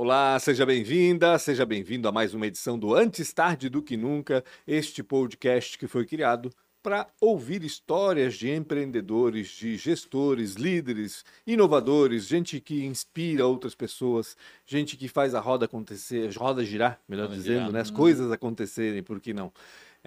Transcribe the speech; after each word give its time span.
Olá, 0.00 0.38
seja 0.38 0.64
bem-vinda, 0.64 1.36
seja 1.40 1.66
bem-vindo 1.66 2.06
a 2.06 2.12
mais 2.12 2.32
uma 2.32 2.46
edição 2.46 2.78
do 2.78 2.94
Antes 2.94 3.32
Tarde 3.32 3.68
do 3.68 3.82
Que 3.82 3.96
Nunca, 3.96 4.44
este 4.64 5.02
podcast 5.02 5.76
que 5.76 5.88
foi 5.88 6.06
criado 6.06 6.52
para 6.80 7.08
ouvir 7.20 7.64
histórias 7.64 8.34
de 8.34 8.48
empreendedores, 8.48 9.48
de 9.48 9.76
gestores, 9.76 10.54
líderes, 10.54 11.24
inovadores, 11.44 12.28
gente 12.28 12.60
que 12.60 12.84
inspira 12.84 13.44
outras 13.44 13.74
pessoas, 13.74 14.36
gente 14.64 14.96
que 14.96 15.08
faz 15.08 15.34
a 15.34 15.40
roda 15.40 15.64
acontecer, 15.64 16.32
roda 16.36 16.64
girar, 16.64 17.00
melhor 17.08 17.24
roda 17.24 17.36
dizendo, 17.36 17.58
girar. 17.58 17.72
né? 17.72 17.80
as 17.80 17.90
hum. 17.90 17.94
coisas 17.94 18.30
acontecerem, 18.30 19.02
por 19.02 19.18
que 19.18 19.34
não? 19.34 19.52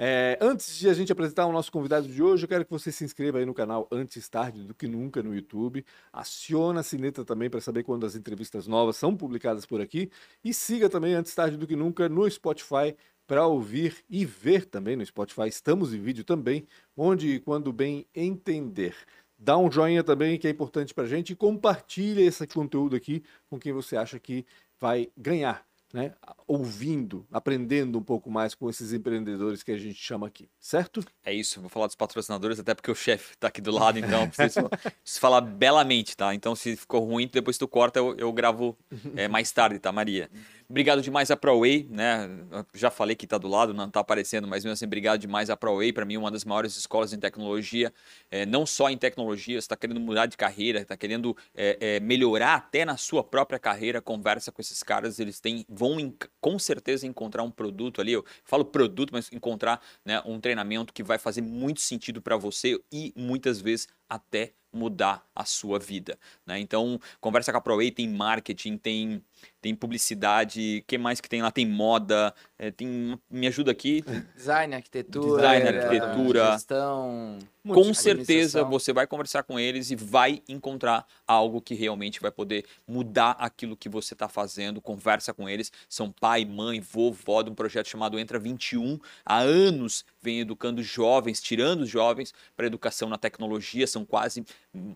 É, 0.04 0.36
antes 0.42 0.80
de 0.80 0.90
a 0.90 0.96
gente 0.96 1.12
apresentar 1.12 1.46
o 1.46 1.52
nosso 1.52 1.72
convidado 1.72 2.08
de 2.08 2.24
hoje, 2.24 2.46
eu 2.46 2.50
quero 2.50 2.66
que 2.66 2.72
você 2.72 2.92
se 2.92 3.04
inscreva 3.04 3.38
aí 3.38 3.46
no 3.46 3.54
canal 3.54 3.88
Antes 3.92 4.28
Tarde 4.28 4.64
do 4.64 4.74
que 4.74 4.88
Nunca 4.88 5.22
no 5.22 5.32
YouTube. 5.32 5.86
Aciona 6.12 6.80
a 6.80 6.84
sineta 6.84 7.24
também 7.24 7.52
para 7.52 7.62
saber 7.62 7.84
quando 7.84 8.04
as 8.04 8.16
entrevistas 8.16 8.66
novas 8.66 8.98
são 8.98 9.16
publicadas 9.16 9.64
por 9.64 9.80
aqui. 9.80 10.10
E 10.44 10.56
siga 10.56 10.90
também 10.90 11.14
Antes 11.14 11.36
Tarde 11.36 11.56
do 11.56 11.68
que 11.68 11.76
Nunca 11.76 12.10
no 12.10 12.28
Spotify 12.28 12.96
para 13.28 13.46
ouvir 13.46 13.96
e 14.10 14.26
ver 14.26 14.66
também 14.66 14.96
no 14.96 15.06
Spotify. 15.06 15.48
Estamos 15.48 15.94
em 15.94 16.02
vídeo 16.02 16.24
também, 16.24 16.66
onde 16.98 17.36
e 17.36 17.40
quando 17.40 17.72
bem 17.72 18.08
entender. 18.16 18.96
Dá 19.38 19.56
um 19.56 19.72
joinha 19.72 20.04
também, 20.04 20.40
que 20.40 20.48
é 20.48 20.50
importante 20.50 20.96
para 20.96 21.04
a 21.04 21.08
gente, 21.08 21.34
e 21.34 21.36
compartilha 21.36 22.22
esse 22.22 22.48
conteúdo 22.48 22.96
aqui 22.96 23.22
com 23.48 23.60
quem 23.60 23.72
você 23.72 23.96
acha 23.96 24.18
que 24.20 24.48
vai 24.80 25.12
ganhar 25.16 25.64
né, 25.94 26.14
ouvindo, 26.48 27.26
aprendendo 27.32 27.98
um 27.98 28.04
pouco 28.04 28.30
mais 28.30 28.54
com 28.56 28.70
esses 28.70 28.94
empreendedores 28.94 29.64
que 29.64 29.72
a 29.72 29.78
gente 29.78 29.96
chama 29.96 30.28
aqui, 30.28 30.50
certo? 30.60 31.04
É 31.24 31.34
isso, 31.34 31.60
vou 31.62 31.70
falar 31.70 31.88
dos 31.88 31.96
patrocinadores, 31.96 32.60
até 32.60 32.74
porque 32.74 32.92
o 32.92 32.96
chefe 32.96 33.34
está 33.34 33.48
aqui 33.48 33.62
do 33.62 33.72
lado, 33.72 34.00
então 34.00 34.30
preciso, 34.30 34.70
preciso, 34.70 35.20
falar 35.20 35.42
belamente, 35.42 36.16
tá? 36.16 36.34
Então 36.34 36.56
se 36.56 36.76
ficou 36.76 37.06
ruim, 37.06 37.30
depois 37.32 37.58
tu 37.58 37.68
corta, 37.68 38.00
eu, 38.00 38.16
eu 38.18 38.32
gravo 38.32 38.78
é, 39.16 39.28
mais 39.28 39.52
tarde, 39.52 39.80
tá, 39.80 39.92
Maria? 39.92 40.30
Obrigado 40.72 41.02
demais 41.02 41.30
a 41.30 41.36
ProWay, 41.36 41.86
né? 41.90 42.30
Já 42.74 42.90
falei 42.90 43.14
que 43.14 43.26
está 43.26 43.38
do 43.38 43.50
lado, 43.50 43.74
não 43.74 43.88
está 43.88 44.00
aparecendo, 44.00 44.48
mas 44.48 44.64
mesmo 44.64 44.72
assim, 44.72 44.86
obrigado 44.86 45.20
demais 45.20 45.50
a 45.50 45.58
ProWay. 45.58 45.92
Para 45.92 46.06
mim, 46.06 46.16
uma 46.16 46.32
das 46.32 46.46
maiores 46.46 46.78
escolas 46.78 47.12
em 47.12 47.20
tecnologia, 47.20 47.94
é, 48.32 48.46
não 48.46 48.66
só 48.66 48.90
em 48.90 48.98
tecnologia, 48.98 49.58
está 49.58 49.76
querendo 49.76 50.00
mudar 50.00 50.28
de 50.28 50.38
carreira, 50.38 50.80
está 50.80 50.96
querendo 50.96 51.36
é, 51.54 51.78
é, 51.82 52.00
melhorar 52.00 52.56
até 52.56 52.86
na 52.86 52.96
sua 52.96 53.22
própria 53.22 53.60
carreira, 53.60 54.02
conversa 54.02 54.50
com 54.50 54.62
esses 54.62 54.82
caras, 54.82 55.20
eles 55.20 55.42
têm, 55.42 55.66
vão 55.68 56.16
com 56.40 56.58
certeza 56.58 57.06
encontrar 57.06 57.44
um 57.44 57.52
produto 57.52 58.00
ali. 58.00 58.14
Eu 58.14 58.24
falo 58.46 58.64
produto, 58.64 59.10
mas 59.12 59.30
encontrar 59.30 59.82
né, 60.06 60.22
um 60.26 60.40
treinamento 60.40 60.94
que 60.94 61.04
vai 61.04 61.18
fazer 61.18 61.42
muito 61.42 61.82
sentido 61.82 62.22
para 62.22 62.38
você 62.38 62.80
e 62.90 63.12
muitas 63.18 63.60
vezes 63.60 63.90
até 64.12 64.54
mudar 64.74 65.26
a 65.36 65.46
sua 65.46 65.80
vida. 65.80 66.18
Né? 66.46 66.60
Então, 66.60 67.00
conversa 67.20 67.52
com 67.52 67.58
a 67.58 67.62
ProWay, 67.62 67.92
tem 67.92 68.08
marketing, 68.10 68.78
tem 68.78 69.24
tem 69.62 69.76
publicidade, 69.76 70.80
o 70.82 70.88
que 70.88 70.98
mais 70.98 71.22
que 71.22 71.30
tem 71.30 71.42
lá? 71.42 71.52
Tem 71.52 71.68
moda, 71.68 72.34
é, 72.58 72.72
tem, 72.72 73.18
me 73.30 73.46
ajuda 73.46 73.72
aqui. 73.72 74.04
Design, 74.36 74.74
arquitetura, 74.74 75.36
design, 75.42 75.78
arquitetura, 75.78 76.52
gestão. 76.54 77.38
Com 77.64 77.94
certeza 77.94 78.64
você 78.64 78.92
vai 78.92 79.06
conversar 79.06 79.44
com 79.44 79.60
eles 79.60 79.92
e 79.92 79.96
vai 79.96 80.42
encontrar 80.50 81.06
algo 81.28 81.62
que 81.62 81.76
realmente 81.76 82.20
vai 82.20 82.32
poder 82.32 82.66
mudar 82.88 83.36
aquilo 83.38 83.78
que 83.78 83.88
você 83.88 84.16
está 84.16 84.28
fazendo. 84.28 84.82
Conversa 84.82 85.32
com 85.32 85.48
eles. 85.48 85.72
São 85.88 86.12
pai, 86.12 86.44
mãe, 86.44 86.82
vovó 86.82 87.44
de 87.44 87.52
um 87.52 87.56
projeto 87.56 87.88
chamado 87.88 88.18
Entra 88.18 88.40
21. 88.40 89.00
Há 89.24 89.38
anos 89.38 90.04
vem 90.20 90.40
educando 90.40 90.82
jovens, 90.82 91.40
tirando 91.40 91.82
os 91.82 91.90
jovens 91.90 92.34
para 92.58 92.66
educação 92.66 93.08
na 93.08 93.18
tecnologia. 93.18 93.86
São 93.86 94.01
quase, 94.06 94.46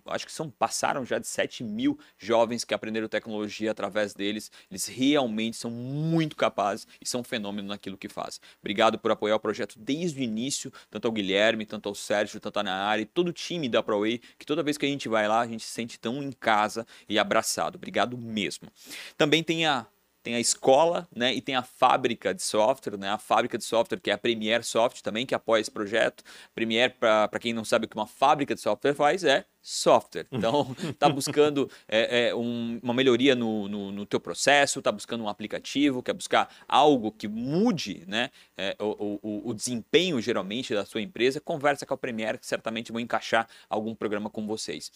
acho 0.06 0.26
que 0.26 0.32
são 0.32 0.50
passaram 0.50 1.06
já 1.06 1.20
de 1.20 1.28
7 1.28 1.64
mil 1.64 1.98
jovens 2.18 2.64
que 2.64 2.74
aprenderam 2.74 3.08
tecnologia 3.08 3.72
através 3.72 4.14
deles. 4.14 4.52
Eles 4.70 4.88
realmente 4.88 5.58
são 5.58 5.72
muito 5.72 6.36
capazes 6.36 6.88
e 7.02 7.08
são 7.08 7.22
um 7.22 7.24
fenômeno 7.24 7.68
naquilo 7.68 7.98
que 7.98 8.10
fazem. 8.10 8.40
Obrigado 8.62 8.98
por 9.00 9.12
apoiar 9.12 9.36
o 9.36 9.40
projeto 9.40 9.78
desde 9.78 10.20
o 10.20 10.24
início, 10.24 10.72
tanto 10.90 11.08
ao 11.08 11.12
Guilherme, 11.12 11.66
tanto 11.66 11.90
ao 11.90 11.96
Sérgio, 11.96 12.40
tanto 12.40 12.60
à 12.60 12.64
Nayara 12.64 13.02
e 13.02 13.06
todo 13.06 13.30
o 13.30 13.34
time 13.34 13.70
da 13.70 13.82
ProWay, 13.84 14.20
que 14.38 14.46
toda 14.46 14.64
vez 14.64 14.78
que 14.78 14.86
a 14.86 14.90
gente 14.90 15.08
vai 15.08 15.28
lá, 15.28 15.42
a 15.42 15.48
gente 15.48 15.64
se 15.64 15.72
sente 15.72 16.00
tão 16.00 16.22
em 16.24 16.32
casa 16.32 16.86
e 17.08 17.20
abraçado. 17.20 17.76
Obrigado 17.76 18.18
mesmo. 18.18 18.70
Também 19.18 19.44
tem 19.44 19.66
a 19.66 19.88
tem 20.26 20.34
a 20.34 20.40
escola, 20.40 21.08
né, 21.16 21.36
e 21.36 21.40
tem 21.40 21.56
a 21.56 21.62
fábrica 21.62 22.34
de 22.34 22.42
software, 22.42 22.98
né, 22.98 23.10
a 23.10 23.18
fábrica 23.20 23.60
de 23.60 23.64
software 23.64 24.00
que 24.00 24.10
é 24.10 24.14
a 24.14 24.18
Premiere 24.18 24.64
Soft 24.64 25.02
também, 25.02 25.24
que 25.24 25.36
apoia 25.36 25.62
esse 25.62 25.70
projeto. 25.70 26.24
Premiere, 26.56 26.94
para 27.00 27.40
quem 27.40 27.54
não 27.54 27.64
sabe 27.64 27.86
o 27.86 27.88
que 27.88 27.96
uma 27.96 28.08
fábrica 28.08 28.56
de 28.56 28.60
software 28.60 28.96
faz, 28.96 29.24
é 29.24 29.46
software. 29.62 30.26
Então, 30.36 30.76
está 30.80 31.08
buscando 31.10 31.70
é, 31.88 32.30
é, 32.30 32.36
um, 32.36 32.80
uma 32.82 32.94
melhoria 32.94 33.36
no, 33.36 33.68
no, 33.68 33.92
no, 33.92 34.06
teu 34.06 34.20
processo, 34.20 34.80
está 34.80 34.92
buscando 34.92 35.24
um 35.24 35.30
aplicativo, 35.30 36.02
quer 36.02 36.14
buscar 36.14 36.50
algo 36.68 37.12
que 37.12 37.28
mude 37.28 38.04
né, 38.08 38.32
é, 38.58 38.76
o, 38.80 39.20
o, 39.22 39.50
o, 39.50 39.54
desempenho, 39.54 40.20
geralmente, 40.20 40.74
da 40.74 40.86
sua 40.86 41.02
empresa, 41.02 41.40
conversa 41.40 41.86
com 41.86 41.94
a 41.94 41.98
Premiere, 41.98 42.40
que 42.40 42.48
certamente 42.48 42.92
vão 42.92 43.00
encaixar 43.00 43.48
algum 43.70 43.94
programa 43.94 44.30
com 44.30 44.46
vocês. 44.48 44.92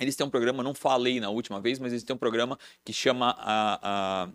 Eles 0.00 0.16
têm 0.16 0.26
um 0.26 0.30
programa, 0.30 0.62
não 0.62 0.74
falei 0.74 1.20
na 1.20 1.28
última 1.30 1.60
vez, 1.60 1.78
mas 1.78 1.92
eles 1.92 2.02
têm 2.02 2.14
um 2.14 2.18
programa 2.18 2.58
que 2.84 2.92
chama 2.92 3.36
a, 3.38 4.24
a 4.24 4.28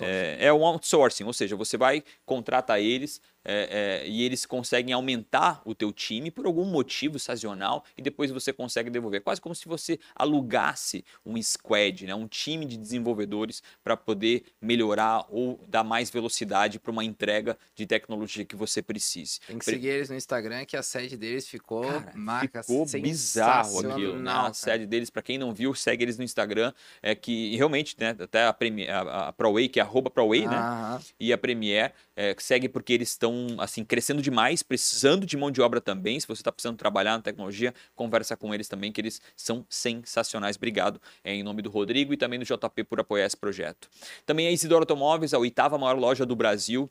é, 0.00 0.46
é 0.46 0.52
um 0.52 0.64
outsourcing, 0.64 1.24
ou 1.24 1.32
seja, 1.32 1.54
você 1.54 1.76
vai 1.76 2.02
contratar 2.24 2.80
eles 2.80 3.20
é, 3.44 4.02
é, 4.04 4.08
e 4.08 4.22
eles 4.22 4.46
conseguem 4.46 4.92
aumentar 4.92 5.60
o 5.64 5.74
teu 5.74 5.92
time 5.92 6.30
por 6.30 6.46
algum 6.46 6.64
motivo 6.64 7.18
sazonal 7.18 7.84
e 7.96 8.02
depois 8.02 8.30
você 8.30 8.52
consegue 8.52 8.90
devolver. 8.90 9.20
Quase 9.20 9.40
como 9.40 9.54
se 9.54 9.68
você 9.68 9.98
alugasse 10.14 11.04
um 11.24 11.40
squad, 11.42 12.06
né, 12.06 12.14
um 12.14 12.26
time 12.26 12.64
de 12.64 12.76
desenvolvedores 12.76 13.62
para 13.82 13.96
poder 13.96 14.44
melhorar 14.60 15.26
ou 15.28 15.60
dar 15.68 15.84
mais 15.84 16.10
velocidade 16.10 16.78
para 16.78 16.90
uma 16.90 17.04
entrega 17.04 17.58
de 17.74 17.86
tecnologia 17.86 18.44
que 18.44 18.56
você 18.56 18.80
precise. 18.80 19.40
Tem 19.46 19.58
que 19.58 19.64
seguir 19.64 19.88
eles 19.88 20.08
no 20.08 20.16
Instagram 20.16 20.64
que 20.64 20.76
a 20.76 20.82
sede 20.82 21.16
deles 21.16 21.46
ficou 21.46 21.82
cara, 21.82 22.12
marca 22.14 22.62
ficou 22.62 22.86
bizarro 22.86 23.78
aquilo, 23.80 24.18
né? 24.20 24.30
A 24.30 24.52
sede 24.52 24.86
deles, 24.86 25.10
para 25.10 25.22
quem 25.22 25.38
não 25.38 25.52
viu, 25.52 25.74
segue 25.74 26.04
eles 26.04 26.16
no 26.16 26.24
Instagram, 26.24 26.72
é 27.02 27.14
que 27.14 27.56
realmente, 27.56 27.96
né, 27.98 28.16
até 28.18 28.44
a, 28.44 28.56
a, 28.90 29.28
a 29.28 29.32
ProWay, 29.32 29.68
que 29.68 29.80
é 29.80 29.82
arroba 29.82 30.10
ProWay, 30.10 30.44
ah, 30.46 30.98
né, 30.98 31.04
e 31.18 31.32
a 31.32 31.38
Premiere, 31.38 31.92
é, 32.16 32.34
segue 32.38 32.68
porque 32.68 32.92
eles 32.92 33.10
estão 33.10 33.33
estão 33.34 33.60
assim 33.62 33.84
crescendo 33.84 34.22
demais, 34.22 34.62
precisando 34.62 35.26
de 35.26 35.36
mão 35.36 35.50
de 35.50 35.60
obra 35.60 35.80
também. 35.80 36.18
Se 36.18 36.26
você 36.26 36.40
está 36.40 36.52
precisando 36.52 36.76
trabalhar 36.76 37.16
na 37.16 37.22
tecnologia, 37.22 37.74
conversa 37.94 38.36
com 38.36 38.54
eles 38.54 38.68
também, 38.68 38.92
que 38.92 39.00
eles 39.00 39.20
são 39.36 39.66
sensacionais. 39.68 40.56
Obrigado 40.56 41.00
é, 41.22 41.34
em 41.34 41.42
nome 41.42 41.62
do 41.62 41.70
Rodrigo 41.70 42.12
e 42.12 42.16
também 42.16 42.38
do 42.38 42.44
JP 42.44 42.84
por 42.84 43.00
apoiar 43.00 43.26
esse 43.26 43.36
projeto. 43.36 43.88
Também 44.24 44.46
a 44.46 44.50
Isidoro 44.50 44.82
Automóveis, 44.82 45.34
a 45.34 45.38
oitava 45.38 45.76
maior 45.76 45.98
loja 45.98 46.24
do 46.24 46.36
Brasil, 46.36 46.90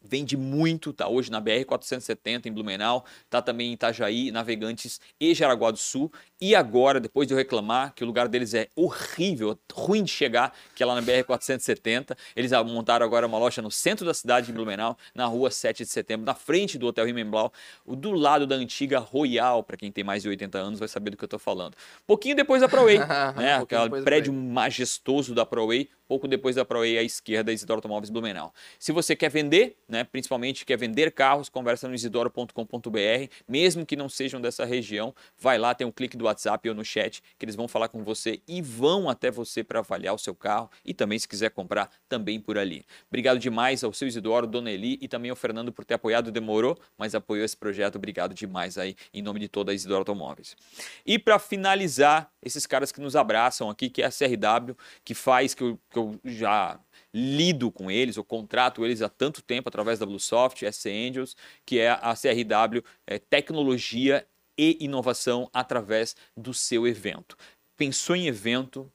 vende 0.00 0.36
muito, 0.36 0.92
tá 0.92 1.08
hoje 1.08 1.30
na 1.30 1.40
BR 1.40 1.64
470 1.66 2.48
em 2.48 2.52
Blumenau, 2.52 3.04
tá 3.28 3.42
também 3.42 3.70
em 3.70 3.72
Itajaí, 3.72 4.30
Navegantes 4.30 5.00
e 5.20 5.34
Jaraguá 5.34 5.70
do 5.70 5.78
Sul. 5.78 6.12
E 6.40 6.54
agora, 6.54 7.00
depois 7.00 7.26
de 7.26 7.34
eu 7.34 7.38
reclamar 7.38 7.94
que 7.94 8.04
o 8.04 8.06
lugar 8.06 8.28
deles 8.28 8.54
é 8.54 8.68
horrível, 8.76 9.58
ruim 9.72 10.04
de 10.04 10.10
chegar, 10.10 10.54
que 10.74 10.82
é 10.82 10.86
lá 10.86 10.94
na 10.94 11.00
BR 11.00 11.24
470, 11.26 12.16
eles 12.34 12.52
montaram 12.66 13.04
agora 13.06 13.26
uma 13.26 13.38
loja 13.38 13.62
no 13.62 13.70
centro 13.70 14.04
da 14.04 14.12
cidade 14.12 14.46
de 14.46 14.52
Blumenau, 14.52 14.96
na 15.14 15.26
rua 15.26 15.50
7 15.50 15.84
de 15.84 15.90
setembro, 15.90 16.26
na 16.26 16.34
frente 16.34 16.78
do 16.78 16.86
Hotel 16.86 17.06
Rimenblau, 17.06 17.52
do 17.86 18.12
lado 18.12 18.46
da 18.46 18.54
antiga 18.54 18.98
Royal, 18.98 19.62
para 19.62 19.76
quem 19.76 19.90
tem 19.90 20.04
mais 20.04 20.22
de 20.22 20.28
80 20.28 20.58
anos 20.58 20.78
vai 20.78 20.88
saber 20.88 21.10
do 21.10 21.16
que 21.16 21.24
eu 21.24 21.28
tô 21.28 21.38
falando. 21.38 21.74
Pouquinho 22.06 22.36
depois 22.36 22.60
da 22.60 22.68
ProWay, 22.68 22.98
né? 23.36 23.54
Aquele 23.56 24.02
prédio 24.02 24.32
majestoso 24.32 25.34
da 25.34 25.46
ProWay, 25.46 25.88
pouco 26.06 26.28
depois 26.28 26.56
da 26.56 26.64
ProWay 26.64 26.98
à 26.98 27.02
esquerda, 27.02 27.52
Isidoro 27.52 27.78
Automóveis 27.78 28.10
Blumenau. 28.10 28.52
Se 28.78 28.92
você 28.92 29.14
quer 29.14 29.30
vender, 29.30 29.76
né, 29.88 30.04
principalmente 30.04 30.64
quer 30.64 30.76
vender 30.76 31.12
carros, 31.12 31.48
conversa 31.48 31.88
no 31.88 31.94
isidoro.com.br, 31.94 33.32
mesmo 33.48 33.84
que 33.84 33.96
não 33.96 34.08
sejam 34.08 34.40
dessa 34.40 34.64
região, 34.64 35.14
vai 35.38 35.58
lá, 35.58 35.74
tem 35.74 35.86
um 35.86 35.92
clique 35.92 36.16
do 36.16 36.24
WhatsApp 36.24 36.68
ou 36.68 36.74
no 36.74 36.84
chat 36.84 37.22
que 37.38 37.44
eles 37.44 37.54
vão 37.54 37.68
falar 37.68 37.88
com 37.88 38.02
você 38.02 38.40
e 38.46 38.62
vão 38.62 39.08
até 39.08 39.30
você 39.30 39.62
para 39.62 39.80
avaliar 39.80 40.14
o 40.14 40.18
seu 40.18 40.34
carro 40.34 40.70
e 40.84 40.94
também 40.94 41.18
se 41.18 41.28
quiser 41.28 41.50
comprar 41.50 41.90
também 42.08 42.40
por 42.40 42.58
ali. 42.58 42.84
Obrigado 43.08 43.38
demais 43.38 43.82
ao 43.82 43.92
seu 43.92 44.08
Isidoro, 44.08 44.46
Dona 44.46 44.70
Eli 44.70 44.98
e 45.00 45.08
também 45.08 45.30
ao 45.30 45.36
Fernando 45.36 45.72
por 45.72 45.84
ter 45.84 45.94
apoiado, 45.94 46.30
demorou, 46.30 46.78
mas 46.96 47.14
apoiou 47.14 47.44
esse 47.44 47.56
projeto. 47.56 47.96
Obrigado 47.96 48.34
demais 48.34 48.78
aí 48.78 48.96
em 49.12 49.22
nome 49.22 49.40
de 49.40 49.48
toda 49.48 49.72
a 49.72 49.74
Isidoro 49.74 50.00
Automóveis. 50.00 50.56
E 51.04 51.18
para 51.18 51.38
finalizar, 51.38 52.30
esses 52.42 52.66
caras 52.66 52.92
que 52.92 53.00
nos 53.00 53.16
abraçam 53.16 53.68
aqui, 53.68 53.90
que 53.90 54.02
é 54.02 54.06
a 54.06 54.10
CRW, 54.10 54.76
que 55.04 55.14
faz 55.14 55.54
que 55.54 55.62
eu, 55.62 55.78
que 55.96 55.98
eu 55.98 56.20
já 56.24 56.78
lido 57.12 57.72
com 57.72 57.90
eles, 57.90 58.16
eu 58.16 58.24
contrato 58.24 58.84
eles 58.84 59.00
há 59.00 59.08
tanto 59.08 59.42
tempo 59.42 59.68
através 59.68 59.98
da 59.98 60.04
Bluesoft, 60.04 60.62
SC 60.70 60.90
Angels, 60.90 61.34
que 61.64 61.78
é 61.78 61.90
a 61.90 62.14
CRW 62.14 62.84
é, 63.06 63.18
Tecnologia 63.18 64.26
e 64.58 64.76
Inovação 64.84 65.48
através 65.52 66.14
do 66.36 66.52
seu 66.52 66.86
evento. 66.86 67.36
Pensou 67.76 68.14
em 68.14 68.26
evento, 68.26 68.90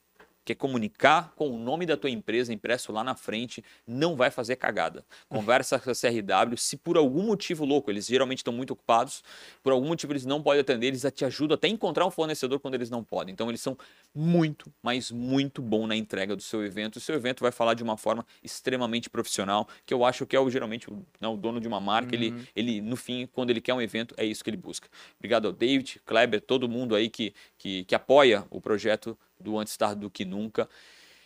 que 0.52 0.54
é 0.54 0.56
comunicar 0.56 1.34
com 1.36 1.50
o 1.50 1.58
nome 1.58 1.86
da 1.86 1.96
tua 1.96 2.10
empresa 2.10 2.54
impresso 2.54 2.92
lá 2.92 3.04
na 3.04 3.16
frente, 3.16 3.64
não 3.88 4.16
vai 4.16 4.30
fazer 4.30 4.58
cagada. 4.58 5.06
Conversa 5.30 5.80
com 5.80 5.90
a 5.90 5.94
CRW, 5.94 6.58
se 6.58 6.76
por 6.76 6.98
algum 6.98 7.24
motivo 7.24 7.64
louco, 7.64 7.90
eles 7.90 8.06
geralmente 8.06 8.40
estão 8.40 8.54
muito 8.54 8.72
ocupados, 8.72 9.24
por 9.64 9.72
algum 9.72 9.88
motivo 9.88 10.12
eles 10.12 10.26
não 10.26 10.42
podem 10.42 10.62
atender, 10.62 10.88
eles 10.88 11.06
te 11.14 11.24
ajudam 11.24 11.56
até 11.56 11.68
a 11.68 11.70
encontrar 11.70 12.06
um 12.06 12.12
fornecedor 12.12 12.60
quando 12.60 12.76
eles 12.76 12.90
não 12.90 13.04
podem. 13.04 13.32
Então 13.32 13.50
eles 13.50 13.62
são 13.62 13.78
muito, 14.14 14.72
mas 14.84 15.10
muito 15.12 15.62
bom 15.62 15.88
na 15.88 15.96
entrega 15.96 16.36
do 16.36 16.42
seu 16.42 16.66
evento. 16.66 16.98
O 16.98 17.00
seu 17.00 17.16
evento 17.16 17.42
vai 17.42 17.52
falar 17.52 17.74
de 17.74 17.84
uma 17.84 17.96
forma 17.96 18.26
extremamente 18.44 19.10
profissional, 19.10 19.68
que 19.86 19.94
eu 19.94 20.04
acho 20.04 20.26
que 20.26 20.36
é 20.36 20.40
o, 20.40 20.50
geralmente 20.50 20.88
né, 21.20 21.28
o 21.28 21.38
dono 21.38 21.62
de 21.62 21.68
uma 21.68 21.80
marca, 21.80 22.16
uhum. 22.16 22.22
ele, 22.22 22.50
ele 22.56 22.82
no 22.82 22.96
fim, 22.96 23.28
quando 23.32 23.52
ele 23.52 23.62
quer 23.62 23.74
um 23.74 23.82
evento, 23.82 24.14
é 24.18 24.26
isso 24.26 24.44
que 24.44 24.50
ele 24.50 24.58
busca. 24.58 24.90
Obrigado 25.18 25.48
ao 25.48 25.54
David, 25.54 26.02
Kleber, 26.06 26.42
todo 26.42 26.68
mundo 26.68 26.96
aí 26.96 27.10
que, 27.10 27.34
que, 27.58 27.86
que 27.86 27.96
apoia 27.96 28.46
o 28.50 28.60
projeto 28.60 29.18
do 29.42 29.58
Antes 29.60 29.76
Tarde 29.76 30.02
do 30.02 30.10
Que 30.10 30.26
Nunca. 30.26 30.70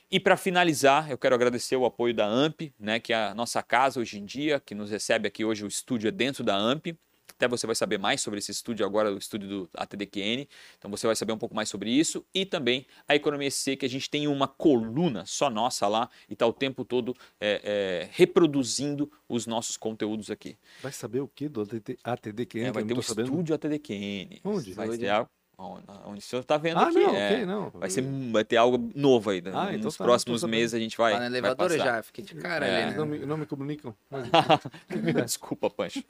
E 0.10 0.20
para 0.20 0.38
finalizar, 0.38 1.10
eu 1.10 1.18
quero 1.18 1.36
agradecer 1.36 1.76
o 1.76 1.86
apoio 1.86 2.14
da 2.14 2.28
AMP, 2.28 2.74
né, 2.80 3.00
que 3.00 3.12
é 3.12 3.16
a 3.16 3.34
nossa 3.34 3.62
casa 3.64 4.00
hoje 4.00 4.20
em 4.20 4.26
dia, 4.26 4.60
que 4.60 4.76
nos 4.76 4.92
recebe 4.92 5.28
aqui 5.28 5.44
hoje, 5.44 5.66
o 5.66 5.68
estúdio 5.68 6.08
é 6.08 6.12
dentro 6.12 6.44
da 6.44 6.56
AMP. 6.56 6.96
Até 7.38 7.50
você 7.50 7.68
vai 7.68 7.76
saber 7.76 7.98
mais 7.98 8.22
sobre 8.22 8.40
esse 8.40 8.50
estúdio 8.50 8.86
agora, 8.86 9.14
o 9.14 9.18
estúdio 9.18 9.50
do 9.50 9.70
ATDQN. 9.74 10.48
Então 10.78 10.90
você 10.90 11.06
vai 11.06 11.18
saber 11.18 11.34
um 11.34 11.38
pouco 11.38 11.54
mais 11.54 11.68
sobre 11.68 11.90
isso. 11.90 12.26
E 12.34 12.46
também 12.46 12.86
a 13.06 13.14
Economia 13.14 13.52
C, 13.52 13.76
que 13.76 13.86
a 13.86 13.90
gente 13.90 14.10
tem 14.10 14.26
uma 14.26 14.48
coluna 14.48 15.26
só 15.26 15.50
nossa 15.50 15.86
lá 15.86 16.10
e 16.30 16.34
está 16.34 16.48
o 16.48 16.54
tempo 16.54 16.86
todo 16.86 17.14
é, 17.42 17.62
é, 17.64 18.10
reproduzindo 18.14 19.12
os 19.28 19.46
nossos 19.46 19.76
conteúdos 19.76 20.32
aqui. 20.32 20.58
Vai 20.82 20.94
saber 20.94 21.20
o 21.20 21.28
que 21.28 21.50
do 21.50 21.68
ATDQN? 22.04 22.68
É, 22.68 22.72
vai 22.72 22.86
ter 22.86 22.94
o 22.94 23.02
estúdio 23.02 23.54
ATDQN. 23.54 24.40
Onde? 24.46 24.72
Vai 24.72 24.98
ter 24.98 25.10
algo 25.10 25.30
Onde 25.58 26.20
o 26.20 26.22
senhor 26.22 26.42
está 26.42 26.58
vendo 26.58 26.80
ah, 26.80 26.88
aqui. 26.88 26.96
Não, 26.96 27.16
é, 27.16 27.32
okay, 27.32 27.46
não. 27.46 27.70
Vai, 27.74 27.90
ser, 27.90 28.04
vai 28.32 28.44
ter 28.44 28.58
algo 28.58 28.92
novo 28.94 29.30
aí. 29.30 29.42
Né? 29.42 29.52
Ah, 29.54 29.70
então 29.70 29.86
nos 29.86 29.98
tá, 29.98 30.04
próximos 30.04 30.44
meses 30.44 30.74
a 30.74 30.80
gente 30.80 30.98
vai. 30.98 31.14
Tá 31.14 31.20
no 31.20 31.26
elevador 31.26 31.72
já, 31.72 32.04
fiquei 32.04 32.24
de 32.24 32.36
cara. 32.36 32.68
É. 32.68 32.84
Eles 32.84 32.96
não 32.96 33.06
me, 33.06 33.20
não 33.20 33.38
me 33.38 33.46
comunicam. 33.46 33.96
Desculpa, 35.26 35.70
Pancho. 35.70 36.04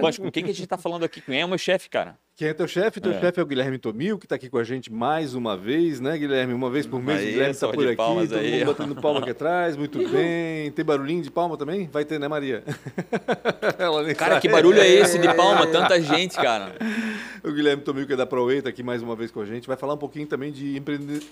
Pancho, 0.00 0.22
com 0.22 0.30
quem 0.30 0.44
que 0.44 0.50
a 0.50 0.54
gente 0.54 0.64
está 0.64 0.78
falando 0.78 1.04
aqui? 1.04 1.20
Quem 1.20 1.40
é 1.40 1.44
o 1.44 1.48
meu 1.48 1.58
chefe, 1.58 1.90
cara? 1.90 2.16
Quem 2.34 2.48
é 2.48 2.54
teu 2.54 2.66
chefe? 2.66 2.98
Teu 2.98 3.12
é. 3.12 3.20
chefe 3.20 3.40
é 3.40 3.42
o 3.42 3.46
Guilherme 3.46 3.76
Tomil, 3.76 4.18
que 4.18 4.24
está 4.24 4.36
aqui 4.36 4.48
com 4.48 4.56
a 4.56 4.64
gente 4.64 4.90
mais 4.90 5.34
uma 5.34 5.54
vez, 5.54 6.00
né, 6.00 6.16
Guilherme? 6.16 6.54
Uma 6.54 6.70
vez 6.70 6.86
por 6.86 7.00
mês 7.02 7.20
aí, 7.20 7.28
o 7.28 7.30
Guilherme 7.30 7.50
está 7.50 7.68
por 7.68 7.86
aqui, 7.86 7.96
todo 7.96 8.34
aí. 8.36 8.52
mundo 8.52 8.64
batendo 8.64 8.94
palma 8.96 9.20
aqui 9.20 9.30
atrás, 9.30 9.76
muito 9.76 9.98
bem. 10.08 10.72
Tem 10.72 10.82
barulhinho 10.82 11.22
de 11.22 11.30
palma 11.30 11.58
também? 11.58 11.90
Vai 11.92 12.06
ter, 12.06 12.18
né, 12.18 12.28
Maria? 12.28 12.64
cara, 14.16 14.40
que 14.40 14.48
barulho 14.48 14.80
é 14.80 14.88
esse 14.88 15.18
de 15.18 15.32
palma? 15.34 15.66
Tanta 15.66 16.00
gente, 16.00 16.34
cara. 16.36 16.72
O 17.44 17.52
Guilherme 17.52 17.82
Tomil, 17.82 18.06
que 18.06 18.14
é 18.14 18.16
da 18.16 18.24
ProWay, 18.24 18.61
aqui 18.68 18.82
mais 18.82 19.02
uma 19.02 19.16
vez 19.16 19.30
com 19.30 19.40
a 19.40 19.44
gente. 19.44 19.66
Vai 19.66 19.76
falar 19.76 19.94
um 19.94 19.98
pouquinho 19.98 20.26
também 20.26 20.52
de 20.52 20.80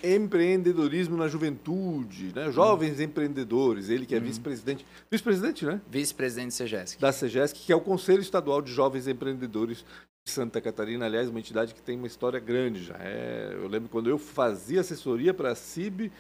empreendedorismo 0.02 1.16
na 1.16 1.28
juventude, 1.28 2.32
né? 2.34 2.50
Jovens 2.50 3.00
empreendedores. 3.00 3.88
Ele 3.88 4.06
que 4.06 4.14
é 4.14 4.18
uhum. 4.18 4.24
vice-presidente. 4.24 4.86
Vice-presidente, 5.10 5.64
né? 5.64 5.80
Vice-presidente 5.90 6.54
CEGESC. 6.54 7.00
Da 7.00 7.12
CEGESC, 7.12 7.58
que 7.66 7.72
é 7.72 7.76
o 7.76 7.80
Conselho 7.80 8.20
Estadual 8.20 8.62
de 8.62 8.72
Jovens 8.72 9.06
Empreendedores 9.06 9.84
Santa 10.24 10.60
Catarina, 10.60 11.06
aliás, 11.06 11.28
uma 11.28 11.38
entidade 11.40 11.74
que 11.74 11.82
tem 11.82 11.96
uma 11.96 12.06
história 12.06 12.38
grande 12.38 12.84
já. 12.84 12.96
É, 13.00 13.50
eu 13.54 13.68
lembro 13.68 13.88
quando 13.88 14.08
eu 14.08 14.18
fazia 14.18 14.80
assessoria 14.80 15.34
para 15.34 15.52
a 15.52 15.54
CIB, 15.54 16.12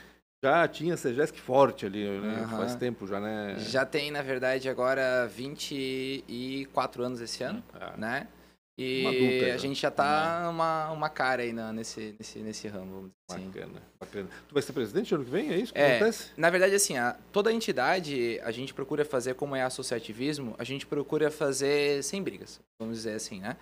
já 0.42 0.66
tinha 0.66 0.96
CEGESC 0.96 1.38
forte 1.38 1.86
ali, 1.86 2.04
né? 2.18 2.42
uhum. 2.42 2.48
faz 2.58 2.74
tempo 2.74 3.06
já, 3.06 3.20
né? 3.20 3.56
Já 3.58 3.84
tem, 3.84 4.10
na 4.10 4.22
verdade, 4.22 4.68
agora 4.68 5.26
24 5.26 7.04
anos 7.04 7.20
esse 7.20 7.42
ano, 7.42 7.62
é. 7.78 8.00
né? 8.00 8.26
E 8.82 9.50
a 9.50 9.58
gente 9.58 9.78
já 9.78 9.90
tá 9.90 10.48
uma, 10.48 10.90
uma 10.90 11.10
cara 11.10 11.42
aí 11.42 11.52
na, 11.52 11.70
nesse, 11.70 12.14
nesse, 12.18 12.38
nesse 12.38 12.66
ramo. 12.66 13.12
Assim. 13.30 13.46
Bacana, 13.48 13.82
bacana. 14.00 14.28
Tu 14.48 14.54
vai 14.54 14.62
ser 14.62 14.72
presidente 14.72 15.14
ano 15.14 15.22
que 15.22 15.30
vem? 15.30 15.52
É 15.52 15.58
isso 15.58 15.70
que 15.70 15.78
é, 15.78 15.96
acontece? 15.96 16.30
Na 16.34 16.48
verdade, 16.48 16.74
assim, 16.74 16.96
a, 16.96 17.14
toda 17.30 17.50
a 17.50 17.52
entidade, 17.52 18.40
a 18.42 18.50
gente 18.50 18.72
procura 18.72 19.04
fazer, 19.04 19.34
como 19.34 19.54
é 19.54 19.62
associativismo, 19.62 20.54
a 20.58 20.64
gente 20.64 20.86
procura 20.86 21.30
fazer 21.30 22.02
sem 22.02 22.22
brigas, 22.22 22.58
vamos 22.78 22.96
dizer 22.96 23.16
assim, 23.16 23.40
né? 23.40 23.58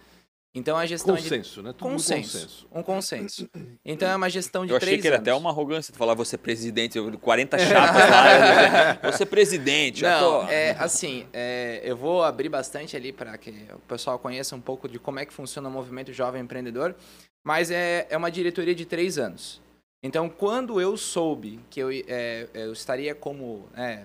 Então 0.55 0.77
a 0.77 0.87
gestão 0.87 1.15
consenso, 1.15 1.61
é 1.61 1.62
de... 1.62 1.69
né? 1.69 1.73
Tudo 1.73 1.91
consenso, 1.91 2.33
consenso, 2.33 2.69
um 2.73 2.83
consenso. 2.83 3.50
Então 3.85 4.09
é 4.09 4.17
uma 4.17 4.31
gestão 4.31 4.65
de 4.65 4.73
Eu 4.73 4.79
achei 4.79 4.99
que 4.99 5.06
era 5.06 5.17
até 5.17 5.33
uma 5.35 5.50
arrogância 5.50 5.93
tu 5.93 5.99
falar 5.99 6.15
você 6.15 6.39
presidente, 6.39 6.99
40 6.99 7.59
chapas 7.59 8.11
lá, 8.11 9.11
você 9.11 9.27
presidente. 9.27 10.03
Não, 10.03 10.49
é 10.49 10.71
assim, 10.79 11.27
é, 11.33 11.81
eu 11.85 11.97
vou 11.97 12.25
abrir 12.25 12.49
bastante 12.49 12.97
ali 12.97 13.12
para 13.12 13.37
que 13.37 13.50
o 13.73 13.79
pessoal 13.81 14.19
conheça 14.19 14.56
um 14.56 14.61
pouco 14.61 14.89
de 14.89 14.99
como 14.99 15.19
é 15.21 15.27
que 15.27 15.33
funciona 15.33 15.69
o 15.69 15.73
movimento 15.73 16.12
jovem 16.12 16.43
empreendedor, 16.43 16.97
mas 17.44 17.71
é, 17.71 18.06
é 18.09 18.17
uma 18.17 18.31
diretoria 18.31 18.75
de 18.75 18.87
três 18.87 19.19
anos. 19.19 19.61
Então 20.03 20.31
quando 20.31 20.81
eu 20.81 20.97
soube 20.97 21.61
que 21.69 21.79
eu, 21.79 21.91
é, 21.91 22.49
eu 22.55 22.73
estaria 22.73 23.15
como 23.15 23.69
é, 23.77 24.05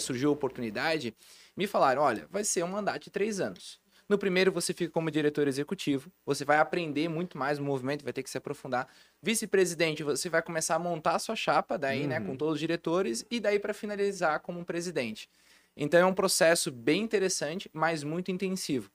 surgiu 0.00 0.30
a 0.30 0.32
oportunidade, 0.32 1.14
me 1.56 1.66
falaram, 1.66 2.02
olha, 2.02 2.26
vai 2.30 2.42
ser 2.44 2.64
um 2.64 2.68
mandato 2.68 3.04
de 3.04 3.10
três 3.10 3.40
anos. 3.40 3.79
No 4.10 4.18
primeiro, 4.18 4.50
você 4.50 4.74
fica 4.74 4.90
como 4.90 5.08
diretor 5.08 5.46
executivo, 5.46 6.10
você 6.26 6.44
vai 6.44 6.58
aprender 6.58 7.08
muito 7.08 7.38
mais 7.38 7.60
o 7.60 7.62
movimento, 7.62 8.02
vai 8.02 8.12
ter 8.12 8.24
que 8.24 8.28
se 8.28 8.36
aprofundar. 8.36 8.88
Vice-presidente, 9.22 10.02
você 10.02 10.28
vai 10.28 10.42
começar 10.42 10.74
a 10.74 10.78
montar 10.80 11.14
a 11.14 11.18
sua 11.20 11.36
chapa, 11.36 11.78
daí, 11.78 12.02
uhum. 12.02 12.08
né, 12.08 12.20
com 12.20 12.30
uhum. 12.30 12.36
todos 12.36 12.54
os 12.54 12.60
diretores, 12.60 13.24
e 13.30 13.38
daí 13.38 13.60
para 13.60 13.72
finalizar 13.72 14.40
como 14.40 14.58
um 14.58 14.64
presidente. 14.64 15.30
Então 15.76 16.00
é 16.00 16.04
um 16.04 16.12
processo 16.12 16.72
bem 16.72 17.02
interessante, 17.02 17.70
mas 17.72 18.02
muito 18.02 18.32
intensivo. 18.32 18.90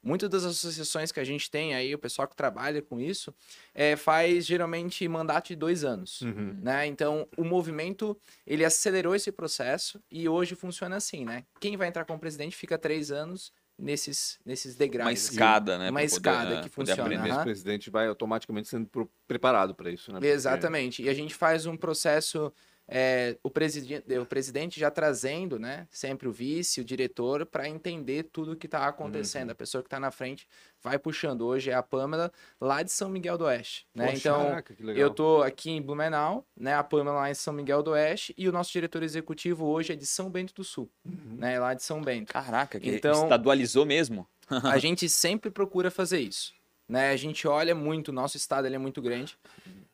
Muitas 0.00 0.30
das 0.30 0.44
associações 0.44 1.10
que 1.10 1.18
a 1.18 1.24
gente 1.24 1.50
tem 1.50 1.74
aí, 1.74 1.92
o 1.92 1.98
pessoal 1.98 2.28
que 2.28 2.36
trabalha 2.36 2.80
com 2.80 3.00
isso, 3.00 3.34
é, 3.74 3.96
faz 3.96 4.46
geralmente 4.46 5.06
mandato 5.08 5.48
de 5.48 5.56
dois 5.56 5.82
anos. 5.82 6.20
Uhum. 6.20 6.56
Né? 6.62 6.86
Então, 6.86 7.26
o 7.36 7.42
movimento, 7.42 8.16
ele 8.46 8.64
acelerou 8.64 9.16
esse 9.16 9.32
processo 9.32 10.00
e 10.08 10.28
hoje 10.28 10.54
funciona 10.54 10.94
assim, 10.94 11.24
né? 11.24 11.44
Quem 11.58 11.76
vai 11.76 11.88
entrar 11.88 12.04
como 12.04 12.20
presidente 12.20 12.56
fica 12.56 12.78
três 12.78 13.10
anos, 13.10 13.52
nesses, 13.80 14.38
nesses 14.44 14.76
degraus. 14.76 15.08
Uma 15.08 15.12
assim. 15.12 15.32
escada, 15.32 15.78
né? 15.78 15.90
Uma 15.90 16.02
escada 16.02 16.48
poder, 16.50 16.62
que 16.62 16.68
funciona. 16.68 17.40
O 17.40 17.42
presidente 17.42 17.90
vai 17.90 18.06
automaticamente 18.06 18.68
sendo 18.68 18.88
preparado 19.26 19.74
para 19.74 19.90
isso, 19.90 20.12
né? 20.12 20.18
Porque... 20.18 20.28
Exatamente. 20.32 21.02
E 21.02 21.08
a 21.08 21.14
gente 21.14 21.34
faz 21.34 21.66
um 21.66 21.76
processo 21.76 22.52
é, 22.92 23.38
o, 23.44 23.48
presidente, 23.48 24.18
o 24.18 24.26
presidente 24.26 24.80
já 24.80 24.90
trazendo, 24.90 25.60
né, 25.60 25.86
sempre 25.92 26.26
o 26.26 26.32
vice, 26.32 26.80
o 26.80 26.84
diretor, 26.84 27.46
para 27.46 27.68
entender 27.68 28.24
tudo 28.24 28.52
o 28.52 28.56
que 28.56 28.66
está 28.66 28.88
acontecendo. 28.88 29.46
Uhum. 29.46 29.52
A 29.52 29.54
pessoa 29.54 29.80
que 29.80 29.86
está 29.86 30.00
na 30.00 30.10
frente 30.10 30.48
vai 30.82 30.98
puxando. 30.98 31.42
Hoje 31.42 31.70
é 31.70 31.74
a 31.74 31.84
Pâmela, 31.84 32.32
lá 32.60 32.82
de 32.82 32.90
São 32.90 33.08
Miguel 33.08 33.38
do 33.38 33.44
Oeste. 33.44 33.86
Né? 33.94 34.06
Poxa, 34.06 34.18
então, 34.18 34.44
caraca, 34.44 34.74
eu 34.80 35.10
tô 35.10 35.40
aqui 35.40 35.70
em 35.70 35.80
Blumenau, 35.80 36.44
né, 36.56 36.74
a 36.74 36.82
Pâmela 36.82 37.20
lá 37.20 37.30
em 37.30 37.34
São 37.34 37.54
Miguel 37.54 37.80
do 37.80 37.92
Oeste, 37.92 38.34
e 38.36 38.48
o 38.48 38.52
nosso 38.52 38.72
diretor 38.72 39.04
executivo 39.04 39.66
hoje 39.66 39.92
é 39.92 39.96
de 39.96 40.04
São 40.04 40.28
Bento 40.28 40.52
do 40.52 40.64
Sul, 40.64 40.90
uhum. 41.04 41.36
né, 41.38 41.60
lá 41.60 41.74
de 41.74 41.84
São 41.84 42.02
Bento. 42.02 42.32
Caraca, 42.32 42.80
que 42.80 42.90
então, 42.90 43.22
estadualizou 43.22 43.86
mesmo. 43.86 44.26
a 44.48 44.78
gente 44.78 45.08
sempre 45.08 45.48
procura 45.48 45.92
fazer 45.92 46.18
isso. 46.18 46.52
Né? 46.90 47.10
A 47.10 47.16
gente 47.16 47.46
olha 47.46 47.72
muito, 47.72 48.08
o 48.08 48.12
nosso 48.12 48.36
estado 48.36 48.66
ele 48.66 48.74
é 48.74 48.78
muito 48.78 49.00
grande. 49.00 49.38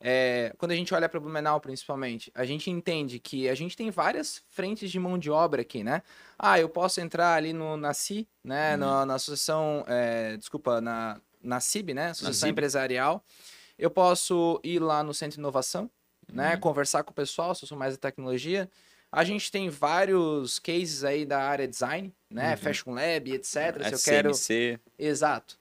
É, 0.01 0.55
quando 0.57 0.73
a 0.73 0.75
gente 0.75 0.95
olha 0.95 1.07
para 1.11 1.21
Blumenau, 1.21 1.61
principalmente, 1.61 2.33
a 2.35 2.47
gente 2.47 2.71
entende 2.71 3.19
que 3.19 3.51
a 3.51 3.55
gente 3.55 3.77
tem 3.77 3.91
várias 3.91 4.43
frentes 4.49 4.91
de 4.91 4.99
mão 4.99 5.19
de 5.19 5.31
obra 5.31 5.61
aqui, 5.61 5.85
né? 5.85 6.01
Ah, 6.39 6.59
eu 6.59 6.71
posso 6.71 6.99
entrar 7.03 7.35
ali 7.35 7.53
no 7.53 7.77
na 7.77 7.93
CI, 7.93 8.27
né? 8.43 8.73
Uhum. 8.73 8.81
Na, 8.81 9.07
na, 9.07 9.15
associação, 9.17 9.85
é, 9.87 10.39
desculpa, 10.39 10.81
na, 10.81 11.21
na 11.43 11.61
CIB, 11.61 11.93
né? 11.93 12.11
Associação 12.13 12.49
Empresarial. 12.49 13.23
Eu 13.79 13.91
posso 13.91 14.59
ir 14.65 14.79
lá 14.79 15.03
no 15.03 15.13
Centro 15.13 15.35
de 15.35 15.41
Inovação, 15.41 15.91
né? 16.33 16.55
Uhum. 16.55 16.61
Conversar 16.61 17.05
com 17.05 17.11
o 17.11 17.15
pessoal, 17.15 17.55
se 17.55 17.65
eu 17.65 17.69
sou 17.69 17.77
mais 17.77 17.93
da 17.93 18.01
tecnologia. 18.01 18.71
A 19.13 19.23
gente 19.23 19.51
tem 19.51 19.69
vários 19.69 20.59
cases 20.59 21.05
aí 21.05 21.27
da 21.27 21.43
área 21.43 21.69
design, 21.69 22.11
né? 22.31 22.53
Uhum. 22.53 22.57
Fashion 22.57 22.95
Lab, 22.95 23.31
etc. 23.31 23.53
Se 23.53 23.93
eu 23.93 23.99
quero... 23.99 24.31
Exato 24.99 25.59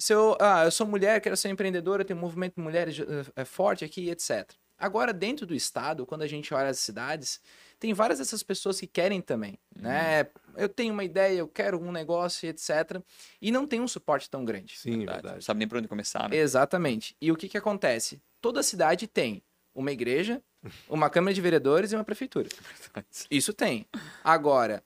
se 0.00 0.14
eu, 0.14 0.36
ah, 0.40 0.64
eu 0.64 0.70
sou 0.70 0.86
mulher, 0.86 1.20
quero 1.20 1.36
ser 1.36 1.50
empreendedora, 1.50 2.04
tem 2.04 2.16
um 2.16 2.20
movimento 2.20 2.54
de 2.54 2.62
mulheres 2.62 2.96
é, 3.36 3.44
forte 3.44 3.84
aqui, 3.84 4.08
etc. 4.08 4.50
Agora, 4.78 5.12
dentro 5.12 5.46
do 5.46 5.54
estado, 5.54 6.06
quando 6.06 6.22
a 6.22 6.26
gente 6.26 6.54
olha 6.54 6.70
as 6.70 6.78
cidades, 6.78 7.38
tem 7.78 7.92
várias 7.92 8.18
dessas 8.18 8.42
pessoas 8.42 8.80
que 8.80 8.86
querem 8.86 9.20
também, 9.20 9.58
uhum. 9.76 9.82
né? 9.82 10.26
Eu 10.56 10.70
tenho 10.70 10.94
uma 10.94 11.04
ideia, 11.04 11.36
eu 11.36 11.46
quero 11.46 11.78
um 11.78 11.92
negócio, 11.92 12.48
etc. 12.48 13.02
E 13.42 13.52
não 13.52 13.66
tem 13.66 13.78
um 13.78 13.86
suporte 13.86 14.30
tão 14.30 14.42
grande. 14.42 14.78
Sim, 14.78 14.98
verdade. 14.98 15.16
verdade. 15.16 15.34
Não 15.34 15.42
sabe 15.42 15.58
nem 15.58 15.68
por 15.68 15.76
onde 15.76 15.86
começar, 15.86 16.30
né? 16.30 16.36
Exatamente. 16.36 17.14
E 17.20 17.30
o 17.30 17.36
que 17.36 17.46
que 17.46 17.58
acontece? 17.58 18.22
Toda 18.40 18.62
cidade 18.62 19.06
tem 19.06 19.42
uma 19.74 19.92
igreja, 19.92 20.42
uma 20.88 21.10
câmara 21.10 21.34
de 21.34 21.42
vereadores 21.42 21.92
e 21.92 21.94
uma 21.94 22.04
prefeitura. 22.04 22.48
Isso 23.30 23.52
tem. 23.52 23.86
Agora, 24.24 24.82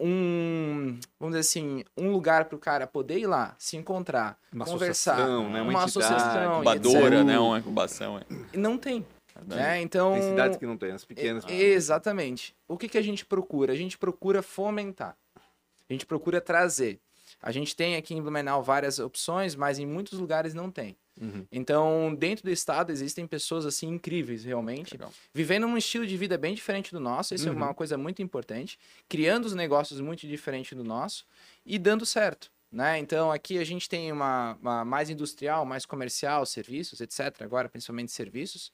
um, 0.00 0.98
vamos 1.18 1.36
dizer 1.36 1.40
assim, 1.40 1.84
um 1.96 2.10
lugar 2.10 2.46
para 2.46 2.56
o 2.56 2.58
cara 2.58 2.86
poder 2.86 3.18
ir 3.18 3.26
lá, 3.26 3.54
se 3.58 3.76
encontrar, 3.76 4.38
uma 4.52 4.64
conversar, 4.64 5.14
associação, 5.14 5.50
né? 5.50 5.62
uma, 5.62 5.70
uma 5.70 5.84
associação, 5.84 6.54
incubadora, 6.54 7.22
né? 7.22 7.38
Uma 7.38 7.58
incubação. 7.58 8.18
É. 8.18 8.24
Não 8.56 8.78
tem. 8.78 9.04
Né? 9.46 9.80
Então, 9.80 10.12
tem 10.14 10.22
cidades 10.22 10.56
que 10.56 10.66
não 10.66 10.76
tem, 10.76 10.92
as 10.92 11.04
pequenas. 11.04 11.44
É, 11.46 11.54
exatamente. 11.54 12.54
O 12.66 12.76
que, 12.76 12.88
que 12.88 12.98
a 12.98 13.02
gente 13.02 13.24
procura? 13.24 13.72
A 13.72 13.76
gente 13.76 13.96
procura 13.96 14.42
fomentar. 14.42 15.16
A 15.36 15.92
gente 15.92 16.06
procura 16.06 16.40
trazer. 16.40 17.00
A 17.42 17.50
gente 17.50 17.74
tem 17.74 17.96
aqui 17.96 18.14
em 18.14 18.20
Blumenau 18.20 18.62
várias 18.62 18.98
opções, 18.98 19.54
mas 19.54 19.78
em 19.78 19.86
muitos 19.86 20.18
lugares 20.18 20.52
não 20.52 20.70
tem. 20.70 20.96
Uhum. 21.20 21.46
Então, 21.52 22.14
dentro 22.18 22.44
do 22.44 22.50
estado 22.50 22.90
existem 22.90 23.26
pessoas 23.26 23.66
assim 23.66 23.88
incríveis, 23.88 24.44
realmente, 24.44 24.94
Legal. 24.94 25.12
vivendo 25.34 25.66
um 25.66 25.76
estilo 25.76 26.06
de 26.06 26.16
vida 26.16 26.38
bem 26.38 26.54
diferente 26.54 26.92
do 26.92 27.00
nosso. 27.00 27.34
Isso 27.34 27.48
uhum. 27.48 27.54
é 27.54 27.56
uma 27.56 27.74
coisa 27.74 27.96
muito 27.98 28.22
importante, 28.22 28.78
criando 29.08 29.44
os 29.44 29.54
negócios 29.54 30.00
muito 30.00 30.26
diferentes 30.26 30.76
do 30.76 30.84
nosso 30.84 31.26
e 31.64 31.78
dando 31.78 32.06
certo. 32.06 32.50
Né? 32.72 32.98
Então, 32.98 33.32
aqui 33.32 33.58
a 33.58 33.64
gente 33.64 33.88
tem 33.88 34.12
uma, 34.12 34.56
uma 34.62 34.84
mais 34.84 35.10
industrial, 35.10 35.66
mais 35.66 35.84
comercial, 35.84 36.46
serviços, 36.46 37.00
etc. 37.00 37.42
Agora, 37.42 37.68
principalmente 37.68 38.12
serviços 38.12 38.72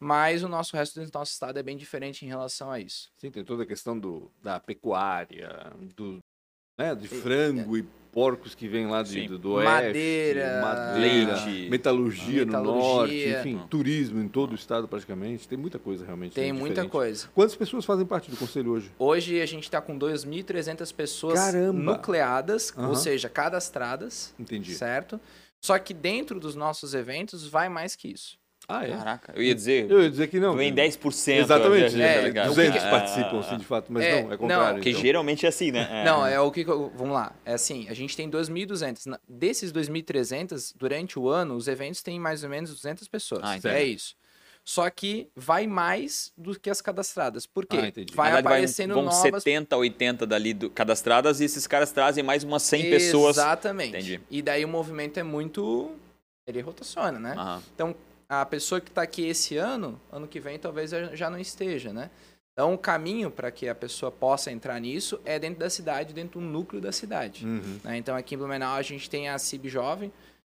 mas 0.00 0.44
o 0.44 0.48
nosso 0.48 0.76
resto 0.76 1.00
do 1.04 1.10
nosso 1.12 1.32
estado 1.32 1.58
é 1.58 1.62
bem 1.62 1.76
diferente 1.76 2.24
em 2.24 2.28
relação 2.28 2.70
a 2.70 2.78
isso. 2.78 3.10
Sim, 3.16 3.30
tem 3.30 3.44
toda 3.44 3.64
a 3.64 3.66
questão 3.66 3.98
do, 3.98 4.30
da 4.40 4.60
pecuária, 4.60 5.72
do, 5.96 6.18
né, 6.78 6.94
de 6.94 7.08
frango 7.08 7.76
é. 7.76 7.80
e 7.80 7.88
porcos 8.12 8.54
que 8.54 8.68
vêm 8.68 8.86
lá 8.86 9.02
de, 9.02 9.28
do, 9.28 9.38
do 9.38 9.52
oeste, 9.52 9.70
madeira, 9.70 10.60
madeira 10.60 11.34
leite, 11.34 11.70
metalurgia, 11.70 12.44
metalurgia, 12.44 12.46
no 12.46 12.62
norte, 12.62 13.28
enfim, 13.28 13.62
turismo 13.68 14.20
em 14.20 14.28
todo 14.28 14.52
o 14.52 14.54
estado 14.54 14.88
praticamente. 14.88 15.46
Tem 15.46 15.58
muita 15.58 15.78
coisa 15.78 16.04
realmente. 16.04 16.34
Tem 16.34 16.52
muita 16.52 16.86
coisa. 16.88 17.28
Quantas 17.34 17.56
pessoas 17.56 17.84
fazem 17.84 18.06
parte 18.06 18.30
do 18.30 18.36
conselho 18.36 18.72
hoje? 18.72 18.90
Hoje 18.98 19.40
a 19.40 19.46
gente 19.46 19.64
está 19.64 19.80
com 19.80 19.98
2.300 19.98 20.92
pessoas 20.94 21.38
Caramba. 21.38 21.80
nucleadas, 21.80 22.72
uhum. 22.76 22.88
ou 22.88 22.94
seja, 22.94 23.28
cadastradas. 23.28 24.34
Entendi. 24.38 24.74
Certo? 24.74 25.20
Só 25.60 25.78
que 25.78 25.92
dentro 25.92 26.38
dos 26.38 26.54
nossos 26.54 26.94
eventos 26.94 27.46
vai 27.46 27.68
mais 27.68 27.96
que 27.96 28.08
isso. 28.08 28.38
Ah, 28.70 28.86
é? 28.86 28.90
Caraca, 28.90 29.32
eu 29.34 29.42
ia 29.42 29.54
dizer. 29.54 29.90
Eu 29.90 30.02
ia 30.02 30.10
dizer 30.10 30.26
que 30.26 30.38
não. 30.38 30.54
Vem 30.54 30.74
10%. 30.74 31.38
Exatamente. 31.38 32.00
É, 32.02 32.30
tá 32.30 32.46
200 32.48 32.82
é, 32.82 32.90
participam, 32.90 33.40
assim, 33.40 33.56
de 33.56 33.64
fato, 33.64 33.90
mas 33.90 34.04
é, 34.04 34.22
não, 34.22 34.32
é 34.32 34.36
contrário. 34.36 34.74
Não, 34.74 34.82
que 34.82 34.90
então. 34.90 35.00
geralmente 35.00 35.46
é 35.46 35.48
assim, 35.48 35.72
né? 35.72 35.88
É. 35.98 36.04
Não, 36.04 36.26
é 36.26 36.38
o 36.38 36.50
que. 36.50 36.64
Vamos 36.64 37.10
lá. 37.10 37.32
É 37.46 37.54
assim, 37.54 37.88
a 37.88 37.94
gente 37.94 38.14
tem 38.14 38.30
2.200. 38.30 39.18
Desses 39.26 39.72
2.300, 39.72 40.74
durante 40.76 41.18
o 41.18 41.30
ano, 41.30 41.54
os 41.54 41.66
eventos 41.66 42.02
têm 42.02 42.20
mais 42.20 42.44
ou 42.44 42.50
menos 42.50 42.70
200 42.70 43.08
pessoas. 43.08 43.40
Ah, 43.42 43.58
é 43.70 43.84
isso. 43.84 44.14
Só 44.62 44.90
que 44.90 45.30
vai 45.34 45.66
mais 45.66 46.30
do 46.36 46.60
que 46.60 46.68
as 46.68 46.82
cadastradas. 46.82 47.46
Por 47.46 47.64
quê? 47.64 47.78
Ah, 47.78 48.14
vai 48.14 48.38
aparecendo 48.38 48.92
vai, 48.92 49.02
vão 49.02 49.04
novas... 49.10 49.42
70, 49.42 49.74
80 49.74 50.26
dali 50.26 50.52
do, 50.52 50.68
cadastradas 50.68 51.40
e 51.40 51.44
esses 51.44 51.66
caras 51.66 51.90
trazem 51.90 52.22
mais 52.22 52.44
umas 52.44 52.64
100 52.64 52.80
Exatamente. 52.80 53.02
pessoas. 53.02 53.36
Exatamente. 53.38 53.88
Entendi. 53.96 54.20
E 54.30 54.42
daí 54.42 54.66
o 54.66 54.68
movimento 54.68 55.18
é 55.18 55.22
muito... 55.22 55.90
Ele 56.46 56.60
rotaciona, 56.60 57.18
né? 57.18 57.34
Aham. 57.34 57.62
Então, 57.74 57.96
a 58.28 58.44
pessoa 58.44 58.80
que 58.80 58.90
está 58.90 59.02
aqui 59.02 59.26
esse 59.26 59.56
ano, 59.56 60.00
ano 60.12 60.28
que 60.28 60.38
vem 60.38 60.58
talvez 60.58 60.90
já 61.14 61.30
não 61.30 61.38
esteja, 61.38 61.92
né? 61.92 62.10
Então, 62.52 62.74
o 62.74 62.78
caminho 62.78 63.30
para 63.30 63.52
que 63.52 63.68
a 63.68 63.74
pessoa 63.74 64.10
possa 64.10 64.50
entrar 64.50 64.80
nisso 64.80 65.20
é 65.24 65.38
dentro 65.38 65.60
da 65.60 65.70
cidade, 65.70 66.12
dentro 66.12 66.40
do 66.40 66.44
núcleo 66.44 66.82
da 66.82 66.90
cidade. 66.90 67.46
Uhum. 67.46 67.78
Né? 67.84 67.98
Então, 67.98 68.16
aqui 68.16 68.34
em 68.34 68.38
Blumenau, 68.38 68.74
a 68.74 68.82
gente 68.82 69.08
tem 69.08 69.28
a 69.28 69.38
CIB 69.38 69.68
Jovem, 69.68 70.12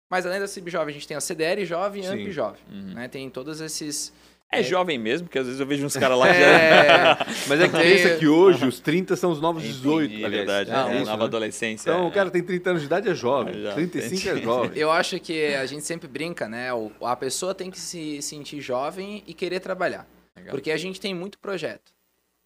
mas 0.09 0.25
além 0.25 0.39
da 0.39 0.47
CIB 0.47 0.71
Jovem, 0.71 0.91
a 0.91 0.93
gente 0.93 1.05
tem 1.05 1.17
a 1.17 1.21
CDL 1.21 1.65
Jovem 1.65 2.03
e 2.03 2.07
a 2.07 2.11
AMP 2.13 2.31
Jovem. 2.31 2.61
Uhum. 2.71 2.93
Né? 2.93 3.09
Tem 3.09 3.29
todos 3.29 3.59
esses 3.59 4.13
é, 4.51 4.61
é, 4.61 4.63
jovem 4.63 4.97
mesmo, 4.97 5.27
porque 5.27 5.37
às 5.37 5.45
vezes 5.45 5.59
eu 5.59 5.65
vejo 5.65 5.85
uns 5.85 5.95
caras 5.95 6.17
lá 6.17 6.27
que 6.27 6.41
é, 6.41 7.17
Mas 7.47 7.61
é 7.61 7.67
que 7.67 7.77
pensa 7.77 8.17
que 8.17 8.27
hoje 8.27 8.65
os 8.65 8.79
30 8.79 9.15
são 9.15 9.31
os 9.31 9.39
novos 9.39 9.61
18. 9.61 10.25
É 10.25 10.29
verdade, 10.29 10.71
é, 10.71 10.73
é, 10.73 10.95
isso, 10.95 11.05
nova 11.05 11.17
né? 11.17 11.23
adolescência. 11.25 11.91
Então 11.91 12.07
o 12.07 12.11
cara 12.11 12.31
tem 12.31 12.41
30 12.41 12.69
anos 12.71 12.81
de 12.81 12.87
idade 12.87 13.09
é 13.09 13.13
jovem, 13.13 13.53
35 13.73 14.29
é 14.29 14.41
jovem. 14.41 14.71
Eu 14.75 14.91
acho 14.91 15.19
que 15.19 15.53
a 15.53 15.65
gente 15.67 15.85
sempre 15.85 16.07
brinca, 16.07 16.49
né? 16.49 16.69
A 17.01 17.15
pessoa 17.15 17.53
tem 17.53 17.69
que 17.69 17.79
se 17.79 18.21
sentir 18.23 18.59
jovem 18.59 19.23
e 19.27 19.35
querer 19.35 19.59
trabalhar. 19.59 20.07
Legal. 20.35 20.51
Porque 20.51 20.71
a 20.71 20.77
gente 20.77 20.99
tem 20.99 21.13
muito 21.13 21.37
projeto. 21.37 21.93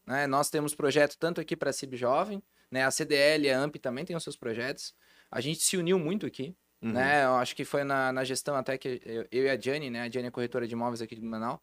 Né? 0.05 0.27
Nós 0.27 0.49
temos 0.49 0.75
projeto 0.75 1.15
tanto 1.17 1.39
aqui 1.39 1.55
para 1.55 1.69
a 1.69 1.73
CIB 1.73 1.95
Jovem, 1.95 2.43
né? 2.69 2.83
a 2.83 2.91
CDL 2.91 3.45
e 3.45 3.49
a 3.51 3.59
AMP 3.59 3.77
também 3.77 4.03
tem 4.03 4.15
os 4.15 4.23
seus 4.23 4.35
projetos. 4.35 4.93
A 5.31 5.39
gente 5.39 5.61
se 5.61 5.77
uniu 5.77 5.97
muito 5.97 6.25
aqui. 6.25 6.53
Uhum. 6.81 6.91
Né? 6.91 7.23
Eu 7.23 7.35
acho 7.35 7.55
que 7.55 7.63
foi 7.63 7.85
na, 7.85 8.11
na 8.11 8.25
gestão 8.25 8.55
até 8.55 8.77
que 8.77 9.01
eu, 9.05 9.25
eu 9.31 9.45
e 9.45 9.49
a 9.49 9.57
Jane, 9.57 9.89
né? 9.89 10.01
A 10.01 10.09
Jane 10.09 10.27
é 10.27 10.31
corretora 10.31 10.67
de 10.67 10.73
imóveis 10.73 11.01
aqui 11.01 11.15
de 11.15 11.21
Manaus 11.21 11.59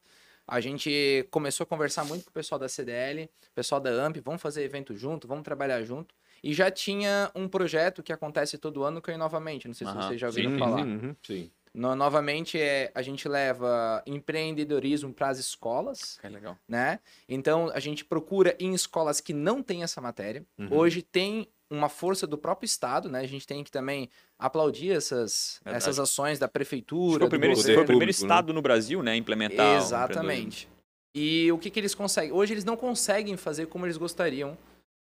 a 0.51 0.61
gente 0.61 1.27
começou 1.31 1.65
a 1.65 1.67
conversar 1.67 2.05
muito 2.05 2.25
com 2.25 2.31
o 2.31 2.35
pessoal 2.35 2.59
da 2.59 2.69
CDL, 2.69 3.31
pessoal 3.55 3.81
da 3.81 3.91
AMP, 3.91 4.21
vamos 4.21 4.43
fazer 4.43 4.65
evento 4.65 4.97
junto, 4.97 5.29
vamos 5.29 5.45
trabalhar 5.45 5.81
junto. 5.83 6.15
E 6.43 6.53
já 6.53 6.71
tinha 6.71 7.31
um 7.35 7.47
projeto 7.47 8.03
que 8.03 8.13
acontece 8.13 8.59
todo 8.59 8.83
ano 8.83 9.01
que 9.01 9.11
é 9.11 9.17
Novamente, 9.17 9.69
não 9.69 9.75
sei 9.75 9.87
se 9.87 9.93
vocês 9.93 10.21
já 10.21 10.27
ouviram 10.27 10.53
sim, 10.53 10.59
falar. 10.59 10.85
Uhum, 10.85 11.15
sim. 11.23 11.51
No, 11.73 11.95
novamente, 11.95 12.59
é, 12.59 12.91
a 12.95 13.03
gente 13.03 13.29
leva 13.29 14.03
empreendedorismo 14.07 15.13
para 15.13 15.29
as 15.29 15.39
escolas. 15.39 16.19
É 16.23 16.29
legal. 16.29 16.59
Né? 16.67 16.99
Então, 17.29 17.71
a 17.73 17.79
gente 17.79 18.05
procura 18.05 18.57
em 18.59 18.75
escolas 18.75 19.21
que 19.21 19.33
não 19.33 19.63
tem 19.63 19.83
essa 19.83 20.01
matéria. 20.01 20.45
Uhum. 20.59 20.69
Hoje 20.73 21.03
tem 21.03 21.47
uma 21.71 21.89
força 21.89 22.27
do 22.27 22.37
próprio 22.37 22.67
Estado, 22.67 23.09
né? 23.09 23.21
A 23.21 23.27
gente 23.27 23.47
tem 23.47 23.63
que 23.63 23.71
também 23.71 24.11
aplaudir 24.39 24.91
essas, 24.91 25.61
essas 25.65 26.01
ações 26.01 26.39
da 26.39 26.49
prefeitura. 26.49 27.21
Foi 27.21 27.27
o 27.27 27.31
primeiro, 27.31 27.57
foi 27.57 27.77
o 27.77 27.87
primeiro 27.87 28.11
Estado 28.11 28.49
né? 28.49 28.55
no 28.55 28.61
Brasil 28.61 29.03
né, 29.03 29.17
implementar. 29.17 29.79
Exatamente. 29.79 30.69
E 31.15 31.51
o 31.53 31.59
que, 31.59 31.71
que 31.71 31.79
eles 31.79 31.95
conseguem? 31.95 32.33
Hoje 32.33 32.55
eles 32.55 32.65
não 32.65 32.77
conseguem 32.77 33.37
fazer 33.37 33.67
como 33.67 33.87
eles 33.87 33.97
gostariam, 33.97 34.59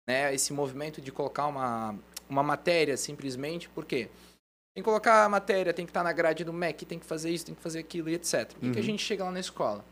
né? 0.06 0.34
Esse 0.34 0.52
movimento 0.52 1.00
de 1.00 1.10
colocar 1.10 1.46
uma, 1.46 1.94
uma 2.28 2.42
matéria 2.42 2.96
simplesmente, 2.96 3.68
por 3.68 3.84
quê? 3.84 4.08
Tem 4.74 4.82
que 4.82 4.88
colocar 4.88 5.24
a 5.24 5.28
matéria, 5.28 5.72
tem 5.72 5.86
que 5.86 5.90
estar 5.90 6.04
na 6.04 6.12
grade 6.12 6.44
do 6.44 6.52
MEC, 6.52 6.84
tem 6.84 6.98
que 6.98 7.06
fazer 7.06 7.30
isso, 7.30 7.46
tem 7.46 7.54
que 7.54 7.62
fazer 7.62 7.80
aquilo 7.80 8.08
e 8.08 8.14
etc. 8.14 8.52
O 8.56 8.60
que, 8.60 8.66
uhum. 8.66 8.72
que 8.72 8.78
a 8.78 8.80
uhum. 8.80 8.86
gente 8.86 9.02
chega 9.02 9.24
lá 9.24 9.30
na 9.30 9.40
escola? 9.40 9.84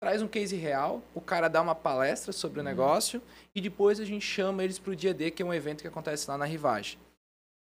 Traz 0.00 0.22
um 0.22 0.28
case 0.28 0.56
real, 0.56 1.02
o 1.14 1.20
cara 1.20 1.48
dá 1.48 1.60
uma 1.60 1.74
palestra 1.74 2.32
sobre 2.32 2.60
o 2.60 2.62
uhum. 2.62 2.68
negócio 2.68 3.22
e 3.54 3.60
depois 3.60 4.00
a 4.00 4.04
gente 4.04 4.24
chama 4.24 4.62
eles 4.62 4.78
para 4.78 4.92
o 4.92 4.96
dia 4.96 5.14
D, 5.14 5.30
que 5.30 5.42
é 5.42 5.46
um 5.46 5.54
evento 5.54 5.82
que 5.82 5.88
acontece 5.88 6.30
lá 6.30 6.36
na 6.36 6.44
Rivagem. 6.44 6.98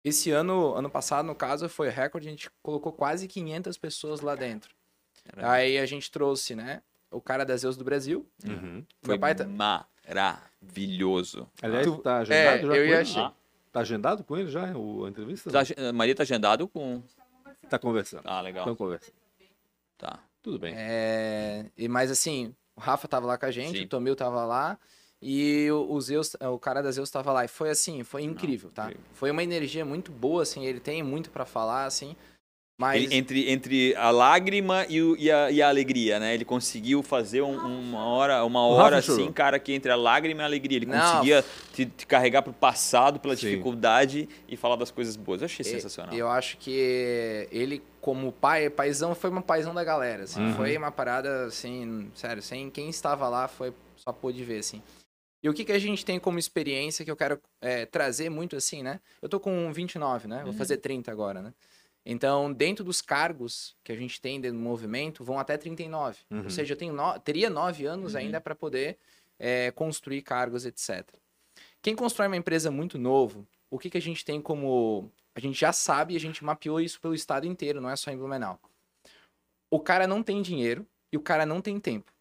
Esse 0.03 0.31
ano, 0.31 0.73
ano 0.73 0.89
passado, 0.89 1.25
no 1.25 1.35
caso, 1.35 1.69
foi 1.69 1.89
recorde, 1.89 2.27
a 2.27 2.31
gente 2.31 2.49
colocou 2.63 2.91
quase 2.91 3.27
500 3.27 3.77
pessoas 3.77 4.21
lá 4.21 4.33
dentro. 4.33 4.73
Caramba. 5.23 5.51
Aí 5.51 5.77
a 5.77 5.85
gente 5.85 6.09
trouxe, 6.09 6.55
né, 6.55 6.81
o 7.11 7.21
cara 7.21 7.45
da 7.45 7.55
Zeus 7.55 7.77
do 7.77 7.83
Brasil. 7.83 8.27
Uhum. 8.43 8.83
Foi 9.03 9.19
pai 9.19 9.35
tá... 9.35 9.45
maravilhoso. 9.45 11.47
Aliás, 11.61 11.85
tu 11.85 11.99
tá 11.99 12.17
agendado 12.19 12.57
é, 12.57 12.61
já 12.61 12.75
eu 12.75 12.87
ia 12.87 13.01
achar. 13.01 13.35
Tá 13.71 13.81
agendado 13.81 14.23
com 14.23 14.37
ele 14.37 14.49
já 14.49 14.75
o, 14.75 15.05
a 15.05 15.09
entrevista? 15.09 15.51
Tá, 15.51 15.59
Maria 15.93 16.15
tá 16.15 16.23
agendado 16.23 16.67
com... 16.67 17.03
Tá 17.69 17.77
conversando. 17.77 18.23
Ah, 18.25 18.41
legal. 18.41 18.63
Estão 18.63 18.75
conversando. 18.75 19.13
Tá. 19.97 20.19
Tudo 20.41 20.59
bem. 20.59 20.73
É, 20.75 21.65
e, 21.77 21.87
mas 21.87 22.09
assim, 22.09 22.55
o 22.75 22.79
Rafa 22.79 23.07
tava 23.07 23.27
lá 23.27 23.37
com 23.37 23.45
a 23.45 23.51
gente, 23.51 23.79
Sim. 23.79 23.85
o 23.85 23.87
Tomil 23.87 24.15
tava 24.15 24.45
lá. 24.45 24.77
E 25.21 25.69
o, 25.71 25.93
o 25.93 26.01
Zeus, 26.01 26.35
o 26.41 26.57
cara 26.57 26.81
da 26.81 26.91
Zeus 26.91 27.07
estava 27.07 27.31
lá. 27.31 27.45
E 27.45 27.47
foi 27.47 27.69
assim, 27.69 28.03
foi 28.03 28.23
incrível, 28.23 28.69
Não, 28.69 28.73
tá? 28.73 28.85
Incrível. 28.85 29.05
Foi 29.13 29.29
uma 29.29 29.43
energia 29.43 29.85
muito 29.85 30.11
boa, 30.11 30.41
assim. 30.41 30.65
Ele 30.65 30.79
tem 30.79 31.03
muito 31.03 31.29
para 31.29 31.45
falar, 31.45 31.85
assim. 31.85 32.15
Mas... 32.77 33.03
Ele, 33.03 33.15
entre, 33.15 33.49
entre 33.51 33.95
a 33.95 34.09
lágrima 34.09 34.85
e, 34.89 35.01
o, 35.01 35.15
e, 35.15 35.29
a, 35.29 35.51
e, 35.51 35.61
a, 35.61 35.69
alegria, 35.69 36.19
né? 36.19 36.33
Ele 36.33 36.43
conseguiu 36.43 37.03
fazer 37.03 37.41
um, 37.41 37.55
uma 37.55 38.03
hora, 38.05 38.43
uma 38.43 38.65
hora 38.65 38.97
assim, 38.97 39.31
cara, 39.31 39.59
que 39.59 39.71
entre 39.71 39.91
a 39.91 39.95
lágrima 39.95 40.41
e 40.41 40.43
a 40.43 40.47
alegria. 40.47 40.77
Ele 40.77 40.87
Não. 40.87 40.99
conseguia 40.99 41.45
te, 41.73 41.85
te 41.85 42.07
carregar 42.07 42.41
pro 42.41 42.51
passado, 42.51 43.19
pela 43.19 43.35
Sim. 43.35 43.49
dificuldade 43.49 44.27
e 44.47 44.57
falar 44.57 44.77
das 44.77 44.89
coisas 44.89 45.15
boas. 45.15 45.41
Eu 45.41 45.45
achei 45.45 45.63
sensacional. 45.63 46.15
Eu 46.15 46.27
acho 46.27 46.57
que 46.57 47.47
ele, 47.51 47.83
como 47.99 48.31
pai, 48.31 48.67
paizão, 48.69 49.13
foi 49.13 49.29
uma 49.29 49.43
paizão 49.43 49.75
da 49.75 49.83
galera. 49.83 50.23
Assim. 50.23 50.41
Uhum. 50.41 50.55
Foi 50.55 50.75
uma 50.75 50.91
parada, 50.91 51.45
assim, 51.45 52.09
sério, 52.15 52.41
sem 52.41 52.69
quem 52.69 52.89
estava 52.89 53.29
lá 53.29 53.47
foi 53.47 53.71
só 53.95 54.11
pôde 54.11 54.43
ver, 54.43 54.59
assim. 54.59 54.81
E 55.43 55.49
o 55.49 55.53
que, 55.53 55.65
que 55.65 55.71
a 55.71 55.79
gente 55.79 56.05
tem 56.05 56.19
como 56.19 56.37
experiência 56.37 57.03
que 57.03 57.09
eu 57.09 57.15
quero 57.15 57.39
é, 57.61 57.85
trazer 57.85 58.29
muito 58.29 58.55
assim, 58.55 58.83
né? 58.83 58.99
Eu 59.21 59.27
tô 59.27 59.39
com 59.39 59.71
29, 59.73 60.27
né? 60.27 60.41
Vou 60.43 60.51
uhum. 60.51 60.57
fazer 60.57 60.77
30 60.77 61.11
agora, 61.11 61.41
né? 61.41 61.53
Então, 62.05 62.51
dentro 62.51 62.83
dos 62.83 63.01
cargos 63.01 63.75
que 63.83 63.91
a 63.91 63.95
gente 63.95 64.19
tem 64.19 64.41
dentro 64.41 64.57
do 64.57 64.63
movimento, 64.63 65.23
vão 65.23 65.37
até 65.37 65.55
39. 65.57 66.17
Uhum. 66.29 66.43
Ou 66.43 66.49
seja, 66.49 66.73
eu 66.73 66.77
tenho 66.77 66.93
no... 66.93 67.19
teria 67.19 67.49
nove 67.49 67.85
anos 67.85 68.13
uhum. 68.13 68.19
ainda 68.19 68.41
para 68.41 68.55
poder 68.55 68.97
é, 69.39 69.71
construir 69.71 70.21
cargos, 70.21 70.65
etc. 70.65 71.07
Quem 71.81 71.95
constrói 71.95 72.27
uma 72.27 72.37
empresa 72.37 72.71
muito 72.71 72.97
novo, 72.97 73.47
o 73.69 73.79
que, 73.79 73.89
que 73.89 73.97
a 73.97 74.01
gente 74.01 74.25
tem 74.25 74.41
como. 74.41 75.11
A 75.33 75.39
gente 75.39 75.59
já 75.59 75.71
sabe, 75.71 76.15
a 76.15 76.19
gente 76.19 76.43
mapeou 76.43 76.79
isso 76.79 76.99
pelo 76.99 77.15
estado 77.15 77.47
inteiro, 77.47 77.79
não 77.79 77.89
é 77.89 77.95
só 77.95 78.11
em 78.11 78.17
Blumenau. 78.17 78.59
O 79.69 79.79
cara 79.79 80.05
não 80.05 80.21
tem 80.21 80.41
dinheiro 80.41 80.85
e 81.11 81.17
o 81.17 81.21
cara 81.21 81.45
não 81.45 81.61
tem 81.61 81.79
tempo. 81.79 82.11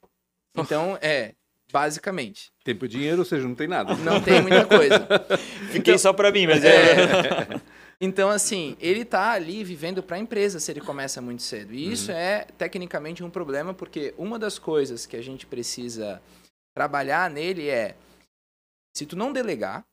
Então, 0.56 0.96
é, 1.02 1.34
basicamente. 1.72 2.52
Tempo 2.62 2.84
e 2.84 2.88
dinheiro, 2.88 3.18
ou 3.18 3.24
seja, 3.24 3.46
não 3.46 3.54
tem 3.54 3.66
nada. 3.66 3.94
Não 3.96 4.20
tem 4.20 4.40
muita 4.40 4.64
coisa. 4.64 5.06
Fiquei 5.72 5.94
então, 5.94 5.98
só 5.98 6.12
para 6.12 6.30
mim, 6.30 6.46
mas 6.46 6.64
é. 6.64 7.60
Então, 8.00 8.30
assim, 8.30 8.76
ele 8.80 9.02
está 9.02 9.32
ali 9.32 9.62
vivendo 9.62 10.02
para 10.02 10.16
a 10.16 10.18
empresa 10.18 10.58
se 10.58 10.70
ele 10.70 10.80
começa 10.80 11.20
muito 11.20 11.42
cedo. 11.42 11.74
E 11.74 11.92
isso 11.92 12.10
uhum. 12.10 12.16
é, 12.16 12.46
tecnicamente, 12.56 13.22
um 13.22 13.28
problema, 13.28 13.74
porque 13.74 14.14
uma 14.16 14.38
das 14.38 14.58
coisas 14.58 15.04
que 15.04 15.16
a 15.16 15.22
gente 15.22 15.46
precisa 15.46 16.22
trabalhar 16.74 17.28
nele 17.30 17.68
é: 17.68 17.94
se 18.96 19.04
tu 19.04 19.16
não 19.16 19.32
delegar, 19.32 19.84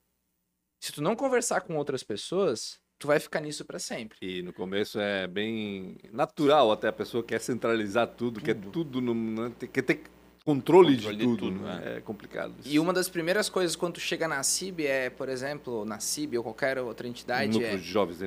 se 0.82 0.94
tu 0.94 1.02
não 1.02 1.18
conversar 1.18 1.62
com 1.62 1.76
outras 1.76 2.02
pessoas, 2.02 2.80
tu 2.98 3.08
vai 3.08 3.20
ficar 3.20 3.42
nisso 3.42 3.66
para 3.66 3.78
sempre. 3.78 4.18
E 4.22 4.42
no 4.42 4.54
começo 4.54 5.00
é 5.00 5.28
bem 5.28 5.98
natural, 6.12 6.72
até 6.72 6.88
a 6.88 6.94
pessoa 6.94 7.24
quer 7.24 7.42
centralizar 7.42 8.08
tudo, 8.08 8.40
tudo. 8.40 8.46
quer 8.46 8.56
tudo, 8.56 9.02
no, 9.02 9.52
quer 9.52 9.82
ter 9.82 10.04
controle, 10.48 10.96
controle 10.96 11.18
de 11.18 11.24
tudo, 11.24 11.36
de 11.36 11.38
tudo 11.38 11.62
né? 11.66 11.98
é 11.98 12.02
complicado. 12.02 12.54
Isso. 12.62 12.70
E 12.74 12.80
uma 12.80 12.94
das 12.94 13.10
primeiras 13.10 13.50
coisas 13.50 13.76
quando 13.76 13.96
tu 13.96 14.00
chega 14.00 14.30
na 14.30 14.42
CIB 14.42 14.86
é, 14.86 15.10
por 15.10 15.28
exemplo, 15.28 15.84
na 15.84 16.00
CIB 16.00 16.38
ou 16.38 16.44
qualquer 16.44 16.80
outra 16.80 17.06
entidade. 17.06 17.50
Um 17.50 17.54
núcleo 17.60 17.74
é... 17.74 17.76
de 17.76 17.84
jovens 17.84 18.20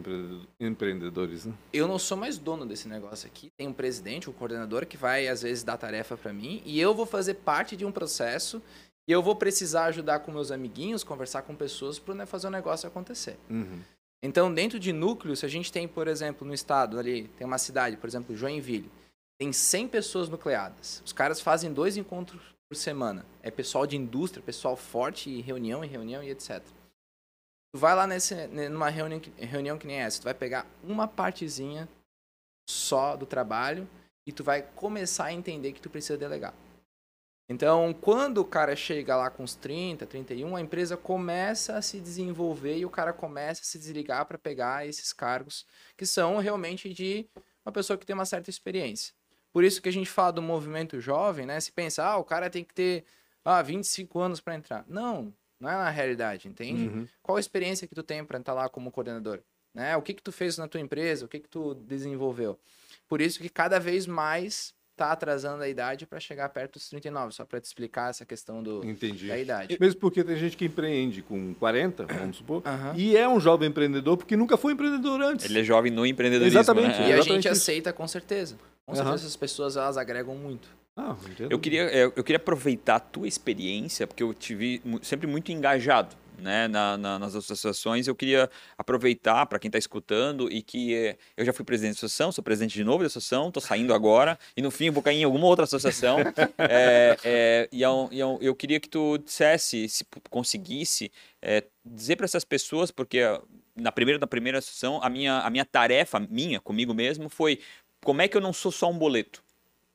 empreendedores, 0.60 1.46
né? 1.46 1.54
Eu 1.72 1.88
não 1.88 1.98
sou 1.98 2.18
mais 2.18 2.36
dono 2.36 2.66
desse 2.66 2.86
negócio 2.86 3.26
aqui. 3.26 3.50
Tem 3.56 3.66
um 3.66 3.72
presidente, 3.72 4.28
um 4.28 4.34
coordenador 4.34 4.84
que 4.84 4.98
vai 4.98 5.28
às 5.28 5.40
vezes 5.40 5.64
dar 5.64 5.78
tarefa 5.78 6.14
para 6.14 6.30
mim 6.30 6.60
e 6.66 6.78
eu 6.78 6.94
vou 6.94 7.06
fazer 7.06 7.34
parte 7.34 7.74
de 7.74 7.86
um 7.86 7.92
processo 7.92 8.62
e 9.08 9.12
eu 9.12 9.22
vou 9.22 9.34
precisar 9.34 9.86
ajudar 9.86 10.20
com 10.20 10.30
meus 10.30 10.50
amiguinhos, 10.50 11.02
conversar 11.02 11.40
com 11.42 11.54
pessoas 11.54 11.98
para 11.98 12.14
né, 12.14 12.26
fazer 12.26 12.48
o 12.48 12.50
negócio 12.50 12.86
acontecer. 12.86 13.38
Uhum. 13.48 13.80
Então, 14.22 14.52
dentro 14.52 14.78
de 14.78 14.92
núcleos, 14.92 15.38
se 15.38 15.46
a 15.46 15.48
gente 15.48 15.72
tem, 15.72 15.88
por 15.88 16.06
exemplo, 16.06 16.46
no 16.46 16.52
estado 16.52 16.98
ali, 16.98 17.28
tem 17.38 17.46
uma 17.46 17.56
cidade, 17.56 17.96
por 17.96 18.06
exemplo, 18.06 18.36
Joinville, 18.36 18.90
tem 19.40 19.54
100 19.54 19.88
pessoas 19.88 20.28
nucleadas. 20.28 21.02
Os 21.02 21.14
caras 21.14 21.40
fazem 21.40 21.72
dois 21.72 21.96
encontros 21.96 22.42
por 22.68 22.76
semana. 22.76 23.24
É 23.42 23.50
pessoal 23.50 23.86
de 23.86 23.96
indústria, 23.96 24.44
pessoal 24.44 24.76
forte, 24.76 25.30
e 25.30 25.40
reunião, 25.40 25.82
e 25.82 25.88
reunião 25.88 26.22
e 26.22 26.28
etc. 26.28 26.62
Tu 27.72 27.78
vai 27.78 27.94
lá 27.94 28.06
nesse, 28.06 28.34
numa 28.48 28.90
reunião, 28.90 29.18
reunião 29.38 29.78
que 29.78 29.86
nem 29.86 29.96
essa, 29.96 30.20
tu 30.20 30.24
vai 30.24 30.34
pegar 30.34 30.66
uma 30.84 31.08
partezinha 31.08 31.88
só 32.68 33.16
do 33.16 33.24
trabalho 33.24 33.88
e 34.26 34.32
tu 34.32 34.44
vai 34.44 34.60
começar 34.60 35.24
a 35.24 35.32
entender 35.32 35.72
que 35.72 35.80
tu 35.80 35.88
precisa 35.88 36.18
delegar. 36.18 36.52
Então, 37.48 37.94
quando 37.94 38.38
o 38.38 38.44
cara 38.44 38.76
chega 38.76 39.16
lá 39.16 39.30
com 39.30 39.42
uns 39.42 39.54
30, 39.54 40.06
31, 40.06 40.54
a 40.54 40.60
empresa 40.60 40.98
começa 40.98 41.78
a 41.78 41.82
se 41.82 41.98
desenvolver 41.98 42.76
e 42.76 42.84
o 42.84 42.90
cara 42.90 43.14
começa 43.14 43.62
a 43.62 43.64
se 43.64 43.78
desligar 43.78 44.26
para 44.26 44.36
pegar 44.36 44.86
esses 44.86 45.14
cargos 45.14 45.66
que 45.96 46.04
são 46.04 46.36
realmente 46.36 46.92
de 46.92 47.26
uma 47.64 47.72
pessoa 47.72 47.96
que 47.96 48.04
tem 48.04 48.14
uma 48.14 48.26
certa 48.26 48.50
experiência. 48.50 49.14
Por 49.52 49.64
isso 49.64 49.82
que 49.82 49.88
a 49.88 49.92
gente 49.92 50.08
fala 50.08 50.32
do 50.32 50.42
movimento 50.42 51.00
jovem, 51.00 51.46
né? 51.46 51.58
Se 51.60 51.72
pensa, 51.72 52.04
ah, 52.04 52.16
o 52.16 52.24
cara 52.24 52.48
tem 52.48 52.62
que 52.62 52.74
ter 52.74 53.04
ah, 53.44 53.62
25 53.62 54.18
anos 54.18 54.40
para 54.40 54.54
entrar. 54.54 54.84
Não, 54.88 55.32
não 55.58 55.68
é 55.68 55.74
na 55.74 55.90
realidade, 55.90 56.48
entende? 56.48 56.88
Uhum. 56.88 57.08
Qual 57.22 57.36
a 57.36 57.40
experiência 57.40 57.86
que 57.86 57.94
tu 57.94 58.02
tem 58.02 58.24
para 58.24 58.38
estar 58.38 58.52
lá 58.52 58.68
como 58.68 58.90
coordenador? 58.90 59.40
Né? 59.74 59.96
O 59.96 60.02
que 60.02 60.14
que 60.14 60.22
tu 60.22 60.32
fez 60.32 60.58
na 60.58 60.66
tua 60.66 60.80
empresa? 60.80 61.24
O 61.24 61.28
que 61.28 61.40
que 61.40 61.48
tu 61.48 61.74
desenvolveu? 61.74 62.58
Por 63.08 63.20
isso 63.20 63.40
que 63.40 63.48
cada 63.48 63.78
vez 63.78 64.06
mais 64.06 64.74
tá 65.00 65.12
atrasando 65.12 65.62
a 65.62 65.68
idade 65.68 66.06
para 66.06 66.20
chegar 66.20 66.46
perto 66.50 66.74
dos 66.74 66.90
39, 66.90 67.32
só 67.32 67.44
para 67.46 67.58
te 67.58 67.64
explicar 67.64 68.10
essa 68.10 68.26
questão 68.26 68.62
do, 68.62 68.84
Entendi. 68.84 69.28
da 69.28 69.38
idade. 69.38 69.78
Mesmo 69.80 69.98
porque 69.98 70.22
tem 70.22 70.36
gente 70.36 70.58
que 70.58 70.66
empreende 70.66 71.22
com 71.22 71.54
40, 71.54 72.04
vamos 72.04 72.36
supor, 72.36 72.62
uhum. 72.66 72.94
e 72.94 73.16
é 73.16 73.26
um 73.26 73.40
jovem 73.40 73.70
empreendedor 73.70 74.18
porque 74.18 74.36
nunca 74.36 74.58
foi 74.58 74.74
empreendedor 74.74 75.22
antes. 75.22 75.46
Ele 75.46 75.60
é 75.60 75.64
jovem 75.64 75.90
no 75.90 76.04
empreendedorismo. 76.04 76.58
Exatamente. 76.58 76.98
Né? 77.00 77.10
E 77.10 77.12
a 77.14 77.22
gente 77.22 77.48
aceita 77.48 77.94
com 77.94 78.06
certeza. 78.06 78.58
Com 78.90 78.96
certeza 78.96 79.16
essas 79.16 79.36
pessoas 79.36 79.76
elas 79.76 79.96
agregam 79.96 80.34
muito. 80.34 80.68
Ah, 80.96 81.16
eu, 81.48 81.58
queria, 81.58 81.82
é, 81.82 82.04
eu 82.04 82.24
queria 82.24 82.36
aproveitar 82.36 82.96
a 82.96 83.00
tua 83.00 83.26
experiência, 83.26 84.06
porque 84.06 84.22
eu 84.22 84.34
tive 84.34 84.82
sempre 85.02 85.26
muito 85.26 85.50
engajado 85.52 86.16
né, 86.40 86.66
na, 86.68 86.96
na, 86.96 87.18
nas 87.18 87.34
associações. 87.34 88.06
Eu 88.08 88.14
queria 88.14 88.50
aproveitar 88.76 89.46
para 89.46 89.58
quem 89.58 89.68
está 89.68 89.78
escutando 89.78 90.50
e 90.50 90.62
que 90.62 90.94
eh, 90.94 91.16
eu 91.36 91.44
já 91.44 91.52
fui 91.52 91.64
presidente 91.64 91.94
da 91.94 91.98
associação, 91.98 92.32
sou 92.32 92.42
presidente 92.42 92.74
de 92.74 92.82
novo 92.82 93.00
da 93.00 93.06
associação, 93.06 93.48
estou 93.48 93.62
saindo 93.62 93.94
agora 93.94 94.38
e 94.56 94.62
no 94.62 94.70
fim 94.70 94.90
vou 94.90 95.02
cair 95.02 95.20
em 95.20 95.24
alguma 95.24 95.46
outra 95.46 95.64
associação. 95.64 96.18
é, 96.58 97.16
é, 97.24 97.68
e 97.70 97.82
eu, 97.82 98.08
eu, 98.10 98.38
eu, 98.40 98.54
queria 98.54 98.80
que 98.80 98.88
tu 98.88 99.18
dissesse, 99.18 99.88
se 99.88 100.04
conseguisse, 100.28 101.12
é, 101.40 101.64
dizer 101.84 102.16
para 102.16 102.24
essas 102.24 102.44
pessoas, 102.44 102.90
porque 102.90 103.20
na 103.76 103.92
primeira 103.92 104.18
da 104.18 104.26
primeira 104.26 104.58
associação 104.58 105.00
a 105.02 105.08
minha, 105.08 105.38
a 105.38 105.50
minha 105.50 105.64
tarefa 105.64 106.18
minha 106.18 106.60
comigo 106.60 106.92
mesmo 106.92 107.28
foi 107.28 107.60
como 108.02 108.22
é 108.22 108.28
que 108.28 108.36
eu 108.36 108.40
não 108.40 108.52
sou 108.52 108.72
só 108.72 108.90
um 108.90 108.98
boleto? 108.98 109.42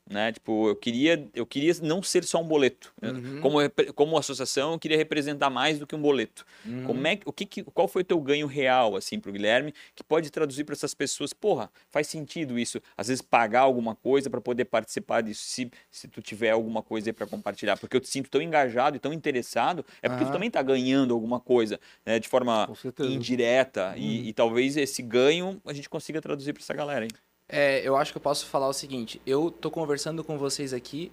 né? 0.10 0.32
Tipo, 0.32 0.70
eu 0.70 0.76
queria, 0.76 1.28
eu 1.34 1.46
queria 1.46 1.74
não 1.82 2.04
ser 2.04 2.24
só 2.24 2.40
um 2.40 2.48
boleto. 2.48 2.94
Uhum. 3.02 3.42
Como, 3.42 3.58
como 3.96 4.18
associação, 4.18 4.74
eu 4.74 4.80
queria 4.80 4.98
representar 4.98 5.50
mais 5.50 5.80
do 5.80 5.88
que 5.88 5.96
um 5.96 6.02
boleto. 6.02 6.46
Uhum. 6.66 6.84
Como 6.84 7.08
é, 7.08 7.20
o 7.26 7.34
que, 7.34 7.64
qual 7.64 7.88
foi 7.88 8.04
o 8.04 8.06
teu 8.06 8.20
ganho 8.22 8.46
real, 8.46 8.96
assim, 8.96 9.20
pro 9.20 9.32
Guilherme, 9.32 9.74
que 9.96 10.04
pode 10.04 10.30
traduzir 10.30 10.64
para 10.64 10.74
essas 10.74 10.94
pessoas, 10.94 11.34
porra, 11.34 11.72
faz 11.90 12.08
sentido 12.08 12.60
isso, 12.60 12.80
às 12.96 13.08
vezes 13.08 13.22
pagar 13.22 13.62
alguma 13.62 13.96
coisa 13.96 14.30
para 14.30 14.40
poder 14.40 14.66
participar 14.66 15.22
disso, 15.22 15.44
se, 15.46 15.72
se 15.90 16.08
tu 16.08 16.22
tiver 16.22 16.52
alguma 16.52 16.84
coisa 16.84 17.10
aí 17.10 17.14
para 17.14 17.26
compartilhar, 17.26 17.78
porque 17.78 17.98
eu 17.98 18.02
te 18.02 18.08
sinto 18.08 18.30
tão 18.30 18.42
engajado 18.42 18.98
e 18.98 19.00
tão 19.00 19.12
interessado, 19.12 19.84
é 20.02 20.10
porque 20.10 20.26
tu 20.26 20.32
também 20.32 20.52
tá 20.52 20.62
ganhando 20.62 21.14
alguma 21.14 21.40
coisa, 21.40 21.80
né, 22.06 22.20
de 22.20 22.28
forma 22.28 22.70
indireta, 23.00 23.96
e, 23.98 24.20
uhum. 24.20 24.26
e 24.26 24.34
talvez 24.34 24.78
esse 24.78 25.02
ganho 25.02 25.60
a 25.66 25.74
gente 25.74 25.90
consiga 25.90 26.22
traduzir 26.22 26.54
para 26.54 26.62
essa 26.62 26.74
galera, 26.74 27.06
hein? 27.06 27.12
É, 27.48 27.88
eu 27.88 27.96
acho 27.96 28.12
que 28.12 28.18
eu 28.18 28.22
posso 28.22 28.46
falar 28.48 28.68
o 28.68 28.74
seguinte: 28.74 29.22
eu 29.25 29.52
tô 29.52 29.70
conversando 29.70 30.24
com 30.24 30.38
vocês 30.38 30.74
aqui 30.74 31.12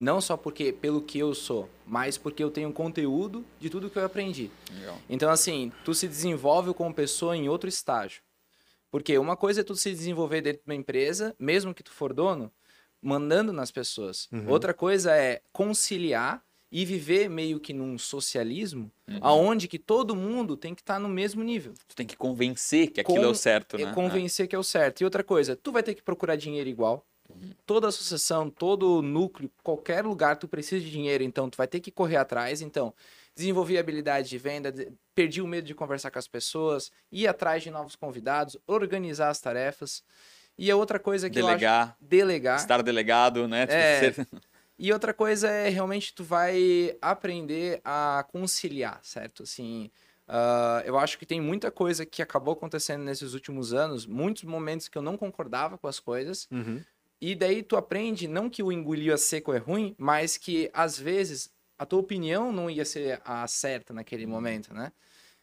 não 0.00 0.20
só 0.20 0.36
porque 0.36 0.72
pelo 0.72 1.02
que 1.02 1.18
eu 1.18 1.34
sou, 1.34 1.68
mas 1.84 2.16
porque 2.16 2.42
eu 2.42 2.50
tenho 2.50 2.72
conteúdo 2.72 3.44
de 3.58 3.68
tudo 3.68 3.90
que 3.90 3.98
eu 3.98 4.04
aprendi. 4.04 4.50
Legal. 4.72 4.96
Então 5.08 5.30
assim, 5.30 5.72
tu 5.84 5.92
se 5.92 6.06
desenvolve 6.06 6.72
como 6.72 6.94
pessoa 6.94 7.36
em 7.36 7.48
outro 7.48 7.68
estágio. 7.68 8.22
Porque 8.90 9.18
uma 9.18 9.36
coisa 9.36 9.60
é 9.60 9.64
tu 9.64 9.74
se 9.74 9.90
desenvolver 9.90 10.40
dentro 10.40 10.62
de 10.62 10.70
uma 10.70 10.74
empresa, 10.74 11.34
mesmo 11.38 11.74
que 11.74 11.82
tu 11.82 11.90
for 11.90 12.14
dono, 12.14 12.50
mandando 13.02 13.52
nas 13.52 13.70
pessoas. 13.70 14.28
Uhum. 14.32 14.48
Outra 14.48 14.72
coisa 14.72 15.14
é 15.14 15.42
conciliar 15.52 16.42
e 16.70 16.84
viver 16.84 17.28
meio 17.28 17.58
que 17.58 17.72
num 17.72 17.96
socialismo, 17.96 18.90
uhum. 19.08 19.18
aonde 19.22 19.66
que 19.66 19.78
todo 19.78 20.14
mundo 20.14 20.56
tem 20.56 20.74
que 20.74 20.82
estar 20.82 20.94
tá 20.94 21.00
no 21.00 21.08
mesmo 21.08 21.42
nível. 21.42 21.72
Tu 21.88 21.96
tem 21.96 22.06
que 22.06 22.16
convencer 22.16 22.90
que 22.90 23.00
aquilo 23.00 23.24
é 23.24 23.28
o 23.28 23.34
certo, 23.34 23.76
é 23.76 23.86
né? 23.86 23.92
Convencer 23.94 24.44
é. 24.44 24.48
que 24.48 24.54
é 24.54 24.58
o 24.58 24.62
certo. 24.62 25.00
E 25.00 25.04
outra 25.04 25.24
coisa, 25.24 25.56
tu 25.56 25.72
vai 25.72 25.82
ter 25.82 25.94
que 25.94 26.02
procurar 26.02 26.36
dinheiro 26.36 26.68
igual. 26.68 27.06
Uhum. 27.28 27.50
Toda 27.64 27.88
associação, 27.88 28.50
todo 28.50 29.02
núcleo, 29.02 29.50
qualquer 29.62 30.04
lugar 30.04 30.36
tu 30.36 30.46
precisa 30.46 30.82
de 30.82 30.90
dinheiro, 30.90 31.24
então 31.24 31.48
tu 31.48 31.56
vai 31.56 31.66
ter 31.66 31.80
que 31.80 31.90
correr 31.90 32.16
atrás. 32.16 32.60
Então, 32.60 32.92
desenvolver 33.34 33.78
habilidade 33.78 34.28
de 34.28 34.36
venda, 34.36 34.74
perdi 35.14 35.40
o 35.40 35.46
medo 35.46 35.66
de 35.66 35.74
conversar 35.74 36.10
com 36.10 36.18
as 36.18 36.28
pessoas, 36.28 36.90
ir 37.10 37.26
atrás 37.26 37.62
de 37.62 37.70
novos 37.70 37.96
convidados, 37.96 38.58
organizar 38.66 39.30
as 39.30 39.40
tarefas. 39.40 40.02
E 40.58 40.70
a 40.70 40.76
outra 40.76 40.98
coisa 40.98 41.30
que 41.30 41.36
delegar, 41.36 41.86
eu 41.86 41.90
acho... 41.92 41.96
Delegar. 42.00 42.56
Estar 42.56 42.82
delegado, 42.82 43.46
né? 43.46 43.66
É, 43.70 44.12
E 44.78 44.92
outra 44.92 45.12
coisa 45.12 45.48
é 45.48 45.68
realmente 45.68 46.14
tu 46.14 46.22
vai 46.22 46.96
aprender 47.02 47.80
a 47.84 48.24
conciliar, 48.30 49.00
certo? 49.02 49.42
Assim, 49.42 49.90
uh, 50.28 50.84
eu 50.84 50.96
acho 50.96 51.18
que 51.18 51.26
tem 51.26 51.40
muita 51.40 51.70
coisa 51.70 52.06
que 52.06 52.22
acabou 52.22 52.54
acontecendo 52.54 53.02
nesses 53.02 53.34
últimos 53.34 53.72
anos, 53.72 54.06
muitos 54.06 54.44
momentos 54.44 54.86
que 54.86 54.96
eu 54.96 55.02
não 55.02 55.16
concordava 55.16 55.76
com 55.76 55.88
as 55.88 55.98
coisas. 55.98 56.46
Uhum. 56.52 56.80
E 57.20 57.34
daí 57.34 57.64
tu 57.64 57.76
aprende, 57.76 58.28
não 58.28 58.48
que 58.48 58.62
o 58.62 58.70
engolir 58.70 59.12
a 59.12 59.18
seco 59.18 59.52
é 59.52 59.58
ruim, 59.58 59.96
mas 59.98 60.36
que 60.36 60.70
às 60.72 60.96
vezes 60.96 61.50
a 61.76 61.84
tua 61.84 61.98
opinião 61.98 62.52
não 62.52 62.70
ia 62.70 62.84
ser 62.84 63.20
a 63.24 63.46
certa 63.48 63.92
naquele 63.92 64.26
uhum. 64.26 64.30
momento, 64.30 64.72
né? 64.72 64.92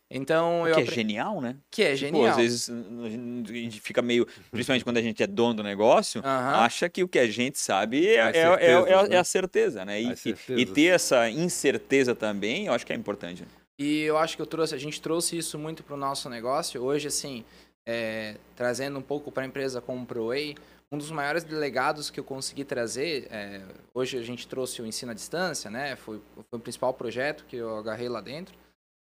Então, 0.10 0.64
que 0.74 0.82
é 0.82 0.86
genial, 0.86 1.42
né? 1.42 1.58
Que 1.72 1.84
é 1.84 1.96
tipo, 1.96 2.00
genial. 2.00 2.26
às 2.28 2.38
vezes 2.38 2.70
a 2.70 3.54
gente 3.54 3.82
fica 3.82 4.02
meio, 4.02 4.28
principalmente 4.52 4.84
quando 4.84 4.98
a 4.98 5.02
gente 5.02 5.22
é 5.24 5.28
dono 5.28 5.56
do 5.56 5.64
negócio, 5.64 6.22
acha 6.24 6.88
que 6.88 7.04
o 7.04 7.08
que 7.08 7.18
a 7.18 7.28
gente 7.28 7.58
sabe 7.58 8.08
é, 8.08 8.18
é, 8.18 8.34
certeza, 8.34 8.62
é, 8.62 8.72
é, 8.72 9.16
é 9.16 9.18
a 9.18 9.24
certeza, 9.24 9.86
né? 9.86 10.02
E, 10.02 10.16
e, 10.50 10.66
ter 10.66 10.94
essa 10.94 11.30
incerteza 11.30 12.14
também, 12.14 12.68
eu 12.68 12.74
acho 12.74 12.86
que 12.86 12.94
é 12.94 12.96
importante. 12.96 13.44
E 13.80 14.02
eu 14.02 14.18
acho 14.18 14.36
que 14.36 14.42
eu 14.42 14.46
trouxe, 14.46 14.76
a 14.76 14.78
gente 14.78 15.02
trouxe 15.02 15.38
isso 15.38 15.58
muito 15.58 15.84
para 15.84 15.96
o 15.96 15.98
nosso 15.98 16.30
negócio. 16.30 16.82
Hoje, 16.82 17.08
assim, 17.08 17.44
é, 17.86 18.38
trazendo 18.56 19.00
um 19.00 19.02
pouco 19.02 19.32
para 19.32 19.44
a 19.44 19.46
empresa 19.46 19.82
como 19.82 20.04
o 20.04 20.06
ProWay, 20.06 20.56
um 20.92 20.98
dos 20.98 21.10
maiores 21.10 21.44
delegados 21.44 22.12
que 22.12 22.20
eu 22.20 22.24
consegui 22.24 22.64
trazer, 22.64 23.28
é, 23.32 23.62
hoje 23.94 24.18
a 24.18 24.22
gente 24.22 24.48
trouxe 24.48 24.82
o 24.82 24.86
ensino 24.86 25.12
à 25.12 25.16
distância, 25.16 25.70
né? 25.70 25.96
Foi, 25.96 26.22
foi 26.36 26.60
o 26.60 26.62
principal 26.62 26.94
projeto 26.94 27.44
que 27.48 27.58
eu 27.58 27.78
agarrei 27.78 28.08
lá 28.08 28.22
dentro. 28.22 28.56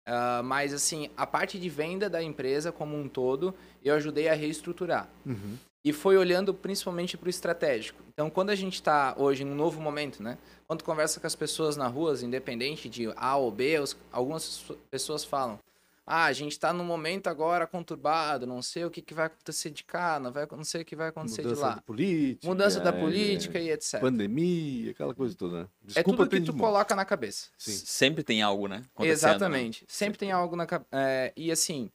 Uh, 0.07 0.43
mas, 0.43 0.73
assim, 0.73 1.09
a 1.17 1.25
parte 1.25 1.59
de 1.59 1.67
venda 1.67 2.09
da 2.09 2.21
empresa 2.21 2.71
como 2.71 2.95
um 2.95 3.07
todo, 3.07 3.53
eu 3.83 3.95
ajudei 3.95 4.29
a 4.29 4.35
reestruturar. 4.35 5.09
Uhum. 5.25 5.57
E 5.83 5.91
foi 5.93 6.17
olhando 6.17 6.53
principalmente 6.53 7.17
para 7.17 7.27
o 7.27 7.29
estratégico. 7.29 8.01
Então, 8.13 8.29
quando 8.29 8.49
a 8.49 8.55
gente 8.55 8.75
está 8.75 9.15
hoje 9.17 9.43
num 9.43 9.55
novo 9.55 9.79
momento, 9.81 10.23
né? 10.23 10.37
Quando 10.67 10.83
conversa 10.83 11.19
com 11.19 11.27
as 11.27 11.35
pessoas 11.35 11.77
na 11.77 11.87
rua, 11.87 12.15
independente 12.23 12.89
de 12.89 13.11
A 13.15 13.35
ou 13.35 13.51
B, 13.51 13.75
algumas 14.11 14.65
pessoas 14.89 15.23
falam: 15.23 15.59
ah, 16.07 16.25
a 16.25 16.33
gente 16.33 16.51
está 16.51 16.71
num 16.71 16.83
momento 16.83 17.27
agora 17.27 17.65
conturbado, 17.65 18.45
não 18.45 18.61
sei 18.61 18.85
o 18.85 18.91
que, 18.91 19.01
que 19.01 19.13
vai 19.13 19.25
acontecer 19.25 19.71
de 19.71 19.83
cá, 19.83 20.19
não, 20.19 20.31
vai, 20.31 20.47
não 20.51 20.63
sei 20.63 20.83
o 20.83 20.85
que 20.85 20.95
vai 20.95 21.07
acontecer 21.07 21.41
Mudança 21.41 21.55
de 21.55 21.61
lá. 21.61 21.75
Da 21.75 21.81
política, 21.81 22.47
Mudança 22.47 22.79
da 22.79 22.89
é, 22.91 22.99
política 22.99 23.57
é, 23.57 23.63
e 23.63 23.71
etc. 23.71 23.99
Pandemia, 23.99 24.91
aquela 24.91 25.15
coisa 25.15 25.35
toda, 25.35 25.63
né? 25.63 25.67
Desculpa, 25.81 26.23
é 26.23 26.25
tudo 26.27 26.29
que 26.29 26.41
tu 26.41 26.55
coloca 26.55 26.95
na 26.95 27.05
cabeça. 27.05 27.49
Sim. 27.57 27.71
Sempre 27.71 28.23
tem 28.23 28.43
algo, 28.43 28.67
né? 28.67 28.83
Exatamente. 28.99 29.81
Né? 29.81 29.87
Sempre 29.89 30.19
tem 30.19 30.31
algo 30.31 30.55
na 30.55 30.67
cabeça. 30.67 30.89
É, 30.91 31.33
e 31.35 31.51
assim, 31.51 31.89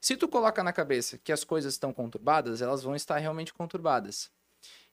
se 0.00 0.16
tu 0.16 0.26
coloca 0.26 0.64
na 0.64 0.72
cabeça 0.72 1.16
que 1.22 1.30
as 1.30 1.44
coisas 1.44 1.74
estão 1.74 1.92
conturbadas, 1.92 2.60
elas 2.60 2.82
vão 2.82 2.96
estar 2.96 3.18
realmente 3.18 3.54
conturbadas. 3.54 4.28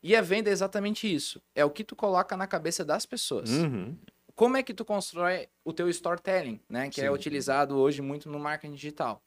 E 0.01 0.15
a 0.15 0.21
venda 0.21 0.49
é 0.49 0.53
exatamente 0.53 1.11
isso. 1.11 1.41
É 1.55 1.65
o 1.65 1.71
que 1.71 1.83
tu 1.83 1.95
coloca 1.95 2.37
na 2.37 2.45
cabeça 2.45 2.85
das 2.85 3.05
pessoas. 3.05 3.49
Uhum 3.49 3.97
como 4.39 4.55
é 4.55 4.63
que 4.63 4.73
tu 4.73 4.85
constrói 4.85 5.49
o 5.65 5.73
teu 5.73 5.89
storytelling, 5.89 6.61
né? 6.69 6.89
Que 6.89 7.01
é 7.01 7.03
Sim. 7.03 7.07
é 7.09 7.11
utilizado 7.11 7.75
hoje 7.75 8.01
muito 8.01 8.29
no 8.29 8.39
marketing 8.39 8.73
digital. 8.73 9.21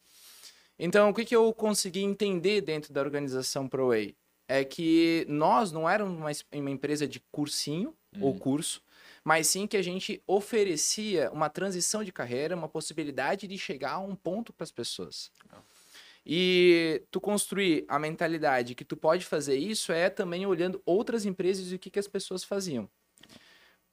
Então, 0.78 1.10
o 1.10 1.14
que, 1.14 1.26
que 1.26 1.36
eu 1.36 1.52
consegui 1.52 2.02
entender 2.02 2.62
dentro 2.62 2.94
da 2.94 3.02
organização 3.02 3.68
ProWay? 3.68 4.16
É 4.48 4.64
que 4.64 5.26
nós 5.28 5.70
não 5.70 5.86
éramos 5.86 6.16
uma, 6.16 6.30
uma 6.58 6.70
empresa 6.70 7.06
de 7.06 7.20
cursinho 7.30 7.94
uhum. 8.16 8.24
ou 8.24 8.38
curso, 8.38 8.80
mas 9.22 9.48
sim 9.48 9.66
que 9.66 9.76
a 9.76 9.82
gente 9.82 10.22
oferecia 10.26 11.30
uma 11.30 11.50
transição 11.50 12.02
de 12.02 12.10
carreira, 12.10 12.56
uma 12.56 12.66
possibilidade 12.66 13.46
de 13.46 13.58
chegar 13.58 13.92
a 13.92 13.98
um 13.98 14.16
ponto 14.16 14.50
para 14.50 14.64
as 14.64 14.72
pessoas. 14.72 15.30
E 16.24 17.02
tu 17.10 17.20
construir 17.20 17.84
a 17.86 17.98
mentalidade 17.98 18.74
que 18.74 18.84
tu 18.84 18.96
pode 18.96 19.26
fazer 19.26 19.56
isso 19.58 19.92
é 19.92 20.08
também 20.08 20.46
olhando 20.46 20.80
outras 20.86 21.26
empresas 21.26 21.70
e 21.70 21.74
o 21.74 21.78
que, 21.78 21.90
que 21.90 21.98
as 21.98 22.08
pessoas 22.08 22.42
faziam. 22.42 22.88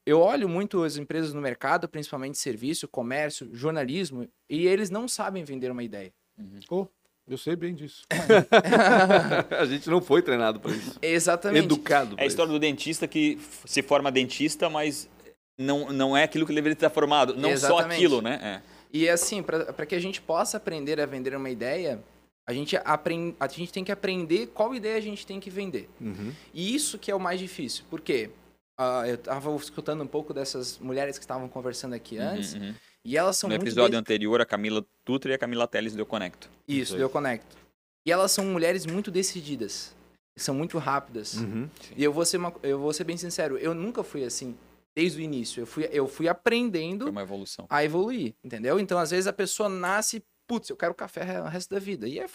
Eu 0.09 0.21
olho 0.21 0.49
muito 0.49 0.81
as 0.81 0.97
empresas 0.97 1.35
no 1.35 1.39
mercado, 1.39 1.87
principalmente 1.87 2.35
serviço, 2.39 2.87
comércio, 2.87 3.47
jornalismo, 3.53 4.27
e 4.49 4.65
eles 4.65 4.89
não 4.89 5.07
sabem 5.07 5.43
vender 5.43 5.69
uma 5.69 5.83
ideia. 5.83 6.11
Uhum. 6.35 6.59
Oh, 6.71 6.87
eu 7.27 7.37
sei 7.37 7.55
bem 7.55 7.75
disso. 7.75 8.01
a 9.55 9.65
gente 9.65 9.87
não 9.87 10.01
foi 10.01 10.23
treinado 10.23 10.59
para 10.59 10.71
isso. 10.71 10.97
Exatamente. 10.99 11.65
Educado. 11.65 12.15
É 12.17 12.23
a 12.23 12.25
história 12.25 12.49
isso. 12.49 12.57
do 12.57 12.59
dentista 12.59 13.07
que 13.07 13.37
se 13.65 13.83
forma 13.83 14.11
dentista, 14.11 14.67
mas 14.67 15.07
não, 15.55 15.93
não 15.93 16.17
é 16.17 16.23
aquilo 16.23 16.43
que 16.43 16.51
ele 16.51 16.59
deveria 16.59 16.73
estar 16.73 16.89
formado. 16.89 17.35
Não 17.35 17.51
Exatamente. 17.51 17.89
só 17.89 17.93
aquilo, 17.93 18.19
né? 18.19 18.39
É. 18.41 18.61
E 18.91 19.07
assim, 19.07 19.43
para 19.43 19.85
que 19.85 19.93
a 19.93 19.99
gente 19.99 20.19
possa 20.19 20.57
aprender 20.57 20.99
a 20.99 21.05
vender 21.05 21.35
uma 21.35 21.51
ideia, 21.51 22.03
a 22.47 22.51
gente, 22.51 22.75
aprend... 22.77 23.35
a 23.39 23.47
gente 23.47 23.71
tem 23.71 23.83
que 23.83 23.91
aprender 23.91 24.47
qual 24.47 24.73
ideia 24.73 24.97
a 24.97 25.01
gente 25.01 25.23
tem 25.23 25.39
que 25.39 25.51
vender. 25.51 25.87
Uhum. 26.01 26.33
E 26.51 26.73
isso 26.73 26.97
que 26.97 27.11
é 27.11 27.15
o 27.15 27.19
mais 27.19 27.39
difícil. 27.39 27.83
Por 27.91 28.01
quê? 28.01 28.31
Uh, 28.79 29.05
eu 29.05 29.15
estava 29.15 29.53
escutando 29.57 30.01
um 30.01 30.07
pouco 30.07 30.33
dessas 30.33 30.77
mulheres 30.79 31.17
que 31.17 31.23
estavam 31.23 31.49
conversando 31.49 31.93
aqui 31.93 32.17
uhum, 32.17 32.29
antes. 32.29 32.53
Uhum. 32.53 32.73
E 33.03 33.17
elas 33.17 33.35
são 33.35 33.49
no 33.49 33.53
muito. 33.53 33.63
No 33.63 33.67
episódio 33.67 33.99
anterior, 33.99 34.39
a 34.39 34.45
Camila 34.45 34.85
Tutra 35.03 35.31
e 35.31 35.35
a 35.35 35.37
Camila 35.37 35.67
Teles 35.67 35.93
do 35.93 35.99
Eu 35.99 36.05
Conecto. 36.05 36.49
Isso, 36.67 36.95
do 36.95 37.01
Eu 37.01 37.09
Conecto. 37.09 37.57
E 38.05 38.11
elas 38.11 38.31
são 38.31 38.45
mulheres 38.45 38.85
muito 38.85 39.11
decididas. 39.11 39.93
São 40.37 40.55
muito 40.55 40.77
rápidas. 40.77 41.33
Uhum. 41.33 41.69
E 41.97 42.01
eu 42.01 42.13
vou, 42.13 42.23
ser 42.23 42.37
uma... 42.37 42.53
eu 42.63 42.79
vou 42.79 42.93
ser 42.93 43.03
bem 43.03 43.17
sincero, 43.17 43.57
eu 43.57 43.73
nunca 43.73 44.03
fui 44.03 44.23
assim 44.23 44.57
desde 44.95 45.19
o 45.19 45.21
início. 45.21 45.61
Eu 45.61 45.67
fui, 45.67 45.89
eu 45.91 46.07
fui 46.07 46.29
aprendendo. 46.29 47.03
Foi 47.03 47.11
uma 47.11 47.21
evolução. 47.21 47.65
A 47.69 47.83
evoluir, 47.83 48.33
entendeu? 48.41 48.79
Então, 48.79 48.97
às 48.97 49.11
vezes, 49.11 49.27
a 49.27 49.33
pessoa 49.33 49.67
nasce 49.67 50.23
putz, 50.49 50.67
eu 50.67 50.75
quero 50.75 50.95
café 50.95 51.39
o 51.41 51.45
resto 51.45 51.69
da 51.73 51.79
vida. 51.79 52.07
E 52.07 52.19
é 52.19 52.25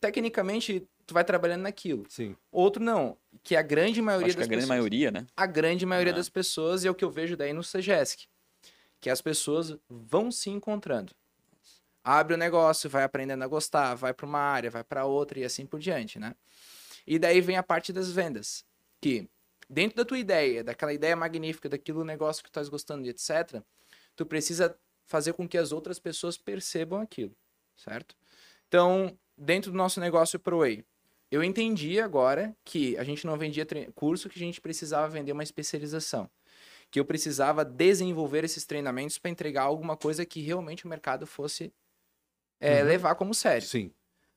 tecnicamente 0.00 0.86
tu 1.06 1.14
vai 1.14 1.24
trabalhando 1.24 1.62
naquilo. 1.62 2.04
Sim. 2.08 2.36
Outro 2.50 2.82
não, 2.82 3.16
que 3.42 3.56
a 3.56 3.62
grande 3.62 4.00
maioria 4.00 4.28
Acho 4.28 4.36
das 4.36 4.46
que 4.46 4.52
a 4.52 4.56
grande 4.56 4.68
maioria, 4.68 5.10
né? 5.10 5.26
A 5.36 5.46
grande 5.46 5.84
maioria 5.84 6.12
ah. 6.12 6.16
das 6.16 6.28
pessoas 6.28 6.84
e 6.84 6.88
é 6.88 6.90
o 6.90 6.94
que 6.94 7.04
eu 7.04 7.10
vejo 7.10 7.36
daí 7.36 7.52
no 7.52 7.62
Segesc, 7.62 8.26
que 9.00 9.10
as 9.10 9.20
pessoas 9.20 9.76
vão 9.88 10.30
se 10.30 10.50
encontrando. 10.50 11.12
Abre 12.02 12.34
o 12.34 12.36
negócio, 12.36 12.90
vai 12.90 13.02
aprendendo 13.02 13.42
a 13.44 13.46
gostar, 13.46 13.94
vai 13.94 14.12
para 14.12 14.26
uma 14.26 14.38
área, 14.38 14.70
vai 14.70 14.84
para 14.84 15.06
outra 15.06 15.38
e 15.38 15.44
assim 15.44 15.64
por 15.64 15.80
diante, 15.80 16.18
né? 16.18 16.34
E 17.06 17.18
daí 17.18 17.40
vem 17.40 17.56
a 17.56 17.62
parte 17.62 17.92
das 17.92 18.10
vendas, 18.10 18.64
que 19.00 19.28
dentro 19.68 19.96
da 19.96 20.04
tua 20.04 20.18
ideia, 20.18 20.62
daquela 20.62 20.92
ideia 20.92 21.16
magnífica, 21.16 21.68
daquilo 21.68 22.04
negócio 22.04 22.42
que 22.42 22.50
tu 22.50 22.52
estás 22.52 22.68
gostando 22.68 23.06
e 23.06 23.10
etc, 23.10 23.62
tu 24.14 24.26
precisa 24.26 24.76
fazer 25.06 25.32
com 25.32 25.48
que 25.48 25.58
as 25.58 25.72
outras 25.72 25.98
pessoas 25.98 26.36
percebam 26.36 27.00
aquilo, 27.00 27.34
certo? 27.76 28.14
Então, 28.68 29.16
dentro 29.36 29.70
do 29.70 29.76
nosso 29.76 30.00
negócio 30.00 30.38
ProWay, 30.38 30.84
eu 31.34 31.42
entendi 31.42 31.98
agora 31.98 32.56
que 32.64 32.96
a 32.96 33.02
gente 33.02 33.26
não 33.26 33.36
vendia 33.36 33.66
curso, 33.92 34.28
que 34.28 34.38
a 34.38 34.46
gente 34.46 34.60
precisava 34.60 35.08
vender 35.08 35.32
uma 35.32 35.42
especialização. 35.42 36.30
Que 36.92 37.00
eu 37.00 37.04
precisava 37.04 37.64
desenvolver 37.64 38.44
esses 38.44 38.64
treinamentos 38.64 39.18
para 39.18 39.32
entregar 39.32 39.62
alguma 39.62 39.96
coisa 39.96 40.24
que 40.24 40.40
realmente 40.40 40.84
o 40.84 40.88
mercado 40.88 41.26
fosse 41.26 41.72
é, 42.60 42.80
uhum. 42.80 42.88
levar 42.88 43.16
como 43.16 43.34
sério. 43.34 43.66
Sim. 43.66 43.90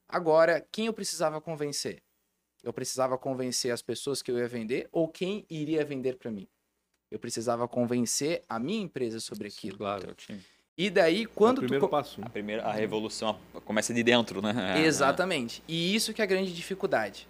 Agora, 0.10 0.66
quem 0.72 0.88
eu 0.88 0.94
precisava 0.94 1.40
convencer? 1.40 2.02
Eu 2.64 2.74
precisava 2.74 3.16
convencer 3.16 3.72
as 3.72 3.84
pessoas 3.84 4.24
que 4.24 4.32
eu 4.32 4.40
ia 4.40 4.48
vender 4.48 4.90
ou 4.92 5.08
quem 5.08 5.46
iria 5.52 5.86
vender 5.86 6.18
para 6.18 6.32
mim? 6.32 6.48
Eu 7.12 7.20
precisava 7.20 7.68
convencer 7.68 8.44
a 8.50 8.58
minha 8.58 8.82
empresa 8.82 9.20
sobre 9.20 9.50
aquilo. 9.50 9.78
Claro. 9.78 10.16
E 10.78 10.92
daí, 10.92 11.26
quando 11.26 11.58
é 11.58 11.60
o 11.60 11.62
primeiro 11.64 11.88
tu... 11.88 11.90
passo. 11.90 12.22
A, 12.24 12.30
primeira, 12.30 12.64
a 12.64 12.72
revolução 12.72 13.40
começa 13.66 13.94
de 13.94 14.04
dentro, 14.04 14.42
né? 14.42 14.54
Exatamente. 14.86 15.64
E 15.68 15.96
isso 15.96 16.14
que 16.14 16.22
é 16.22 16.24
a 16.24 16.28
grande 16.28 16.54
dificuldade. 16.54 17.28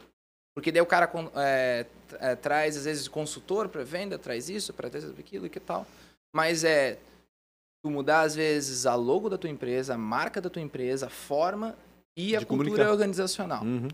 Porque 0.53 0.71
daí 0.71 0.81
o 0.81 0.85
cara 0.85 1.09
é, 1.35 1.85
é, 2.19 2.35
traz, 2.35 2.75
às 2.75 2.85
vezes, 2.85 3.07
consultor 3.07 3.69
para 3.69 3.83
venda, 3.83 4.17
traz 4.17 4.49
isso, 4.49 4.73
para 4.73 4.87
aquilo 4.87 5.45
e 5.45 5.49
que 5.49 5.59
tal. 5.59 5.87
Mas 6.35 6.63
é 6.63 6.97
tu 7.81 7.89
mudar, 7.89 8.21
às 8.21 8.35
vezes, 8.35 8.85
a 8.85 8.95
logo 8.95 9.29
da 9.29 9.37
tua 9.37 9.49
empresa, 9.49 9.93
a 9.93 9.97
marca 9.97 10.41
da 10.41 10.49
tua 10.49 10.61
empresa, 10.61 11.05
a 11.05 11.09
forma 11.09 11.77
e 12.17 12.35
a 12.35 12.39
cultura 12.39 12.69
comunicar. 12.69 12.91
organizacional. 12.91 13.63
Uhum. 13.63 13.87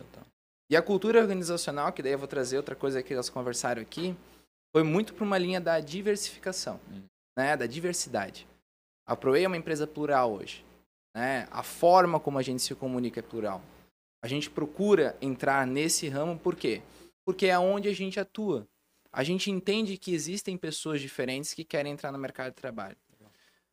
E 0.72 0.76
a 0.76 0.82
cultura 0.82 1.20
organizacional, 1.20 1.92
que 1.92 2.02
daí 2.02 2.14
eu 2.14 2.18
vou 2.18 2.28
trazer 2.28 2.58
outra 2.58 2.76
coisa 2.76 3.04
que 3.04 3.14
elas 3.14 3.30
conversaram 3.30 3.82
aqui, 3.82 4.16
foi 4.76 4.82
muito 4.82 5.14
para 5.14 5.24
uma 5.26 5.38
linha 5.38 5.62
da 5.62 5.80
diversificação, 5.80 6.80
uhum. 6.90 7.04
né? 7.38 7.56
Da 7.56 7.68
diversidade. 7.68 8.48
A 9.06 9.16
ProE 9.16 9.44
é 9.44 9.48
uma 9.48 9.58
empresa 9.58 9.86
plural 9.86 10.34
hoje. 10.34 10.66
Né? 11.14 11.48
A 11.52 11.64
forma 11.64 12.20
como 12.20 12.40
a 12.40 12.42
gente 12.42 12.62
se 12.62 12.74
comunica 12.74 13.20
é 13.20 13.24
plural. 13.24 13.62
A 14.22 14.28
gente 14.28 14.50
procura 14.50 15.18
entrar 15.22 15.68
nesse 15.68 16.08
ramo 16.08 16.40
por 16.40 16.56
quê? 16.56 16.82
Porque 17.26 17.48
é 17.48 17.60
onde 17.60 17.90
a 17.90 17.94
gente 17.94 18.20
atua. 18.20 18.68
A 19.12 19.24
gente 19.24 19.52
entende 19.52 19.98
que 19.98 20.14
existem 20.14 20.58
pessoas 20.58 21.02
diferentes 21.02 21.54
que 21.54 21.64
querem 21.64 21.92
entrar 21.92 22.12
no 22.12 22.18
mercado 22.18 22.50
de 22.50 22.56
trabalho. 22.56 22.98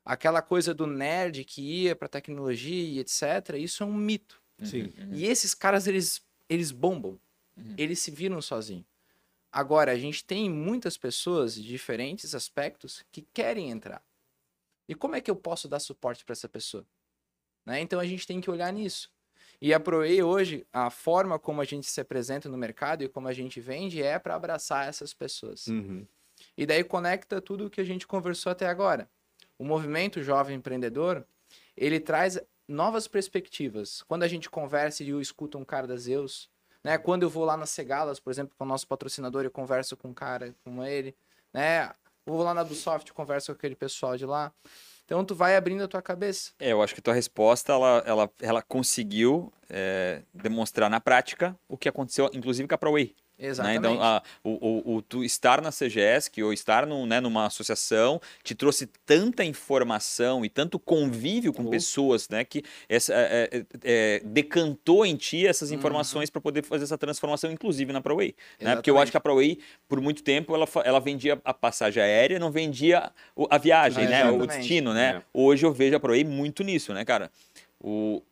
Aquela 0.05 0.43
coisa 0.43 0.75
do 0.75 0.87
nerd 0.87 1.45
que 1.45 1.63
ia 1.63 1.95
para 1.95 2.09
tecnologia 2.09 2.83
e 2.83 2.99
etc, 2.99 3.57
isso 3.57 3.83
é 3.83 3.87
um 3.87 3.95
mito. 3.95 4.43
Sim. 4.63 4.93
Uhum. 4.99 5.11
E 5.13 5.27
esses 5.27 5.55
caras, 5.55 5.87
eles, 5.87 6.23
eles 6.49 6.73
bombam. 6.73 7.19
Uhum. 7.57 7.75
Eles 7.79 8.01
se 8.01 8.11
viram 8.11 8.41
sozinhos. 8.43 8.85
Agora, 9.53 9.93
a 9.93 9.99
gente 9.99 10.25
tem 10.25 10.49
muitas 10.49 10.97
pessoas 10.97 11.55
de 11.55 11.63
diferentes 11.63 12.35
aspectos 12.35 13.05
que 13.11 13.23
querem 13.33 13.71
entrar. 13.71 14.03
E 14.91 14.95
como 14.97 15.15
é 15.15 15.21
que 15.21 15.31
eu 15.31 15.37
posso 15.37 15.69
dar 15.69 15.79
suporte 15.79 16.25
para 16.25 16.33
essa 16.33 16.49
pessoa? 16.49 16.85
Né? 17.65 17.81
Então 17.81 18.01
a 18.01 18.05
gente 18.05 18.27
tem 18.27 18.41
que 18.41 18.51
olhar 18.51 18.73
nisso. 18.73 19.09
E 19.63 19.73
a 19.73 19.79
ProE 19.79 20.21
hoje, 20.21 20.67
a 20.73 20.91
forma 20.91 21.39
como 21.39 21.61
a 21.61 21.65
gente 21.65 21.87
se 21.87 22.01
apresenta 22.01 22.49
no 22.49 22.59
mercado 22.59 23.05
e 23.05 23.09
como 23.09 23.29
a 23.29 23.33
gente 23.33 23.61
vende 23.61 24.03
é 24.03 24.19
para 24.19 24.35
abraçar 24.35 24.89
essas 24.89 25.15
pessoas. 25.15 25.69
Uhum. 25.69 26.05
E 26.59 26.67
daí 26.67 26.83
conecta 26.83 27.41
tudo 27.41 27.67
o 27.67 27.71
que 27.71 27.81
a 27.81 27.85
gente 27.85 28.05
conversou 28.05 28.51
até 28.51 28.67
agora. 28.67 29.09
O 29.57 29.65
movimento 29.65 30.25
jovem 30.25 30.57
empreendedor, 30.57 31.25
ele 31.77 32.01
traz 32.01 32.41
novas 32.67 33.07
perspectivas. 33.07 34.03
Quando 34.03 34.25
a 34.25 34.29
gente 34.29 34.51
conversa 34.51 35.05
e 35.05 35.11
eu 35.11 35.21
escuto 35.21 35.57
um 35.57 35.65
cara 35.65 35.87
da 35.87 35.97
Zeus, 35.97 36.51
né? 36.83 36.99
Quando 36.99 37.23
eu 37.23 37.31
vou 37.31 37.45
lá 37.45 37.57
nas 37.57 37.71
Cegalas, 37.71 38.19
por 38.19 38.33
exemplo, 38.33 38.57
com 38.59 38.65
o 38.65 38.67
nosso 38.67 38.89
patrocinador, 38.89 39.45
eu 39.45 39.53
converso 39.53 39.97
com 39.97 40.09
um 40.09 40.15
cara 40.15 40.53
como 40.65 40.83
ele, 40.83 41.15
né? 41.53 41.95
Vou 42.31 42.43
lá 42.43 42.55
na 42.55 42.63
do 42.63 42.75
soft, 42.75 43.11
converso 43.11 43.53
com 43.53 43.57
aquele 43.57 43.75
pessoal 43.75 44.17
de 44.17 44.25
lá. 44.25 44.53
Então 45.05 45.25
tu 45.25 45.35
vai 45.35 45.57
abrindo 45.57 45.83
a 45.83 45.89
tua 45.89 46.01
cabeça. 46.01 46.53
É, 46.61 46.71
eu 46.71 46.81
acho 46.81 46.95
que 46.95 47.03
tua 47.03 47.13
resposta 47.13 47.73
ela, 47.73 48.03
ela, 48.07 48.31
ela 48.41 48.63
conseguiu 48.63 49.53
é, 49.69 50.23
demonstrar 50.33 50.89
na 50.89 51.01
prática 51.01 51.59
o 51.69 51.77
que 51.77 51.89
aconteceu, 51.89 52.31
inclusive 52.33 52.69
com 52.69 52.75
a 52.77 52.79
ProWay. 52.79 53.17
Exatamente. 53.41 53.81
Né? 53.81 53.89
Então, 53.91 54.03
a, 54.03 54.23
o, 54.45 54.51
o, 54.51 54.97
o, 54.97 55.03
tu 55.03 55.25
estar 55.25 55.63
na 55.63 55.71
CGS, 55.71 56.31
ou 56.43 56.53
estar 56.53 56.87
no, 56.87 57.07
né, 57.07 57.21
numa 57.21 57.47
associação, 57.47 58.21
te 58.43 58.55
trouxe 58.55 58.87
tanta 59.07 59.45
informação 59.45 60.45
e 60.45 60.49
tanto 60.49 60.79
convívio 60.79 61.53
com 61.53 61.69
pessoas, 61.71 62.29
né, 62.29 62.45
que 62.45 62.63
essa, 62.89 63.15
é, 63.15 63.49
é, 63.53 63.65
é, 63.83 64.23
decantou 64.25 65.07
em 65.07 65.17
ti 65.17 65.47
essas 65.47 65.71
uhum. 65.71 65.79
informações 65.79 66.29
uhum. 66.29 66.33
para 66.33 66.41
poder 66.43 66.65
fazer 66.65 66.85
essa 66.85 66.99
transformação, 66.99 67.51
inclusive 67.51 67.93
na 67.93 68.01
ProWay. 68.01 68.35
Né? 68.61 68.75
Porque 68.77 68.91
eu 68.91 68.99
acho 68.99 69.11
que 69.11 69.17
a 69.17 69.21
ProWay, 69.21 69.59
por 69.89 70.01
muito 70.01 70.23
tempo, 70.23 70.55
ela, 70.55 70.69
ela 70.85 71.01
vendia 71.01 71.41
a 71.45 71.55
passagem 71.55 72.03
aérea, 72.03 72.39
não 72.39 72.51
vendia 72.51 73.11
a 73.49 73.59
viagem, 73.59 74.07
né, 74.07 74.31
o 74.31 74.47
destino. 74.47 74.93
Né? 74.93 75.17
É. 75.17 75.23
Hoje 75.33 75.65
eu 75.65 75.73
vejo 75.73 75.97
a 75.97 76.01
ProWay 76.01 76.25
muito 76.25 76.63
nisso, 76.63 76.93
né, 76.93 77.05
cara? 77.05 77.31
O, 77.81 78.23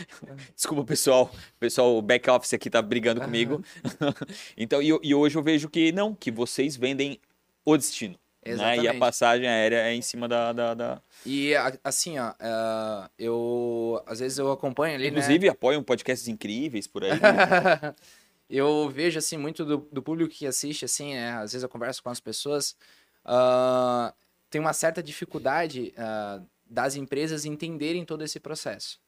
Desculpa, 0.54 0.84
pessoal. 0.84 1.30
Pessoal, 1.58 1.96
o 1.96 2.02
back 2.02 2.28
office 2.30 2.54
aqui 2.54 2.70
tá 2.70 2.80
brigando 2.80 3.20
uhum. 3.20 3.26
comigo. 3.26 3.64
então, 4.56 4.82
e, 4.82 4.88
e, 5.02 5.14
hoje 5.14 5.36
eu 5.36 5.42
vejo 5.42 5.68
que 5.68 5.92
não, 5.92 6.14
que 6.14 6.30
vocês 6.30 6.76
vendem 6.76 7.20
o 7.64 7.76
destino. 7.76 8.18
Né? 8.44 8.78
E 8.78 8.88
a 8.88 8.94
passagem 8.98 9.46
aérea 9.46 9.76
é 9.76 9.94
em 9.94 10.02
cima 10.02 10.26
da. 10.26 10.52
da, 10.52 10.74
da... 10.74 11.02
E 11.24 11.52
assim, 11.84 12.18
ó, 12.18 12.30
uh, 12.30 13.08
eu 13.16 14.02
às 14.04 14.18
vezes 14.18 14.36
eu 14.38 14.50
acompanho 14.50 14.96
ali. 14.96 15.04
Né? 15.04 15.10
Inclusive, 15.10 15.46
né? 15.46 15.52
apoiam 15.52 15.82
podcasts 15.82 16.26
incríveis 16.26 16.88
por 16.88 17.04
aí. 17.04 17.12
eu 18.50 18.90
vejo 18.90 19.16
assim 19.16 19.36
muito 19.36 19.64
do, 19.64 19.88
do, 19.92 20.02
público 20.02 20.34
que 20.34 20.44
assiste, 20.44 20.84
assim, 20.84 21.14
né? 21.14 21.34
Às 21.34 21.52
vezes 21.52 21.62
eu 21.62 21.68
converso 21.68 22.02
com 22.02 22.10
as 22.10 22.18
pessoas. 22.18 22.76
Uh, 23.24 24.12
tem 24.50 24.60
uma 24.60 24.72
certa 24.72 25.00
dificuldade 25.00 25.94
uh, 25.96 26.44
das 26.66 26.96
empresas 26.96 27.44
entenderem 27.44 28.04
todo 28.04 28.24
esse 28.24 28.40
processo. 28.40 28.98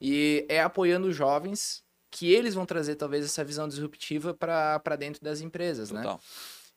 E 0.00 0.46
é 0.48 0.60
apoiando 0.60 1.08
os 1.08 1.16
jovens 1.16 1.82
que 2.10 2.30
eles 2.32 2.54
vão 2.54 2.66
trazer 2.66 2.96
talvez 2.96 3.24
essa 3.24 3.42
visão 3.42 3.66
disruptiva 3.66 4.34
para 4.34 4.96
dentro 4.96 5.22
das 5.22 5.40
empresas, 5.40 5.90
né? 5.90 6.02
Total. 6.02 6.16
né? 6.16 6.20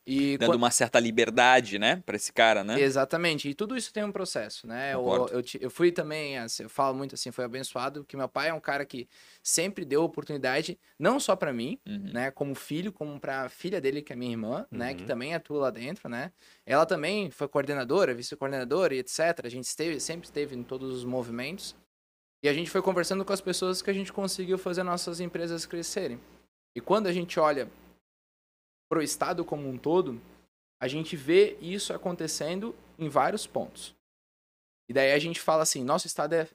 E 0.08 0.38
Dando 0.38 0.49
quando... 0.49 0.58
uma 0.58 0.69
certa 0.69 0.99
liberdade, 0.99 1.79
né, 1.79 2.03
para 2.05 2.15
esse 2.15 2.31
cara, 2.31 2.63
né? 2.63 2.79
Exatamente. 2.79 3.49
E 3.49 3.55
tudo 3.55 3.75
isso 3.75 3.91
tem 3.91 4.03
um 4.03 4.12
processo, 4.12 4.67
né? 4.67 4.93
Eu, 4.93 5.27
eu, 5.31 5.43
eu, 5.62 5.69
fui 5.71 5.91
também, 5.91 6.38
assim, 6.38 6.63
eu 6.63 6.69
falo 6.69 6.95
muito 6.95 7.15
assim, 7.15 7.31
foi 7.31 7.43
abençoado, 7.43 8.03
que 8.03 8.15
meu 8.15 8.29
pai 8.29 8.49
é 8.49 8.53
um 8.53 8.60
cara 8.60 8.86
que 8.86 9.10
sempre 9.41 9.84
deu 9.84 10.03
oportunidade, 10.03 10.77
não 10.99 11.19
só 11.19 11.36
para 11.36 11.51
mim, 11.51 11.79
uhum. 11.88 12.12
né, 12.13 12.29
como 12.29 12.53
filho, 12.53 12.93
como 12.93 13.19
para 13.19 13.49
filha 13.49 13.81
dele, 13.81 14.03
que 14.03 14.13
é 14.13 14.15
minha 14.15 14.31
irmã, 14.31 14.67
uhum. 14.71 14.77
né, 14.77 14.93
que 14.93 15.01
uhum. 15.01 15.08
também 15.08 15.34
atua 15.34 15.60
lá 15.60 15.69
dentro, 15.71 16.08
né? 16.08 16.31
Ela 16.67 16.86
também 16.86 17.31
foi 17.31 17.47
coordenadora, 17.47 18.13
vice-coordenadora 18.13 18.93
e 18.93 18.99
etc. 18.99 19.41
A 19.43 19.49
gente 19.49 19.65
esteve, 19.65 19.99
sempre 19.99 20.27
esteve 20.27 20.55
em 20.55 20.62
todos 20.62 20.93
os 20.93 21.03
movimentos. 21.03 21.75
E 22.45 22.47
a 22.47 22.53
gente 22.53 22.69
foi 22.69 22.79
conversando 22.79 23.25
com 23.25 23.34
as 23.34 23.41
pessoas 23.41 23.81
que 23.81 23.89
a 23.89 23.93
gente 23.93 24.13
conseguiu 24.13 24.55
fazer 24.60 24.84
nossas 24.84 25.19
empresas 25.19 25.65
crescerem. 25.65 26.19
E 26.75 26.79
quando 26.79 27.08
a 27.08 27.12
gente 27.12 27.39
olha 27.39 27.67
para 28.88 28.99
o 28.99 29.01
Estado 29.01 29.43
como 29.43 29.67
um 29.67 29.79
todo, 29.79 30.21
a 30.79 30.88
gente 30.88 31.15
vê 31.15 31.58
isso 31.60 31.91
acontecendo 31.91 32.75
em 32.99 33.10
vários 33.10 33.47
pontos. 33.47 33.95
E 34.88 34.93
daí 34.93 35.12
a 35.12 35.17
gente 35.17 35.41
fala 35.41 35.63
assim, 35.63 35.84
nosso 35.84 36.05
Estado 36.05 36.34
é, 36.34 36.47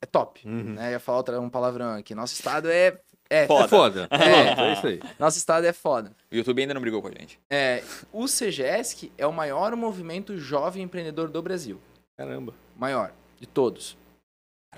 é 0.00 0.06
top. 0.06 0.48
Uhum. 0.48 0.76
Né? 0.76 0.88
Eu 0.88 0.92
ia 0.92 0.98
falar 0.98 1.18
outra, 1.18 1.38
um 1.42 1.50
palavrão 1.50 1.94
aqui. 1.94 2.14
Nosso 2.14 2.32
Estado 2.32 2.70
é... 2.70 2.98
É 3.28 3.46
foda. 3.46 3.64
É, 3.64 3.68
foda. 3.68 4.08
É, 4.12 4.70
é 4.70 4.72
isso 4.72 4.86
aí. 4.86 5.00
Nosso 5.18 5.36
Estado 5.36 5.66
é 5.66 5.74
foda. 5.74 6.16
O 6.30 6.36
YouTube 6.36 6.58
ainda 6.58 6.72
não 6.72 6.80
brigou 6.80 7.02
com 7.02 7.08
a 7.08 7.12
gente. 7.12 7.38
É, 7.50 7.84
o 8.10 8.24
CGESC 8.24 9.12
é 9.18 9.26
o 9.26 9.32
maior 9.32 9.76
movimento 9.76 10.38
jovem 10.38 10.82
empreendedor 10.82 11.28
do 11.28 11.42
Brasil. 11.42 11.78
Caramba. 12.16 12.54
Maior, 12.74 13.12
de 13.38 13.46
todos. 13.46 14.00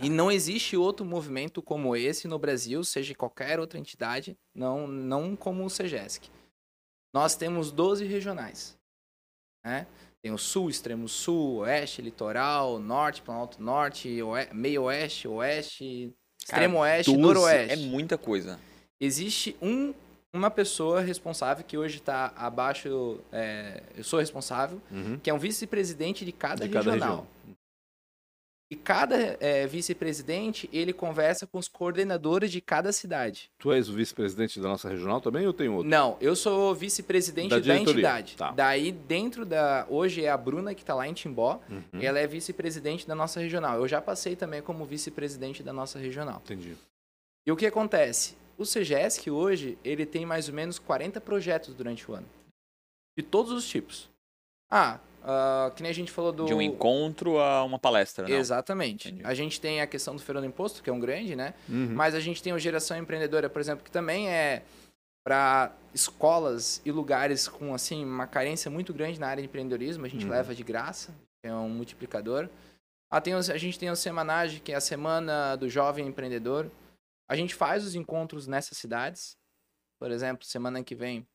E 0.00 0.08
não 0.08 0.30
existe 0.30 0.76
outro 0.76 1.06
movimento 1.06 1.62
como 1.62 1.94
esse 1.94 2.26
no 2.26 2.38
Brasil, 2.38 2.82
seja 2.82 3.14
qualquer 3.14 3.60
outra 3.60 3.78
entidade, 3.78 4.36
não, 4.54 4.86
não 4.86 5.36
como 5.36 5.64
o 5.64 5.70
CEGESC. 5.70 6.28
Nós 7.12 7.36
temos 7.36 7.70
12 7.70 8.04
regionais. 8.04 8.76
Né? 9.64 9.86
Tem 10.20 10.32
o 10.32 10.38
sul, 10.38 10.68
extremo 10.68 11.08
sul, 11.08 11.58
oeste, 11.58 12.02
litoral, 12.02 12.78
norte, 12.80 13.22
planalto 13.22 13.62
norte, 13.62 14.18
meio 14.52 14.84
oeste, 14.84 15.28
oeste, 15.28 16.12
extremo 16.40 16.78
oeste, 16.78 17.16
noroeste. 17.16 17.72
É 17.72 17.76
muita 17.76 18.18
coisa. 18.18 18.58
Existe 19.00 19.56
um, 19.62 19.94
uma 20.32 20.50
pessoa 20.50 21.00
responsável 21.00 21.64
que 21.64 21.78
hoje 21.78 21.98
está 21.98 22.32
abaixo, 22.36 23.20
é, 23.30 23.82
eu 23.96 24.02
sou 24.02 24.18
responsável, 24.18 24.80
uhum. 24.90 25.18
que 25.18 25.30
é 25.30 25.34
um 25.34 25.38
vice-presidente 25.38 26.24
de 26.24 26.32
cada 26.32 26.66
de 26.66 26.74
regional. 26.74 26.98
Cada 26.98 27.10
região. 27.10 27.33
E 28.70 28.76
cada 28.76 29.36
é, 29.40 29.66
vice-presidente, 29.66 30.68
ele 30.72 30.92
conversa 30.92 31.46
com 31.46 31.58
os 31.58 31.68
coordenadores 31.68 32.50
de 32.50 32.60
cada 32.60 32.92
cidade. 32.92 33.50
Tu 33.58 33.70
és 33.70 33.88
o 33.88 33.92
vice-presidente 33.92 34.58
da 34.58 34.68
nossa 34.68 34.88
regional 34.88 35.20
também 35.20 35.46
ou 35.46 35.52
tem 35.52 35.68
outro? 35.68 35.88
Não, 35.88 36.16
eu 36.20 36.34
sou 36.34 36.74
vice-presidente 36.74 37.50
da, 37.50 37.58
da, 37.58 37.76
entidade. 37.76 38.36
Tá. 38.36 38.52
Daí, 38.52 38.90
dentro 38.90 39.44
da... 39.44 39.86
Hoje 39.88 40.24
é 40.24 40.30
a 40.30 40.36
Bruna, 40.36 40.74
que 40.74 40.82
está 40.82 40.94
lá 40.94 41.06
em 41.06 41.12
Timbó. 41.12 41.60
Uhum. 41.68 42.00
Ela 42.00 42.18
é 42.18 42.26
vice-presidente 42.26 43.06
da 43.06 43.14
nossa 43.14 43.38
regional. 43.38 43.76
Eu 43.76 43.86
já 43.86 44.00
passei 44.00 44.34
também 44.34 44.62
como 44.62 44.84
vice-presidente 44.86 45.62
da 45.62 45.72
nossa 45.72 45.98
regional. 45.98 46.40
Entendi. 46.44 46.74
E 47.46 47.52
o 47.52 47.56
que 47.56 47.66
acontece? 47.66 48.34
O 48.56 48.64
CGESC 48.64 49.30
hoje, 49.30 49.76
ele 49.84 50.06
tem 50.06 50.24
mais 50.24 50.48
ou 50.48 50.54
menos 50.54 50.78
40 50.78 51.20
projetos 51.20 51.74
durante 51.74 52.10
o 52.10 52.14
ano. 52.14 52.26
De 53.16 53.22
todos 53.22 53.52
os 53.52 53.68
tipos. 53.68 54.08
Ah, 54.70 54.98
Uh, 55.24 55.70
que 55.74 55.82
nem 55.82 55.90
a 55.90 55.94
gente 55.94 56.12
falou 56.12 56.32
do. 56.32 56.44
De 56.44 56.52
um 56.52 56.60
encontro 56.60 57.38
a 57.38 57.64
uma 57.64 57.78
palestra, 57.78 58.28
não? 58.28 58.36
Exatamente. 58.36 59.08
Entendi. 59.08 59.26
A 59.26 59.32
gente 59.32 59.58
tem 59.58 59.80
a 59.80 59.86
questão 59.86 60.14
do 60.14 60.20
Feirão 60.20 60.42
do 60.42 60.46
Imposto, 60.46 60.82
que 60.82 60.90
é 60.90 60.92
um 60.92 61.00
grande, 61.00 61.34
né? 61.34 61.54
Uhum. 61.66 61.94
Mas 61.94 62.14
a 62.14 62.20
gente 62.20 62.42
tem 62.42 62.52
o 62.52 62.58
Geração 62.58 62.94
Empreendedora, 62.98 63.48
por 63.48 63.58
exemplo, 63.58 63.82
que 63.82 63.90
também 63.90 64.28
é 64.28 64.62
para 65.24 65.72
escolas 65.94 66.82
e 66.84 66.92
lugares 66.92 67.48
com 67.48 67.72
assim 67.72 68.04
uma 68.04 68.26
carência 68.26 68.70
muito 68.70 68.92
grande 68.92 69.18
na 69.18 69.26
área 69.28 69.42
de 69.42 69.48
empreendedorismo. 69.48 70.04
A 70.04 70.08
gente 70.08 70.26
uhum. 70.26 70.30
leva 70.30 70.54
de 70.54 70.62
graça, 70.62 71.14
é 71.42 71.54
um 71.54 71.70
multiplicador. 71.70 72.50
Ah, 73.10 73.20
tem, 73.20 73.32
a 73.32 73.40
gente 73.40 73.78
tem 73.78 73.90
o 73.90 73.96
Semanage, 73.96 74.60
que 74.60 74.72
é 74.72 74.74
a 74.74 74.80
Semana 74.80 75.56
do 75.56 75.70
Jovem 75.70 76.06
Empreendedor. 76.06 76.70
A 77.26 77.34
gente 77.34 77.54
faz 77.54 77.82
os 77.82 77.94
encontros 77.94 78.46
nessas 78.46 78.76
cidades. 78.76 79.38
Por 79.98 80.10
exemplo, 80.10 80.44
semana 80.44 80.84
que 80.84 80.94
vem 80.94 81.26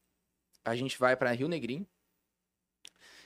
a 0.64 0.76
gente 0.76 1.00
vai 1.00 1.16
para 1.16 1.32
Rio 1.32 1.48
Negrinho, 1.48 1.88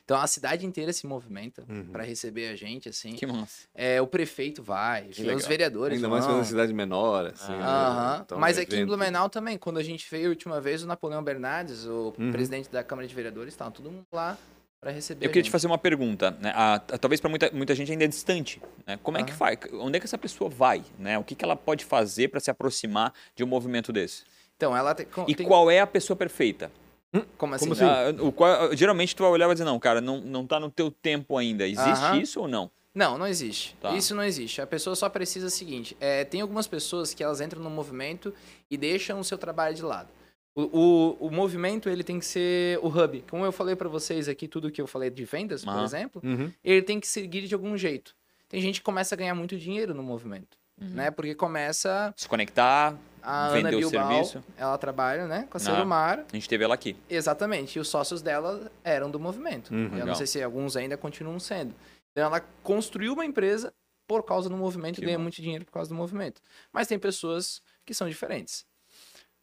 então 0.04 0.20
a 0.20 0.28
cidade 0.28 0.66
inteira 0.66 0.92
se 0.92 1.08
movimenta 1.08 1.64
uhum. 1.68 1.86
para 1.86 2.04
receber 2.04 2.50
a 2.50 2.56
gente, 2.56 2.90
assim. 2.90 3.14
Que 3.14 3.26
massa. 3.26 3.68
É, 3.74 4.02
o 4.02 4.08
prefeito 4.08 4.62
vai, 4.62 5.08
os 5.08 5.48
vereadores 5.48 5.96
Ainda 5.96 6.10
vão. 6.10 6.18
mais 6.18 6.26
quando 6.26 6.36
é 6.36 6.40
uma 6.40 6.46
cidade 6.46 6.74
menor, 6.74 7.28
assim. 7.28 7.54
Ah. 7.54 8.16
Né? 8.18 8.24
Então, 8.26 8.38
Mas 8.38 8.58
aqui 8.58 8.76
em 8.76 8.86
Blumenau 8.86 9.30
também, 9.30 9.58
quando 9.58 9.78
a 9.78 9.84
gente 9.84 10.06
veio 10.12 10.28
a 10.28 10.30
última 10.30 10.60
vez, 10.60 10.84
o 10.84 10.88
Napoleão 10.88 11.24
Bernardes, 11.24 11.86
o 11.86 12.14
uhum. 12.18 12.32
presidente 12.32 12.70
da 12.70 12.84
Câmara 12.84 13.08
de 13.08 13.16
Vereadores, 13.16 13.54
estava 13.54 13.72
todo 13.72 13.90
mundo 13.90 14.06
lá 14.12 14.38
para 14.82 14.92
receber. 14.92 15.26
Eu 15.26 15.30
queria 15.30 15.44
te 15.44 15.52
fazer 15.52 15.68
uma 15.68 15.78
pergunta, 15.78 16.32
né? 16.32 16.52
a, 16.54 16.76
a, 16.76 16.80
talvez 16.80 17.22
para 17.22 17.30
muita, 17.30 17.50
muita 17.54 17.74
gente 17.74 17.90
ainda 17.90 18.04
é 18.04 18.08
distante. 18.08 18.62
Né? 18.86 19.00
Como 19.02 19.18
é 19.18 19.24
que 19.24 19.32
faz? 19.32 19.58
Onde 19.72 19.96
é 19.96 20.00
que 20.02 20.06
essa 20.06 20.18
pessoa 20.18 20.50
vai? 20.50 20.84
Né? 21.00 21.18
O 21.18 21.24
que, 21.24 21.34
que 21.34 21.46
ela 21.46 21.56
pode 21.56 21.86
fazer 21.86 22.28
para 22.28 22.42
se 22.42 22.52
aproximar 22.52 23.14
de 23.34 23.44
um 23.44 23.48
movimento 23.48 23.94
desse? 23.94 24.24
Então, 24.58 24.76
ela 24.76 24.94
tem, 24.94 25.08
e 25.28 25.34
tem... 25.34 25.48
qual 25.48 25.72
é 25.72 25.80
a 25.80 25.88
pessoa 25.88 26.16
perfeita? 26.16 26.70
Hum? 27.14 27.22
Como 27.38 27.56
assim? 27.56 27.66
Como 27.66 27.74
assim? 27.74 27.84
Ah, 27.86 28.24
o 28.24 28.32
qual, 28.32 28.76
geralmente 28.76 29.16
tu 29.16 29.24
vai 29.24 29.32
olhar 29.32 29.46
e 29.46 29.48
vai 29.48 29.56
dizer, 29.56 29.66
não, 29.66 29.80
cara, 29.80 30.02
não, 30.02 30.20
não 30.20 30.48
tá 30.48 30.60
no 30.60 30.72
teu 30.72 30.90
tempo 30.90 31.38
ainda. 31.38 31.68
Existe 31.68 32.22
isso 32.22 32.42
ou 32.42 32.48
não? 32.48 32.72
Não, 32.94 33.18
não 33.18 33.26
existe. 33.26 33.76
Tá. 33.82 33.96
Isso 33.96 34.14
não 34.14 34.24
existe. 34.24 34.62
A 34.62 34.68
pessoa 34.68 34.96
só 34.96 35.10
precisa 35.10 35.48
o 35.48 35.50
seguinte: 35.50 35.98
é, 36.00 36.24
tem 36.24 36.42
algumas 36.42 36.68
pessoas 36.68 37.14
que 37.14 37.24
elas 37.24 37.42
entram 37.42 37.62
no 37.62 37.70
movimento 37.70 38.34
e 38.70 38.78
deixam 38.78 39.20
o 39.20 39.24
seu 39.24 39.38
trabalho 39.38 39.76
de 39.76 39.82
lado. 39.82 40.10
O, 40.56 40.62
o, 40.62 41.28
o 41.28 41.32
movimento 41.32 41.90
ele 41.90 42.04
tem 42.04 42.20
que 42.20 42.26
ser 42.26 42.78
o 42.84 42.88
hub. 42.88 43.24
Como 43.28 43.44
eu 43.44 43.52
falei 43.52 43.76
para 43.76 43.90
vocês 43.90 44.30
aqui, 44.30 44.48
tudo 44.48 44.70
que 44.70 44.80
eu 44.80 44.86
falei 44.86 45.10
de 45.10 45.26
vendas, 45.26 45.66
por 45.66 45.84
exemplo, 45.84 46.22
uhum. 46.24 46.52
ele 46.64 46.84
tem 46.84 47.00
que 47.00 47.08
seguir 47.08 47.48
de 47.48 47.56
algum 47.56 47.76
jeito. 47.76 48.16
Tem 48.48 48.62
gente 48.62 48.80
que 48.80 48.86
começa 48.86 49.16
a 49.16 49.18
ganhar 49.18 49.34
muito 49.34 49.58
dinheiro 49.58 49.96
no 49.96 50.04
movimento, 50.04 50.56
uhum. 50.80 50.90
né? 50.90 51.10
Porque 51.10 51.34
começa 51.34 52.14
se 52.16 52.30
conectar, 52.30 52.96
a 53.24 53.48
Ana 53.48 53.70
Bilbao, 53.70 53.88
o 53.88 54.26
serviço. 54.26 54.44
ela 54.58 54.78
trabalha, 54.78 55.28
né, 55.28 55.48
com 55.50 55.58
a 55.58 55.60
Serumar. 55.60 56.20
Ah, 56.20 56.26
a 56.32 56.36
gente 56.36 56.50
teve 56.50 56.64
ela 56.64 56.74
aqui. 56.74 56.96
Exatamente. 57.10 57.78
E 57.78 57.80
os 57.80 57.88
sócios 57.88 58.22
dela 58.22 58.72
eram 58.84 59.10
do 59.10 59.20
movimento. 59.20 59.74
Uhum, 59.74 59.86
Eu 59.86 59.92
legal. 59.92 60.08
não 60.08 60.16
sei 60.16 60.28
se 60.28 60.44
alguns 60.44 60.76
ainda 60.76 60.98
continuam 60.98 61.40
sendo. 61.40 61.74
Então 62.12 62.26
ela 62.26 62.42
construiu 62.62 63.14
uma 63.14 63.26
empresa 63.26 63.74
por 64.06 64.24
causa 64.24 64.50
do 64.50 64.58
movimento 64.58 65.02
e 65.02 65.06
ganha 65.06 65.18
bom. 65.18 65.24
muito 65.24 65.42
dinheiro 65.42 65.66
por 65.66 65.72
causa 65.72 65.90
do 65.90 65.96
movimento. 65.96 66.42
Mas 66.72 66.88
tem 66.88 67.00
pessoas 67.00 67.62
que 67.86 67.94
são 67.94 68.08
diferentes. 68.08 68.66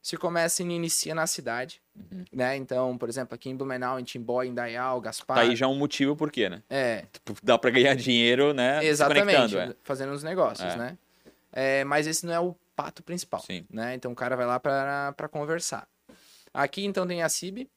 Se 0.02 0.16
começa 0.16 0.62
e 0.62 0.66
inicia 0.66 1.14
na 1.14 1.26
cidade, 1.26 1.82
uhum. 1.94 2.24
né? 2.32 2.56
Então, 2.56 2.96
por 2.96 3.08
exemplo, 3.08 3.34
aqui 3.34 3.50
em 3.50 3.56
Blumenau, 3.56 4.00
em 4.00 4.04
Timbó, 4.04 4.42
em 4.42 4.54
Dayal, 4.54 4.98
Gaspar... 5.00 5.36
Tá 5.36 5.42
aí 5.42 5.54
já 5.54 5.68
um 5.68 5.76
motivo 5.76 6.16
por 6.16 6.30
quê, 6.30 6.48
né? 6.48 6.62
É. 6.70 7.04
Tipo, 7.12 7.34
dá 7.42 7.58
para 7.58 7.70
ganhar 7.70 7.94
dinheiro, 7.94 8.54
né? 8.54 8.82
Exatamente. 8.82 9.58
É. 9.58 9.74
Fazendo 9.82 10.12
os 10.12 10.22
negócios, 10.22 10.72
é. 10.72 10.76
né? 10.76 10.98
É, 11.52 11.84
mas 11.84 12.06
esse 12.06 12.24
não 12.24 12.32
é 12.32 12.40
o 12.40 12.54
pato 12.80 13.02
principal. 13.02 13.40
Sim. 13.40 13.66
Né? 13.70 13.94
Então 13.94 14.12
o 14.12 14.14
cara 14.14 14.36
vai 14.36 14.46
lá 14.46 14.58
para 14.58 15.28
conversar. 15.30 15.86
Aqui 16.52 16.84
então 16.84 17.06
tem 17.06 17.22
a 17.22 17.28
CIB, 17.28 17.70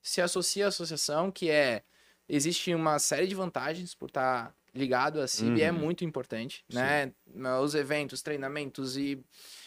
se 0.00 0.20
associa 0.20 0.66
à 0.66 0.68
associação, 0.68 1.30
que 1.30 1.50
é. 1.50 1.82
Existe 2.26 2.74
uma 2.74 2.98
série 2.98 3.26
de 3.26 3.34
vantagens 3.34 3.94
por 3.94 4.06
estar 4.08 4.46
tá 4.46 4.54
ligado 4.74 5.20
à 5.20 5.28
CIB, 5.28 5.60
é 5.60 5.70
uhum. 5.70 5.76
é 5.76 5.78
muito 5.78 6.06
importante, 6.06 6.64
Sim. 6.70 6.78
né? 6.78 7.12
Os 7.62 7.74
eventos, 7.74 8.22
treinamentos 8.22 8.96
e, 8.96 9.22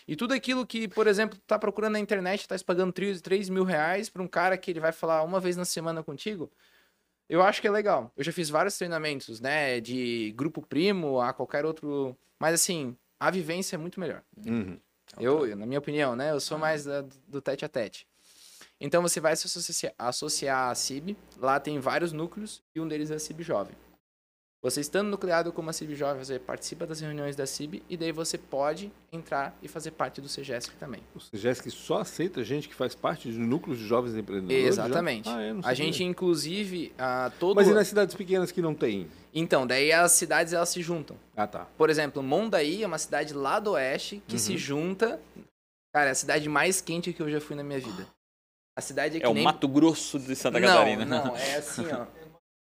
e 0.08 0.16
tudo 0.16 0.34
aquilo 0.34 0.66
que, 0.66 0.88
por 0.88 1.06
exemplo, 1.06 1.38
tá 1.46 1.60
procurando 1.60 1.94
na 1.94 2.00
internet, 2.00 2.48
tá 2.48 2.56
pagando 2.66 2.92
3, 2.92 3.22
3 3.22 3.50
mil 3.50 3.64
reais 3.64 4.10
para 4.10 4.24
um 4.24 4.28
cara 4.28 4.58
que 4.58 4.72
ele 4.72 4.80
vai 4.80 4.92
falar 4.92 5.22
uma 5.22 5.40
vez 5.40 5.56
na 5.56 5.66
semana 5.66 6.02
contigo. 6.02 6.52
Eu 7.30 7.44
acho 7.44 7.62
que 7.62 7.68
é 7.68 7.72
legal. 7.72 8.12
Eu 8.18 8.24
já 8.24 8.32
fiz 8.32 8.50
vários 8.50 8.76
treinamentos, 8.76 9.40
né? 9.40 9.80
De 9.80 10.34
grupo 10.36 10.66
primo 10.66 11.22
a 11.22 11.32
qualquer 11.32 11.64
outro. 11.64 12.18
Mas 12.40 12.56
assim, 12.56 12.98
a 13.20 13.32
vivência 13.32 13.76
é 13.76 13.78
muito 13.78 14.00
melhor. 14.00 14.24
Uhum. 14.46 14.80
Eu, 15.20 15.56
na 15.56 15.66
minha 15.66 15.80
opinião, 15.80 16.16
né? 16.16 16.32
Eu 16.32 16.40
sou 16.40 16.58
mais 16.58 16.84
da, 16.84 17.02
do 17.28 17.42
tete 17.42 17.64
a 17.64 17.70
tete. 17.70 18.08
Então 18.80 19.02
você 19.02 19.20
vai 19.20 19.36
se 19.36 19.48
associar, 19.48 19.94
associar 19.98 20.70
à 20.70 20.76
CIB. 20.76 21.18
Lá 21.38 21.60
tem 21.60 21.80
vários 21.80 22.12
núcleos 22.12 22.62
e 22.76 22.80
um 22.80 22.88
deles 22.88 23.10
é 23.10 23.16
a 23.16 23.20
CIB 23.20 23.44
Jovem. 23.44 23.76
Você 24.62 24.82
estando 24.82 25.10
nucleado 25.10 25.52
como 25.52 25.70
a 25.70 25.74
CIB 25.74 25.96
Jovem, 25.96 26.24
você 26.24 26.40
participa 26.40 26.88
das 26.88 27.00
reuniões 27.00 27.36
da 27.36 27.46
CIB 27.46 27.84
e 27.88 27.96
daí 27.96 28.12
você 28.12 28.40
pode 28.40 28.92
entrar 29.12 29.56
e 29.62 29.68
fazer 29.68 29.92
parte 29.92 30.20
do 30.20 30.28
CGESC 30.28 30.76
também. 30.80 31.02
O 31.14 31.20
CGESC 31.20 31.70
só 31.70 32.00
aceita 32.00 32.44
gente 32.44 32.68
que 32.68 32.74
faz 32.74 32.96
parte 32.96 33.32
de 33.32 33.38
núcleos 33.38 33.78
de 33.78 33.86
jovens 33.86 34.16
empreendedores? 34.16 34.66
Exatamente. 34.66 35.30
Ah, 35.30 35.42
é, 35.42 35.56
a 35.64 35.74
gente, 35.76 36.04
inclusive, 36.04 36.92
a 36.98 37.32
todo... 37.40 37.56
Mas 37.56 37.68
e 37.68 37.74
nas 37.74 37.88
cidades 37.88 38.16
pequenas 38.16 38.52
que 38.52 38.60
não 38.62 38.74
tem? 38.74 39.08
Então, 39.32 39.68
daí 39.68 39.92
as 39.92 40.14
cidades 40.14 40.54
elas 40.54 40.70
se 40.70 40.82
juntam. 40.82 41.16
Ah, 41.36 41.46
tá. 41.46 41.68
Por 41.78 41.92
exemplo, 41.92 42.24
Mondaí 42.24 42.82
é 42.82 42.88
uma 42.88 42.98
cidade 42.98 43.36
lá 43.36 43.60
do 43.60 43.72
oeste 43.74 44.24
que 44.28 44.36
uhum. 44.36 44.40
se 44.40 44.58
junta... 44.58 45.20
Cara, 45.94 46.10
é 46.10 46.12
a 46.12 46.16
cidade 46.16 46.50
mais 46.50 46.82
quente 46.82 47.14
que 47.14 47.22
eu 47.22 47.30
já 47.30 47.40
fui 47.40 47.56
na 47.56 47.64
minha 47.64 47.80
vida. 47.80 48.08
A 48.76 48.82
cidade 48.82 49.18
é, 49.18 49.26
é 49.26 49.30
o 49.30 49.34
nem... 49.34 49.44
Mato 49.44 49.68
Grosso 49.68 50.20
de 50.20 50.36
Santa 50.36 50.60
Catarina. 50.60 51.06
Não, 51.06 51.26
não, 51.26 51.38
é 51.38 51.58
assim, 51.58 51.86
ó. 51.92 52.06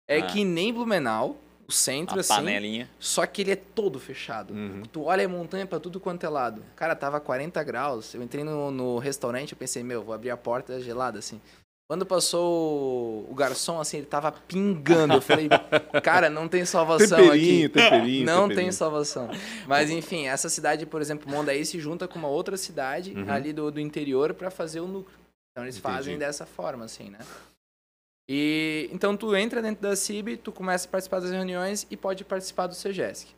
É 0.06 0.18
ah. 0.22 0.26
que 0.26 0.44
nem 0.44 0.72
Blumenau, 0.72 1.36
o 1.66 1.72
centro, 1.72 2.16
a 2.16 2.20
assim. 2.20 2.34
Panelinha. 2.34 2.88
Só 2.98 3.24
que 3.26 3.42
ele 3.42 3.52
é 3.52 3.56
todo 3.56 3.98
fechado. 3.98 4.52
Uhum. 4.54 4.82
Tu 4.92 5.02
olha 5.02 5.24
a 5.24 5.28
montanha 5.28 5.66
pra 5.66 5.80
tudo 5.80 5.98
quanto 6.00 6.24
é 6.24 6.28
lado. 6.28 6.62
Cara, 6.76 6.94
tava 6.94 7.20
40 7.20 7.62
graus. 7.64 8.14
Eu 8.14 8.22
entrei 8.22 8.44
no, 8.44 8.70
no 8.70 8.98
restaurante, 8.98 9.52
eu 9.52 9.58
pensei, 9.58 9.82
meu, 9.82 10.02
vou 10.02 10.14
abrir 10.14 10.30
a 10.30 10.36
porta 10.36 10.80
gelada, 10.80 11.18
assim. 11.18 11.40
Quando 11.86 12.06
passou 12.06 13.26
o 13.30 13.34
garçom, 13.34 13.78
assim, 13.78 13.98
ele 13.98 14.06
tava 14.06 14.32
pingando. 14.32 15.14
Eu 15.14 15.20
falei, 15.20 15.48
cara, 16.02 16.30
não 16.30 16.48
tem 16.48 16.64
salvação 16.64 17.18
temperinho, 17.18 17.66
aqui. 17.66 17.68
Temperinho, 17.68 18.24
Não 18.26 18.42
temperinho. 18.48 18.56
tem 18.56 18.72
salvação. 18.72 19.28
Mas, 19.66 19.90
enfim, 19.90 20.26
essa 20.26 20.48
cidade, 20.48 20.86
por 20.86 21.02
exemplo, 21.02 21.30
Mondaí 21.30 21.64
se 21.66 21.78
junta 21.78 22.08
com 22.08 22.18
uma 22.18 22.28
outra 22.28 22.56
cidade 22.56 23.12
Uhum. 23.14 23.30
ali 23.30 23.52
do, 23.52 23.70
do 23.70 23.80
interior 23.80 24.32
para 24.32 24.50
fazer 24.50 24.80
o 24.80 24.86
núcleo. 24.86 25.16
Então, 25.52 25.64
eles 25.64 25.76
Entendi. 25.76 25.94
fazem 25.94 26.18
dessa 26.18 26.46
forma, 26.46 26.86
assim, 26.86 27.10
né? 27.10 27.18
E 28.28 28.88
então 28.92 29.16
tu 29.16 29.34
entra 29.36 29.60
dentro 29.60 29.82
da 29.82 29.94
CIB, 29.94 30.38
tu 30.38 30.50
começa 30.50 30.88
a 30.88 30.90
participar 30.90 31.20
das 31.20 31.30
reuniões 31.30 31.86
e 31.90 31.96
pode 31.96 32.24
participar 32.24 32.66
do 32.66 32.74
CEGESC. 32.74 33.28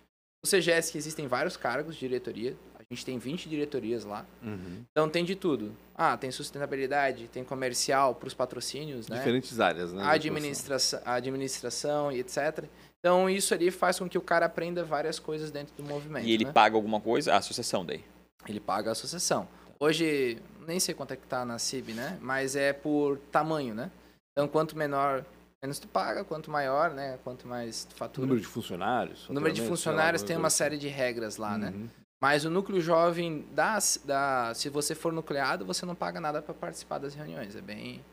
No 0.42 0.48
CEGESC 0.48 0.96
existem 0.96 1.26
vários 1.26 1.56
cargos 1.56 1.94
de 1.94 2.00
diretoria. 2.00 2.56
A 2.78 2.94
gente 2.94 3.04
tem 3.04 3.18
20 3.18 3.48
diretorias 3.48 4.04
lá. 4.04 4.24
Uhum. 4.40 4.84
Então 4.92 5.08
tem 5.08 5.24
de 5.24 5.34
tudo. 5.34 5.74
Ah, 5.92 6.16
tem 6.16 6.30
sustentabilidade, 6.30 7.26
tem 7.26 7.42
comercial 7.42 8.14
para 8.14 8.28
os 8.28 8.34
patrocínios, 8.34 9.08
né? 9.08 9.18
Diferentes 9.18 9.58
áreas, 9.58 9.92
né? 9.92 10.04
administração, 10.04 11.00
administração 11.04 12.12
e 12.12 12.20
etc. 12.20 12.64
Então 13.00 13.28
isso 13.28 13.52
ali 13.52 13.72
faz 13.72 13.98
com 13.98 14.08
que 14.08 14.16
o 14.16 14.20
cara 14.20 14.46
aprenda 14.46 14.84
várias 14.84 15.18
coisas 15.18 15.50
dentro 15.50 15.74
do 15.74 15.82
movimento. 15.82 16.26
E 16.26 16.32
ele 16.32 16.44
né? 16.44 16.52
paga 16.52 16.76
alguma 16.76 17.00
coisa? 17.00 17.34
A 17.34 17.38
associação 17.38 17.84
daí. 17.84 18.04
Ele 18.48 18.60
paga 18.60 18.90
a 18.90 18.92
associação. 18.92 19.48
Hoje, 19.80 20.38
nem 20.66 20.78
sei 20.78 20.94
quanto 20.94 21.12
é 21.12 21.16
que 21.16 21.26
tá 21.26 21.44
na 21.44 21.58
CIB, 21.58 21.92
né? 21.92 22.18
Mas 22.20 22.54
é 22.54 22.72
por 22.72 23.18
tamanho, 23.32 23.74
né? 23.74 23.90
Então 24.36 24.46
quanto 24.46 24.76
menor, 24.76 25.24
menos 25.62 25.78
tu 25.78 25.88
paga, 25.88 26.22
quanto 26.22 26.50
maior, 26.50 26.90
né? 26.90 27.18
Quanto 27.24 27.48
mais 27.48 27.86
tu 27.86 27.94
fatura. 27.94 28.26
Número 28.26 28.38
de 28.38 28.46
funcionários. 28.46 29.26
O 29.30 29.32
número 29.32 29.54
de 29.54 29.62
funcionários 29.62 30.22
tem 30.22 30.36
uma 30.36 30.50
série 30.50 30.76
de 30.76 30.88
regras 30.88 31.38
lá, 31.38 31.56
né? 31.56 31.72
Uhum. 31.74 31.88
Mas 32.20 32.44
o 32.44 32.50
núcleo 32.50 32.78
jovem 32.80 33.46
da, 33.52 33.78
da 34.04 34.52
se 34.54 34.68
você 34.68 34.94
for 34.94 35.10
nucleado, 35.10 35.64
você 35.64 35.86
não 35.86 35.94
paga 35.94 36.20
nada 36.20 36.42
para 36.42 36.52
participar 36.52 36.98
das 36.98 37.14
reuniões. 37.14 37.56
É 37.56 37.62
bem 37.62 38.04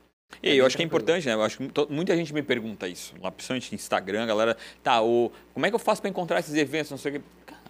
E 0.42 0.50
É 0.50 0.56
eu 0.56 0.66
acho 0.66 0.78
que 0.78 0.84
é 0.84 0.86
importante, 0.86 1.28
né? 1.28 1.34
Eu 1.34 1.44
acho 1.44 1.58
que 1.58 1.72
muita 1.90 2.16
gente 2.16 2.34
me 2.34 2.42
pergunta 2.42 2.88
isso, 2.88 3.14
lá, 3.22 3.30
principalmente 3.30 3.72
no 3.72 3.76
Instagram, 3.76 4.26
galera, 4.26 4.56
tá, 4.82 5.02
o, 5.02 5.30
como 5.54 5.66
é 5.66 5.70
que 5.70 5.76
eu 5.76 5.80
faço 5.80 6.02
para 6.02 6.10
encontrar 6.10 6.40
esses 6.40 6.56
eventos, 6.56 6.92
não 6.92 6.98
sei 6.98 7.18
o 7.18 7.20
que. 7.20 7.26
Cara, 7.46 7.62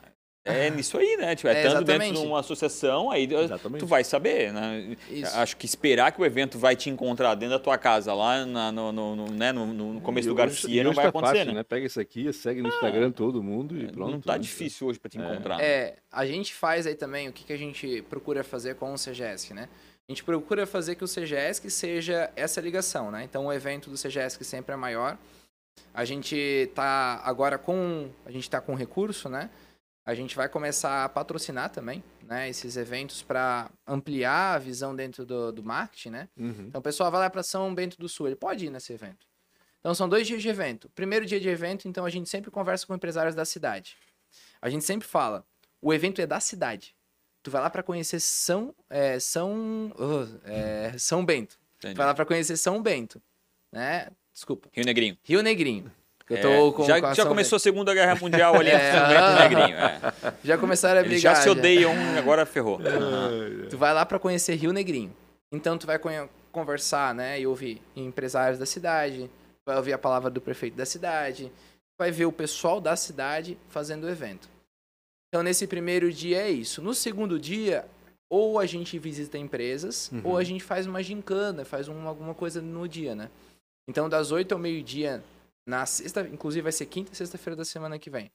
é 0.45 0.69
nisso 0.71 0.97
aí, 0.97 1.15
né? 1.17 1.35
Tipo, 1.35 1.47
é, 1.49 1.63
É, 1.63 1.67
estando 1.67 1.85
dentro 1.85 2.13
de 2.13 2.19
uma 2.19 2.39
associação, 2.39 3.09
aí 3.11 3.31
Exatamente. 3.31 3.79
tu 3.79 3.87
vai 3.87 4.03
saber, 4.03 4.51
né? 4.53 4.95
Isso. 5.09 5.35
Acho 5.37 5.55
que 5.57 5.65
esperar 5.65 6.11
que 6.11 6.21
o 6.21 6.25
evento 6.25 6.57
vai 6.59 6.75
te 6.75 6.89
encontrar 6.89 7.35
dentro 7.35 7.57
da 7.57 7.59
tua 7.63 7.77
casa, 7.77 8.13
lá 8.13 8.45
na- 8.45 8.71
no, 8.71 8.91
no, 8.91 9.15
no, 9.15 9.31
né, 9.31 9.51
no, 9.51 9.65
no 9.65 10.01
começo 10.01 10.27
E 10.27 10.29
do 10.29 10.35
Garcia, 10.35 10.83
não 10.83 10.93
vai 10.93 11.03
tá 11.05 11.09
acontecer, 11.09 11.37
fácil, 11.39 11.53
né? 11.53 11.63
Pega 11.63 11.85
isso 11.85 11.99
aqui, 11.99 12.31
segue 12.33 12.61
no 12.61 12.69
Instagram 12.69 13.11
todo 13.11 13.41
mundo 13.41 13.77
e 13.77 13.91
pronto. 13.91 14.11
não 14.11 14.21
tá 14.21 14.33
né? 14.33 14.39
difícil 14.39 14.87
hoje 14.87 14.99
para 14.99 15.09
te 15.09 15.17
encontrar. 15.17 15.59
É, 15.61 15.95
a 16.11 16.25
gente 16.25 16.53
faz 16.53 16.85
aí 16.87 16.95
também 16.95 17.29
o 17.29 17.33
que, 17.33 17.43
que 17.45 17.53
a 17.53 17.57
gente 17.57 18.01
procura 18.09 18.43
fazer 18.43 18.75
com 18.75 18.93
o 18.93 18.95
CGESC, 18.95 19.53
né? 19.53 19.69
A 20.07 20.11
gente 20.11 20.23
procura 20.23 20.65
fazer 20.67 20.95
que 20.95 21.03
o 21.03 21.07
CGESC 21.07 21.69
seja 21.69 22.29
essa 22.35 22.59
ligação, 22.59 23.09
né? 23.09 23.23
Então 23.23 23.45
o 23.45 23.53
evento 23.53 23.89
do 23.89 23.95
CGESC 23.97 24.43
sempre 24.43 24.73
é 24.73 24.75
maior. 24.75 25.17
A 25.93 26.03
gente 26.05 26.69
tá 26.75 27.21
agora 27.23 27.57
com. 27.57 28.09
A 28.25 28.31
gente 28.31 28.49
tá 28.49 28.59
com 28.59 28.75
recurso, 28.75 29.29
né? 29.29 29.49
A 30.05 30.13
gente 30.13 30.35
vai 30.35 30.49
começar 30.49 31.05
a 31.05 31.09
patrocinar 31.09 31.69
também, 31.69 32.03
né? 32.23 32.49
Esses 32.49 32.75
eventos 32.75 33.23
para 33.23 33.71
ampliar 33.87 34.55
a 34.55 34.59
visão 34.59 34.93
dentro 34.93 35.25
do, 35.25 35.51
do 35.51 35.63
marketing, 35.63 36.09
né? 36.09 36.29
Uhum. 36.37 36.65
Então 36.67 36.79
o 36.79 36.83
pessoal 36.83 37.09
vai 37.09 37.21
lá 37.21 37.29
para 37.29 37.41
São 37.41 37.73
Bento 37.73 37.97
do 37.97 38.09
Sul, 38.09 38.27
ele 38.27 38.35
pode 38.35 38.65
ir 38.65 38.69
nesse 38.69 38.91
evento. 38.91 39.25
Então 39.79 39.93
são 39.95 40.09
dois 40.09 40.27
dias 40.27 40.41
de 40.41 40.49
evento. 40.49 40.89
Primeiro 40.89 41.25
dia 41.25 41.39
de 41.39 41.47
evento, 41.47 41.87
então 41.87 42.05
a 42.05 42.09
gente 42.09 42.29
sempre 42.29 42.51
conversa 42.51 42.85
com 42.85 42.93
empresários 42.93 43.35
da 43.35 43.45
cidade. 43.45 43.97
A 44.61 44.69
gente 44.69 44.83
sempre 44.83 45.07
fala, 45.07 45.45
o 45.81 45.93
evento 45.93 46.21
é 46.21 46.25
da 46.25 46.39
cidade. 46.39 46.95
Tu 47.41 47.51
vai 47.51 47.61
lá 47.61 47.69
para 47.69 47.83
conhecer 47.83 48.19
São 48.19 48.73
é, 48.89 49.19
São 49.19 49.93
uh, 49.97 50.41
é, 50.45 50.97
São 50.97 51.25
Bento. 51.25 51.59
Entendi. 51.77 51.95
Tu 51.95 51.97
vai 51.97 52.05
lá 52.05 52.13
para 52.13 52.25
conhecer 52.25 52.57
São 52.57 52.81
Bento, 52.81 53.21
né? 53.71 54.09
Desculpa, 54.33 54.69
Rio 54.73 54.85
Negrinho. 54.85 55.17
Rio 55.23 55.43
Negrinho. 55.43 55.91
É, 56.29 56.41
com, 56.71 56.85
já 56.85 57.01
com 57.01 57.13
já 57.13 57.25
começou 57.25 57.57
a 57.57 57.59
Segunda 57.59 57.93
Guerra 57.93 58.15
Mundial 58.15 58.55
ali 58.55 58.69
É, 58.71 58.93
no. 58.93 59.39
Negrinho. 59.39 59.77
É. 59.77 59.99
Já 60.43 60.57
começaram 60.57 60.99
a 60.99 61.03
Eles 61.03 61.13
brigar. 61.21 61.35
já 61.35 61.41
se 61.41 61.49
odeiam, 61.49 61.91
agora 62.17 62.45
ferrou. 62.45 62.79
Tu 63.69 63.77
vai 63.77 63.93
lá 63.93 64.05
para 64.05 64.17
conhecer 64.19 64.55
Rio 64.55 64.71
Negrinho. 64.71 65.13
Então 65.51 65.77
tu 65.77 65.85
vai 65.85 65.99
conversar, 66.51 67.13
né, 67.13 67.39
e 67.39 67.45
ouvir 67.47 67.81
empresários 67.95 68.57
da 68.57 68.65
cidade, 68.65 69.29
vai 69.67 69.75
ouvir 69.77 69.93
a 69.93 69.97
palavra 69.97 70.29
do 70.29 70.39
prefeito 70.41 70.75
da 70.77 70.85
cidade, 70.85 71.51
vai 71.99 72.09
ver 72.11 72.25
o 72.25 72.31
pessoal 72.31 72.79
da 72.81 72.95
cidade 72.95 73.57
fazendo 73.69 74.05
o 74.05 74.09
evento. 74.09 74.47
Então 75.29 75.43
nesse 75.43 75.67
primeiro 75.67 76.11
dia 76.11 76.37
é 76.41 76.49
isso. 76.49 76.81
No 76.81 76.93
segundo 76.93 77.37
dia, 77.39 77.85
ou 78.29 78.59
a 78.59 78.65
gente 78.65 78.97
visita 78.97 79.37
empresas, 79.37 80.09
Uhum. 80.11 80.21
ou 80.23 80.37
a 80.37 80.43
gente 80.43 80.63
faz 80.63 80.87
uma 80.87 81.03
gincana, 81.03 81.65
faz 81.65 81.87
um- 81.87 82.07
alguma 82.07 82.33
coisa 82.33 82.61
no 82.61 82.87
dia, 82.87 83.13
né? 83.13 83.29
Então 83.87 84.07
das 84.09 84.31
8 84.31 84.53
ao 84.53 84.59
meio-dia, 84.59 85.23
na 85.65 85.85
sexta, 85.85 86.21
inclusive 86.21 86.61
vai 86.61 86.71
ser 86.71 86.85
quinta 86.85 87.11
e 87.11 87.15
sexta-feira 87.15 87.55
da 87.55 87.65
semana 87.65 87.97
que 87.97 88.09
vem. 88.09 88.31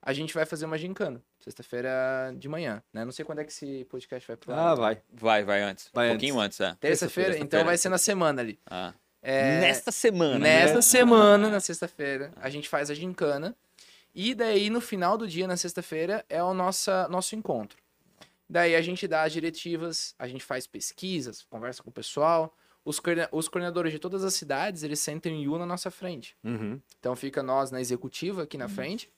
A 0.00 0.12
gente 0.12 0.32
vai 0.32 0.46
fazer 0.46 0.66
uma 0.66 0.78
gincana, 0.78 1.20
sexta-feira 1.40 2.32
de 2.38 2.48
manhã, 2.48 2.82
né? 2.92 3.04
Não 3.04 3.10
sei 3.10 3.24
quando 3.24 3.40
é 3.40 3.44
que 3.44 3.50
esse 3.50 3.84
podcast 3.86 4.26
vai 4.26 4.36
pro. 4.36 4.52
Ah, 4.54 4.74
vai. 4.74 5.02
Vai, 5.12 5.42
vai 5.42 5.62
antes. 5.62 5.90
Vai 5.92 6.08
um 6.08 6.10
pouquinho 6.12 6.38
antes, 6.38 6.60
é. 6.60 6.76
Terça-feira, 6.78 7.30
então 7.30 7.40
Terça-feira. 7.48 7.64
vai 7.64 7.78
ser 7.78 7.88
na 7.88 7.98
semana 7.98 8.40
ali. 8.40 8.58
Ah. 8.66 8.94
É, 9.20 9.60
Nesta 9.60 9.90
semana. 9.90 10.38
nesta 10.38 10.76
né? 10.76 10.82
semana, 10.82 11.50
na 11.50 11.58
sexta-feira, 11.58 12.30
a 12.36 12.48
gente 12.48 12.68
faz 12.68 12.90
a 12.90 12.94
gincana. 12.94 13.56
E 14.14 14.34
daí, 14.34 14.70
no 14.70 14.80
final 14.80 15.18
do 15.18 15.26
dia, 15.26 15.48
na 15.48 15.56
sexta-feira, 15.56 16.24
é 16.28 16.40
o 16.42 16.54
nossa, 16.54 17.08
nosso 17.08 17.34
encontro. 17.34 17.76
Daí 18.48 18.76
a 18.76 18.80
gente 18.80 19.08
dá 19.08 19.24
as 19.24 19.32
diretivas, 19.32 20.14
a 20.16 20.28
gente 20.28 20.44
faz 20.44 20.66
pesquisas, 20.66 21.44
conversa 21.50 21.82
com 21.82 21.90
o 21.90 21.92
pessoal. 21.92 22.56
Os, 22.86 23.00
coordena- 23.00 23.28
os 23.32 23.48
coordenadores 23.48 23.92
de 23.92 23.98
todas 23.98 24.22
as 24.24 24.32
cidades, 24.34 24.84
eles 24.84 25.00
sentem 25.00 25.42
em 25.42 25.48
U 25.48 25.58
na 25.58 25.66
nossa 25.66 25.90
frente. 25.90 26.36
Uhum. 26.44 26.80
Então 27.00 27.16
fica 27.16 27.42
nós 27.42 27.72
na 27.72 27.80
executiva 27.80 28.44
aqui 28.44 28.56
na 28.56 28.68
frente. 28.68 29.10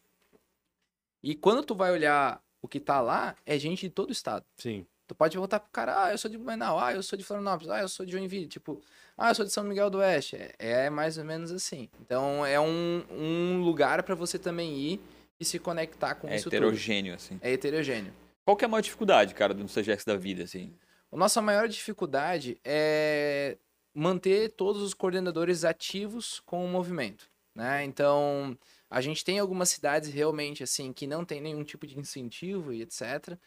E 1.23 1.35
quando 1.35 1.63
tu 1.63 1.75
vai 1.75 1.93
olhar 1.93 2.43
o 2.63 2.67
que 2.67 2.81
tá 2.81 3.01
lá, 3.01 3.37
é 3.45 3.59
gente 3.59 3.83
de 3.83 3.91
todo 3.91 4.09
o 4.09 4.13
estado. 4.13 4.45
Sim. 4.57 4.87
Tu 5.07 5.15
pode 5.15 5.37
voltar 5.37 5.61
pro 5.61 5.71
cara, 5.71 6.05
ah, 6.05 6.13
eu 6.13 6.19
sou 6.19 6.31
de 6.31 6.37
Blumenau, 6.39 6.79
ah, 6.79 6.93
eu 6.95 7.03
sou 7.03 7.19
de 7.19 7.25
Florianópolis, 7.25 7.71
ah, 7.71 7.81
eu 7.81 7.89
sou 7.89 8.05
de 8.07 8.13
Joinville, 8.13 8.47
tipo, 8.47 8.81
ah, 9.17 9.31
eu 9.31 9.35
sou 9.35 9.45
de 9.45 9.53
São 9.53 9.65
Miguel 9.65 9.91
do 9.91 9.99
Oeste. 9.99 10.37
É, 10.37 10.87
é 10.87 10.91
mais 10.91 11.19
ou 11.19 11.25
menos 11.25 11.51
assim. 11.53 11.89
Então 12.01 12.45
é 12.47 12.59
um, 12.59 13.05
um 13.11 13.63
lugar 13.63 14.03
para 14.03 14.15
você 14.15 14.39
também 14.39 14.77
ir 14.79 15.01
e 15.41 15.45
se 15.45 15.59
conectar 15.59 16.15
com 16.15 16.27
É 16.29 16.37
isso 16.37 16.49
heterogêneo, 16.49 17.15
assim. 17.15 17.35
tudo. 17.37 17.45
É 17.47 17.53
heterogêneo. 17.53 18.13
Qual 18.45 18.57
que 18.57 18.65
é 18.65 18.67
a 18.67 18.69
maior 18.69 18.81
dificuldade, 18.81 19.35
cara, 19.35 19.53
do 19.53 19.65
CGX 19.67 20.05
da 20.05 20.17
vida, 20.17 20.45
assim? 20.45 20.73
A 21.11 21.17
nossa 21.17 21.41
maior 21.41 21.69
dificuldade 21.69 22.61
é 22.65 23.59
manter 23.95 24.51
todos 24.51 24.83
os 24.83 24.95
coordenadores 24.95 25.65
ativos 25.65 26.41
com 26.41 26.65
o 26.65 26.69
movimento, 26.69 27.31
né? 27.55 27.83
Então, 27.85 28.57
a 28.91 29.01
gente 29.01 29.25
tem 29.25 29.39
algumas 29.39 29.71
cidades 29.71 30.11
realmente 30.13 30.63
assim 30.63 30.93
que 30.93 31.07
não 31.07 31.25
tem 31.25 31.41
nenhum 31.41 31.65
tipo 31.65 31.87
de 31.87 31.99
incentivo 31.99 32.73
e 32.73 32.83
etc. 32.83 33.41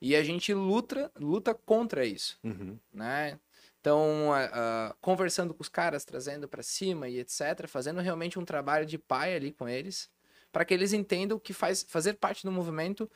E 0.00 0.14
a 0.14 0.22
gente 0.22 0.52
luta, 0.54 1.10
luta 1.18 1.54
contra 1.54 2.04
isso, 2.06 2.38
Uhum. 2.44 2.80
né? 2.92 3.40
Então, 3.80 4.32
a- 4.32 4.88
a- 4.90 4.94
conversando 5.00 5.54
com 5.54 5.62
os 5.62 5.68
caras, 5.68 6.04
trazendo 6.04 6.48
para 6.48 6.62
cima 6.62 7.08
e 7.08 7.18
etc, 7.18 7.66
fazendo 7.68 8.00
realmente 8.00 8.38
um 8.38 8.44
trabalho 8.44 8.86
de 8.86 8.98
pai 8.98 9.34
ali 9.34 9.52
com 9.52 9.68
eles, 9.68 10.10
para 10.52 10.64
que 10.64 10.74
eles 10.74 10.92
entendam 10.92 11.38
que 11.38 11.52
faz, 11.52 11.84
fazer 11.88 12.14
parte 12.14 12.44
do 12.44 12.52
movimento 12.52 13.10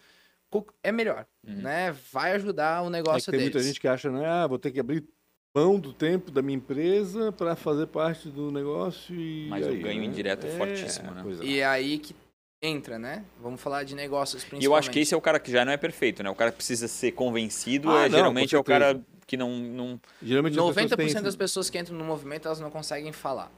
é 0.83 0.91
melhor, 0.93 1.27
Uhum. 1.47 1.57
né? 1.63 1.95
Vai 2.13 2.33
ajudar 2.33 2.83
o 2.83 2.85
É 2.85 2.87
que 2.87 2.93
negócio 2.93 3.31
tem 3.31 3.39
deles. 3.41 3.55
muita 3.55 3.67
gente 3.67 3.81
que 3.81 3.89
acha, 3.89 4.11
né? 4.11 4.27
Ah, 4.27 4.47
vou 4.47 4.59
ter 4.59 4.71
que 4.71 4.81
abrir 4.81 5.05
mão 5.55 5.79
do 5.79 5.93
tempo 5.93 6.31
da 6.31 6.41
minha 6.43 6.57
empresa 6.57 7.31
para 7.33 7.55
fazer 7.57 7.87
parte 7.87 8.29
do 8.29 8.51
negócio 8.51 9.15
e. 9.15 9.47
Mas 9.49 9.67
o 9.67 9.71
aí, 9.71 9.79
ganho 9.83 10.01
né? 10.01 10.07
indireto 10.07 10.47
é 10.47 10.51
fortíssimo, 10.51 11.11
né? 11.13 11.23
é. 11.41 11.45
E 11.45 11.59
é 11.61 11.65
aí 11.67 11.99
que 11.99 12.15
entra, 12.63 12.99
né? 12.99 13.25
Vamos 13.41 13.61
falar 13.61 13.83
de 13.85 13.95
negócios 13.95 14.43
E 14.43 14.47
principalmente. 14.47 14.65
eu 14.67 14.75
acho 14.77 14.91
que 14.91 15.01
esse 15.01 15.13
é 15.13 15.17
o 15.17 15.21
cara 15.21 15.41
que 15.41 15.51
já 15.51 15.65
não 15.65 15.73
é 15.73 15.77
perfeito, 15.77 16.23
né? 16.23 16.31
O 16.31 16.35
cara 16.35 16.51
que 16.51 16.57
precisa 16.59 16.87
ser 16.89 17.13
convencido, 17.13 17.91
Ah, 17.91 18.07
é, 18.07 18.09
não, 18.09 18.17
geralmente 18.19 18.55
é 18.55 18.59
o 18.59 18.63
cara 18.65 19.01
que 19.27 19.37
não... 19.37 19.51
não... 19.59 20.01
Geralmente 20.23 20.53
as 20.59 20.65
90% 20.65 20.75
pessoas 20.97 21.13
têm- 21.15 21.23
das 21.23 21.37
pessoas 21.37 21.69
que 21.71 21.79
entram 21.79 21.97
no 21.97 22.05
movimento, 22.05 22.47
elas 22.47 22.61
não 22.61 22.71
conseguem 22.71 23.13
falar 23.13 23.51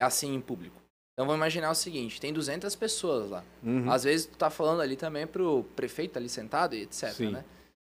assim 0.00 0.34
em 0.34 0.40
público. 0.40 0.81
Então 1.12 1.26
vamos 1.26 1.36
imaginar 1.36 1.70
o 1.70 1.74
seguinte, 1.74 2.20
tem 2.20 2.32
200 2.32 2.74
pessoas 2.76 3.28
lá. 3.30 3.44
Uhum. 3.62 3.90
Às 3.90 4.04
vezes 4.04 4.26
tu 4.26 4.36
tá 4.38 4.48
falando 4.50 4.80
ali 4.80 4.96
também 4.96 5.26
pro 5.26 5.62
prefeito 5.76 6.18
ali 6.18 6.28
sentado 6.28 6.74
e 6.74 6.82
etc, 6.82 7.10
Sim. 7.12 7.30
né? 7.32 7.44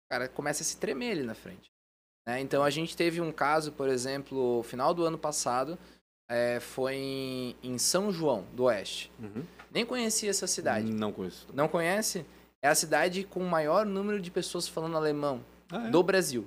O 0.06 0.08
cara 0.12 0.28
começa 0.28 0.62
a 0.62 0.66
se 0.66 0.76
tremer 0.78 1.12
ali 1.12 1.22
na 1.22 1.34
frente. 1.34 1.70
né? 2.26 2.40
Então 2.40 2.62
a 2.62 2.70
gente 2.70 2.96
teve 2.96 3.20
um 3.20 3.30
caso, 3.30 3.72
por 3.72 3.88
exemplo, 3.88 4.62
final 4.62 4.94
do 4.94 5.04
ano 5.04 5.18
passado, 5.18 5.78
é, 6.30 6.60
foi 6.60 6.94
em, 6.94 7.56
em 7.62 7.76
São 7.78 8.10
João 8.10 8.44
do 8.54 8.64
Oeste. 8.64 9.12
Uhum. 9.20 9.44
Nem 9.70 9.84
conhecia 9.84 10.30
essa 10.30 10.46
cidade. 10.46 10.90
Não 10.90 11.12
conheço. 11.12 11.46
Não 11.52 11.68
conhece? 11.68 12.24
É 12.62 12.68
a 12.68 12.74
cidade 12.74 13.24
com 13.24 13.40
o 13.40 13.48
maior 13.48 13.84
número 13.86 14.20
de 14.20 14.30
pessoas 14.30 14.66
falando 14.66 14.96
alemão 14.96 15.44
Ah, 15.70 15.86
é? 15.86 15.90
do 15.90 16.02
Brasil. 16.02 16.46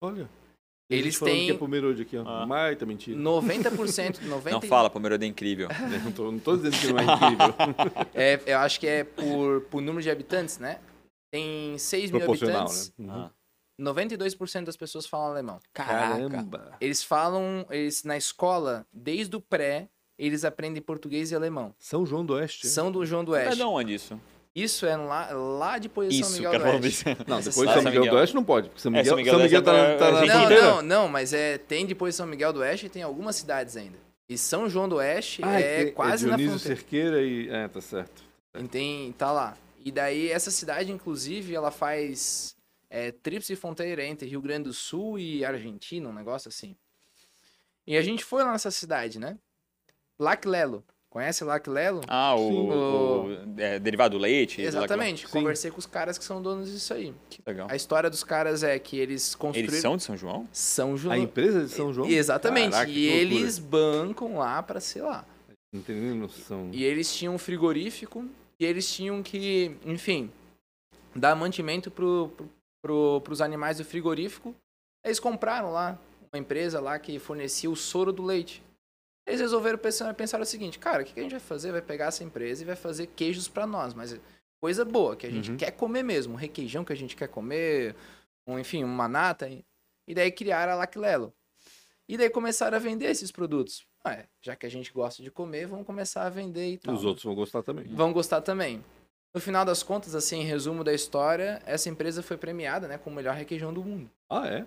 Olha. 0.00 0.28
Eles 0.88 1.18
têm- 1.18 1.46
que 1.46 1.52
é 1.52 1.54
Pomerode 1.58 2.02
aqui, 2.02 2.16
ó. 2.16 2.22
Ah. 2.26 2.46
Baita 2.46 2.86
mentira. 2.86 3.18
90%, 3.18 4.20
90 4.22 4.50
Não 4.54 4.60
fala, 4.62 4.88
Pomerode 4.88 5.24
é 5.24 5.28
incrível. 5.28 5.68
Não, 6.04 6.12
tô, 6.12 6.30
não 6.30 6.38
tô 6.38 6.56
dizendo 6.56 6.78
que 6.78 6.86
não 6.92 6.98
é 6.98 7.02
incrível. 7.02 7.54
É, 8.14 8.40
eu 8.46 8.58
acho 8.58 8.78
que 8.78 8.86
é 8.86 9.02
por, 9.04 9.62
por 9.62 9.80
número 9.82 10.02
de 10.02 10.10
habitantes, 10.10 10.58
né? 10.58 10.78
Tem 11.32 11.76
6 11.76 12.10
mil 12.12 12.20
Proporcional, 12.20 12.62
habitantes. 12.62 12.92
né? 12.96 13.12
Uhum. 13.14 13.20
Ah. 13.22 13.30
92% 13.80 14.64
das 14.64 14.76
pessoas 14.76 15.06
falam 15.06 15.28
alemão. 15.32 15.58
Caramba! 15.72 16.76
Eles 16.80 17.02
falam, 17.02 17.66
eles 17.68 18.04
na 18.04 18.16
escola, 18.16 18.86
desde 18.92 19.36
o 19.36 19.40
pré, 19.40 19.88
eles 20.18 20.44
aprendem 20.44 20.80
português 20.80 21.30
e 21.30 21.34
alemão. 21.34 21.74
São 21.78 22.06
João 22.06 22.24
do 22.24 22.32
Oeste. 22.34 22.66
São 22.68 22.90
do 22.90 23.04
João 23.04 23.22
do 23.24 23.32
Oeste. 23.32 23.52
É 23.52 23.56
de 23.56 23.62
onde 23.64 23.92
isso? 23.94 24.18
Isso 24.56 24.86
é 24.86 24.96
lá, 24.96 25.28
lá 25.32 25.78
depois 25.78 26.08
de 26.08 26.20
São 26.20 26.28
Isso, 26.28 26.36
Miguel 26.38 26.50
cara, 26.52 26.64
do 26.64 26.70
vamos 26.70 26.86
Oeste. 26.86 27.04
ver. 27.04 27.16
Não, 27.28 27.40
depois 27.40 27.70
São 27.70 27.82
Miguel 27.82 28.06
do 28.08 28.16
Oeste 28.16 28.34
não 28.34 28.44
pode, 28.44 28.68
porque 28.70 28.80
São 28.80 28.90
É, 28.90 28.96
Miguel, 28.98 29.10
São 29.10 29.16
Miguel 29.18 29.32
São 29.32 29.38
do 29.38 29.44
Miguel 29.44 29.60
Oeste 29.60 29.64
tá, 29.70 29.76
é- 29.76 29.96
tá 29.98 30.06
é 30.08 30.12
na 30.12 30.20
Não, 30.20 30.38
fronteira. 30.40 30.62
não, 30.62 30.82
não, 30.82 31.08
mas 31.08 31.32
é, 31.34 31.58
tem 31.58 31.84
depois 31.84 32.14
de 32.14 32.16
São 32.16 32.26
Miguel 32.26 32.52
do 32.54 32.60
Oeste 32.60 32.88
tem 32.88 33.02
algumas 33.02 33.36
cidades 33.36 33.76
ainda. 33.76 33.98
E 34.28 34.38
São 34.38 34.66
João 34.68 34.88
do 34.88 34.96
Oeste 34.96 35.40
Ah, 35.44 35.60
é 35.60 35.84
que 35.84 35.90
quase 35.92 36.26
na 36.26 36.36
Dionísio 36.36 36.58
fronteira. 36.58 36.80
Cerqueira 36.80 37.22
e... 37.22 37.48
É, 37.50 37.68
tá 37.68 37.80
certo. 37.82 38.24
E 38.58 38.66
Tem, 38.66 39.12
tá 39.12 39.30
lá. 39.30 39.56
E 39.84 39.92
daí, 39.92 40.30
essa 40.30 40.50
cidade, 40.50 40.90
inclusive, 40.90 41.54
ela 41.54 41.70
faz 41.70 42.56
é, 42.88 43.12
tríplice 43.12 43.54
fronteira 43.56 44.02
entre 44.04 44.26
Rio 44.26 44.40
Grande 44.40 44.64
do 44.64 44.72
Sul 44.72 45.18
e 45.18 45.44
Argentina, 45.44 46.08
um 46.08 46.12
negócio 46.14 46.48
assim. 46.48 46.74
E 47.86 47.94
a 47.96 48.02
gente 48.02 48.24
foi 48.24 48.42
lá 48.42 48.50
nessa 48.52 48.70
cidade, 48.70 49.18
né? 49.20 49.36
Laclelo. 50.18 50.82
Conhece 51.16 51.44
Laclelo? 51.44 52.02
Ah, 52.06 52.34
o, 52.34 53.24
o- 53.24 53.38
é, 53.56 53.78
derivado 53.78 54.18
do 54.18 54.20
leite? 54.20 54.60
Exatamente. 54.60 55.26
Sim. 55.26 55.32
Conversei 55.32 55.70
com 55.70 55.78
os 55.78 55.86
caras 55.86 56.18
que 56.18 56.24
são 56.26 56.42
donos 56.42 56.70
disso 56.70 56.92
aí. 56.92 57.14
Que 57.30 57.40
legal. 57.46 57.68
A 57.70 57.74
história 57.74 58.10
dos 58.10 58.22
caras 58.22 58.62
é 58.62 58.78
que 58.78 58.98
eles 58.98 59.34
construíram... 59.34 59.72
Eles 59.72 59.80
são 59.80 59.96
de 59.96 60.02
São 60.02 60.14
João? 60.14 60.46
São 60.52 60.94
João. 60.94 61.14
A 61.14 61.18
empresa 61.18 61.64
de 61.64 61.70
São 61.70 61.90
João? 61.90 62.06
Exatamente. 62.06 62.72
Caraca, 62.72 62.90
e 62.90 63.06
eles 63.06 63.58
bancam 63.58 64.36
lá 64.36 64.62
pra 64.62 64.78
sei 64.78 65.00
lá. 65.00 65.24
Não 65.72 65.80
tem 65.80 65.96
nem 65.96 66.18
noção. 66.18 66.68
E 66.70 66.84
eles 66.84 67.10
tinham 67.16 67.34
um 67.34 67.38
frigorífico 67.38 68.26
e 68.60 68.66
eles 68.66 68.86
tinham 68.94 69.22
que, 69.22 69.74
enfim, 69.86 70.30
dar 71.14 71.34
mantimento 71.34 71.90
pro, 71.90 72.30
pro, 72.36 72.48
pro, 72.82 73.20
pros 73.22 73.40
animais 73.40 73.78
do 73.78 73.86
frigorífico. 73.86 74.54
Eles 75.02 75.18
compraram 75.18 75.72
lá 75.72 75.98
uma 76.30 76.38
empresa 76.38 76.78
lá 76.78 76.98
que 76.98 77.18
fornecia 77.18 77.70
o 77.70 77.74
soro 77.74 78.12
do 78.12 78.22
leite. 78.22 78.62
Eles 79.26 79.40
resolveram 79.40 79.76
pensar, 79.78 80.14
pensar 80.14 80.40
o 80.40 80.44
seguinte, 80.46 80.78
cara, 80.78 81.02
o 81.02 81.04
que 81.04 81.12
que 81.12 81.18
a 81.20 81.22
gente 81.22 81.32
vai 81.32 81.40
fazer? 81.40 81.72
Vai 81.72 81.82
pegar 81.82 82.06
essa 82.06 82.22
empresa 82.22 82.62
e 82.62 82.66
vai 82.66 82.76
fazer 82.76 83.08
queijos 83.08 83.48
pra 83.48 83.66
nós, 83.66 83.92
mas 83.92 84.18
coisa 84.60 84.84
boa, 84.84 85.16
que 85.16 85.26
a 85.26 85.30
gente 85.30 85.50
Uhum. 85.50 85.56
quer 85.56 85.72
comer 85.72 86.02
mesmo, 86.04 86.34
um 86.34 86.36
requeijão 86.36 86.84
que 86.84 86.92
a 86.92 86.96
gente 86.96 87.16
quer 87.16 87.28
comer, 87.28 87.96
um, 88.46 88.58
enfim, 88.58 88.84
uma 88.84 89.08
nata. 89.08 89.50
E 90.06 90.14
daí 90.14 90.30
criaram 90.30 90.72
a 90.72 90.76
Laclelo. 90.76 91.32
E 92.08 92.16
daí 92.16 92.30
começaram 92.30 92.76
a 92.76 92.80
vender 92.80 93.06
esses 93.06 93.32
produtos. 93.32 93.84
Ah, 94.04 94.12
é, 94.12 94.26
já 94.40 94.54
que 94.54 94.64
a 94.64 94.68
gente 94.70 94.92
gosta 94.92 95.20
de 95.20 95.30
comer, 95.32 95.66
vamos 95.66 95.84
começar 95.84 96.22
a 96.24 96.30
vender 96.30 96.74
e 96.74 96.78
tal. 96.78 96.94
Os 96.94 97.04
outros 97.04 97.24
vão 97.24 97.34
gostar 97.34 97.64
também. 97.64 97.84
Vão 97.92 98.12
gostar 98.12 98.40
também. 98.40 98.84
No 99.34 99.40
final 99.40 99.64
das 99.64 99.82
contas, 99.82 100.14
assim, 100.14 100.38
em 100.40 100.44
resumo 100.44 100.84
da 100.84 100.94
história, 100.94 101.60
essa 101.66 101.88
empresa 101.88 102.22
foi 102.22 102.36
premiada, 102.36 102.86
né, 102.86 102.96
como 102.96 103.14
o 103.14 103.16
melhor 103.16 103.34
requeijão 103.34 103.74
do 103.74 103.82
mundo. 103.82 104.08
Ah, 104.30 104.46
é? 104.46 104.64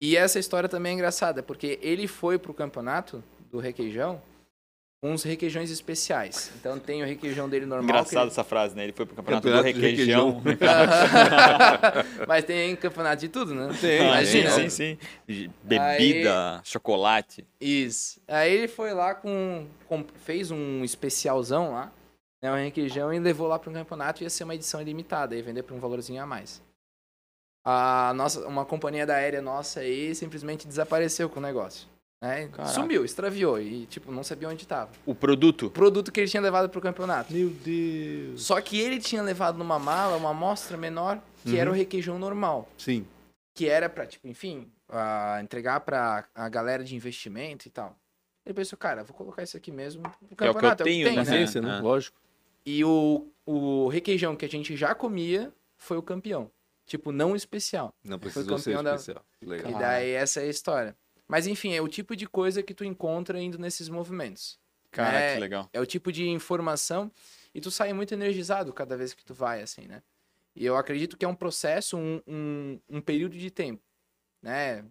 E 0.00 0.16
essa 0.16 0.40
história 0.40 0.68
também 0.68 0.90
é 0.90 0.94
engraçada, 0.96 1.42
porque 1.44 1.78
ele 1.80 2.08
foi 2.08 2.36
pro 2.38 2.52
campeonato 2.52 3.22
do 3.50 3.58
requeijão 3.58 4.20
com 5.02 5.12
uns 5.12 5.22
requeijões 5.22 5.70
especiais. 5.70 6.52
Então 6.60 6.78
tem 6.78 7.02
o 7.02 7.06
requeijão 7.06 7.48
dele 7.48 7.64
normal. 7.64 7.84
Engraçado 7.84 8.26
que 8.26 8.32
essa 8.32 8.44
frase, 8.44 8.76
né? 8.76 8.84
Ele 8.84 8.92
foi 8.92 9.06
pro 9.06 9.16
campeonato, 9.16 9.46
Campeonato 9.48 9.72
do 9.72 9.80
requeijão. 9.80 10.42
ele- 10.44 10.58
Mas 12.28 12.44
tem 12.44 12.76
campeonato 12.76 13.20
de 13.20 13.28
tudo, 13.30 13.54
né? 13.54 13.68
Tem, 13.80 14.02
Imagina. 14.02 14.50
Sim, 14.50 14.68
sim, 14.68 14.98
sim. 15.26 15.50
Bebida, 15.62 16.60
chocolate. 16.64 17.46
Isso. 17.60 18.20
Aí 18.28 18.52
ele 18.52 18.68
foi 18.68 18.92
lá 18.92 19.14
com, 19.14 19.66
com- 19.88 20.04
fez 20.24 20.50
um 20.50 20.84
especialzão 20.84 21.72
lá, 21.72 21.90
né, 22.42 22.52
um 22.52 22.56
requeijão 22.56 23.12
e 23.12 23.18
levou 23.18 23.48
lá 23.48 23.56
um 23.56 23.72
campeonato 23.72 24.22
e 24.22 24.24
ia 24.24 24.30
ser 24.30 24.44
uma 24.44 24.54
edição 24.54 24.82
limitada, 24.82 25.34
ia 25.34 25.42
vender 25.42 25.62
por 25.62 25.74
um 25.74 25.80
valorzinho 25.80 26.22
a 26.22 26.26
mais. 26.26 26.62
A 27.64 28.12
nossa, 28.14 28.46
uma 28.46 28.64
companhia 28.64 29.06
da 29.06 29.14
aérea 29.16 29.42
nossa 29.42 29.80
aí 29.80 30.14
simplesmente 30.14 30.66
desapareceu 30.66 31.28
com 31.28 31.38
o 31.40 31.42
negócio. 31.42 31.86
Né? 32.20 32.50
Sumiu, 32.74 33.02
extraviou 33.04 33.58
e 33.60 33.86
tipo 33.86 34.12
não 34.12 34.22
sabia 34.22 34.48
onde 34.48 34.62
estava. 34.64 34.90
O 35.06 35.14
produto. 35.14 35.66
O 35.66 35.70
produto 35.70 36.12
que 36.12 36.20
ele 36.20 36.28
tinha 36.28 36.42
levado 36.42 36.68
pro 36.68 36.80
campeonato. 36.80 37.32
Meu 37.32 37.48
Deus. 37.48 38.42
Só 38.42 38.60
que 38.60 38.78
ele 38.78 39.00
tinha 39.00 39.22
levado 39.22 39.56
numa 39.56 39.78
mala 39.78 40.16
uma 40.18 40.30
amostra 40.30 40.76
menor 40.76 41.18
que 41.42 41.52
Uhum. 41.52 41.56
era 41.56 41.70
o 41.70 41.72
requeijão 41.72 42.18
normal 42.18 42.68
Sim. 42.76 43.06
que 43.54 43.66
era 43.66 43.88
pra, 43.88 44.04
tipo, 44.06 44.28
enfim, 44.28 44.70
entregar 45.42 45.80
pra 45.80 46.26
a 46.34 46.48
galera 46.50 46.84
de 46.84 46.94
investimento 46.94 47.66
e 47.66 47.70
tal. 47.70 47.96
Ele 48.44 48.54
pensou, 48.54 48.76
cara, 48.78 49.02
vou 49.02 49.16
colocar 49.16 49.42
isso 49.42 49.56
aqui 49.56 49.70
mesmo 49.72 50.02
no 50.02 50.08
É 50.08 50.10
o 50.10 50.36
que 50.36 50.44
eu 50.44 50.52
campeonato, 50.52 50.84
tenho, 50.84 51.06
tem, 51.06 51.16
né? 51.16 51.24
né? 51.24 51.60
Né? 51.60 51.78
É. 51.78 51.80
Lógico. 51.80 52.18
E 52.66 52.84
o, 52.84 53.26
o 53.46 53.88
requeijão 53.88 54.36
que 54.36 54.44
a 54.44 54.48
gente 54.48 54.76
já 54.76 54.94
comia 54.94 55.50
foi 55.78 55.96
o 55.96 56.02
campeão. 56.02 56.50
Tipo, 56.84 57.12
não 57.12 57.32
o 57.32 57.36
especial. 57.36 57.94
Não 58.04 58.18
precisou 58.18 58.58
ser 58.58 58.72
campeão 58.72 58.82
da- 58.84 58.96
especial. 58.96 59.24
Legal. 59.40 59.70
E 59.70 59.74
daí 59.78 60.10
essa 60.10 60.40
é 60.40 60.44
a 60.44 60.48
história. 60.48 60.94
Mas 61.30 61.46
enfim, 61.46 61.72
é 61.72 61.80
o 61.80 61.88
tipo 61.88 62.16
de 62.16 62.26
coisa 62.26 62.62
que 62.62 62.74
tu 62.74 62.84
encontra 62.84 63.40
indo 63.40 63.58
nesses 63.58 63.88
movimentos. 63.88 64.58
Cara, 64.90 65.18
É. 65.18 65.34
que 65.34 65.40
legal. 65.40 65.68
É 65.72 65.80
o 65.80 65.86
tipo 65.86 66.10
de 66.10 66.28
informação 66.28 67.10
e 67.54 67.60
tu 67.60 67.70
sai 67.70 67.92
muito 67.92 68.12
energizado 68.12 68.72
cada 68.72 68.96
vez 68.96 69.14
que 69.14 69.24
tu 69.24 69.32
vai, 69.32 69.62
assim, 69.62 69.86
né? 69.86 70.02
E 70.56 70.66
eu 70.66 70.76
acredito 70.76 71.16
que 71.16 71.24
é 71.24 71.28
um 71.28 71.34
processo, 71.34 71.96
um, 71.96 72.20
um, 72.26 72.80
um 72.88 73.00
período 73.00 73.38
de 73.38 73.50
tempo, 73.50 73.82
né? 74.42 74.84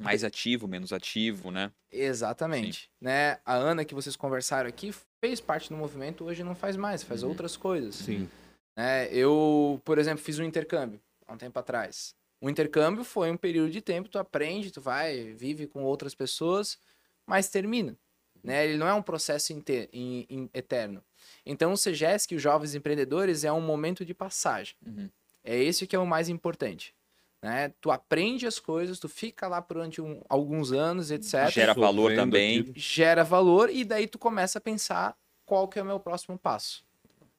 Mais 0.00 0.22
ativo, 0.24 0.68
menos 0.68 0.92
ativo, 0.92 1.50
né? 1.50 1.72
Exatamente. 1.90 2.90
Né? 3.00 3.38
A 3.44 3.54
Ana, 3.54 3.84
que 3.84 3.94
vocês 3.94 4.16
conversaram 4.16 4.68
aqui, 4.68 4.92
fez 5.24 5.40
parte 5.40 5.68
do 5.70 5.76
movimento, 5.76 6.24
hoje 6.24 6.42
não 6.44 6.54
faz 6.54 6.76
mais, 6.76 7.02
faz 7.02 7.22
Uhum. 7.22 7.28
outras 7.30 7.56
coisas. 7.56 7.94
Sim. 7.94 8.28
Né? 8.76 9.08
Eu, 9.12 9.80
por 9.84 9.96
exemplo, 9.98 10.22
fiz 10.22 10.38
um 10.38 10.44
intercâmbio 10.44 11.00
há 11.26 11.32
um 11.32 11.38
tempo 11.38 11.58
atrás. 11.58 12.14
O 12.44 12.50
intercâmbio 12.50 13.04
foi 13.04 13.30
um 13.30 13.36
período 13.38 13.70
de 13.70 13.80
tempo, 13.80 14.08
tu 14.08 14.18
aprende, 14.18 14.70
tu 14.70 14.80
vai, 14.80 15.32
vive 15.32 15.66
com 15.66 15.82
outras 15.82 16.14
pessoas, 16.14 16.78
mas 17.26 17.48
termina. 17.48 17.96
Né? 18.42 18.66
Ele 18.66 18.76
não 18.76 18.86
é 18.86 18.92
um 18.92 19.00
processo 19.00 19.54
inte- 19.54 19.88
em- 19.90 20.26
em- 20.28 20.50
eterno. 20.52 21.02
Então, 21.46 21.72
o 21.72 21.76
CGESC, 21.78 22.34
os 22.34 22.42
Jovens 22.42 22.74
Empreendedores, 22.74 23.44
é 23.44 23.50
um 23.52 23.62
momento 23.62 24.04
de 24.04 24.12
passagem. 24.12 24.74
Uhum. 24.86 25.08
É 25.42 25.56
esse 25.56 25.86
que 25.86 25.96
é 25.96 25.98
o 25.98 26.06
mais 26.06 26.28
importante. 26.28 26.94
Né? 27.42 27.72
Tu 27.80 27.90
aprende 27.90 28.46
as 28.46 28.58
coisas, 28.58 28.98
tu 28.98 29.08
fica 29.08 29.48
lá 29.48 29.60
durante 29.60 30.02
um- 30.02 30.20
alguns 30.28 30.70
anos, 30.72 31.10
etc 31.10 31.48
Gera 31.50 31.72
valor 31.72 32.10
Sofrendo 32.10 32.20
também. 32.22 32.72
gera 32.76 33.24
valor 33.24 33.70
e 33.70 33.84
daí 33.84 34.06
tu 34.06 34.18
começa 34.18 34.58
a 34.58 34.60
pensar 34.60 35.16
qual 35.46 35.66
que 35.66 35.78
é 35.78 35.82
o 35.82 35.86
meu 35.86 35.98
próximo 36.00 36.38
passo. 36.38 36.84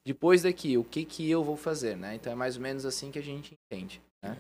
Depois 0.04 0.42
daqui, 0.42 0.78
o 0.80 0.84
que 0.84 1.06
que 1.06 1.30
eu 1.30 1.44
vou 1.44 1.58
fazer, 1.58 1.96
né? 1.96 2.16
Então 2.16 2.32
é 2.34 2.36
mais 2.36 2.56
ou 2.56 2.62
menos 2.64 2.86
assim 2.88 3.12
que 3.12 3.20
a 3.20 3.24
gente 3.24 3.56
entende. 3.68 4.02
Né? 4.22 4.36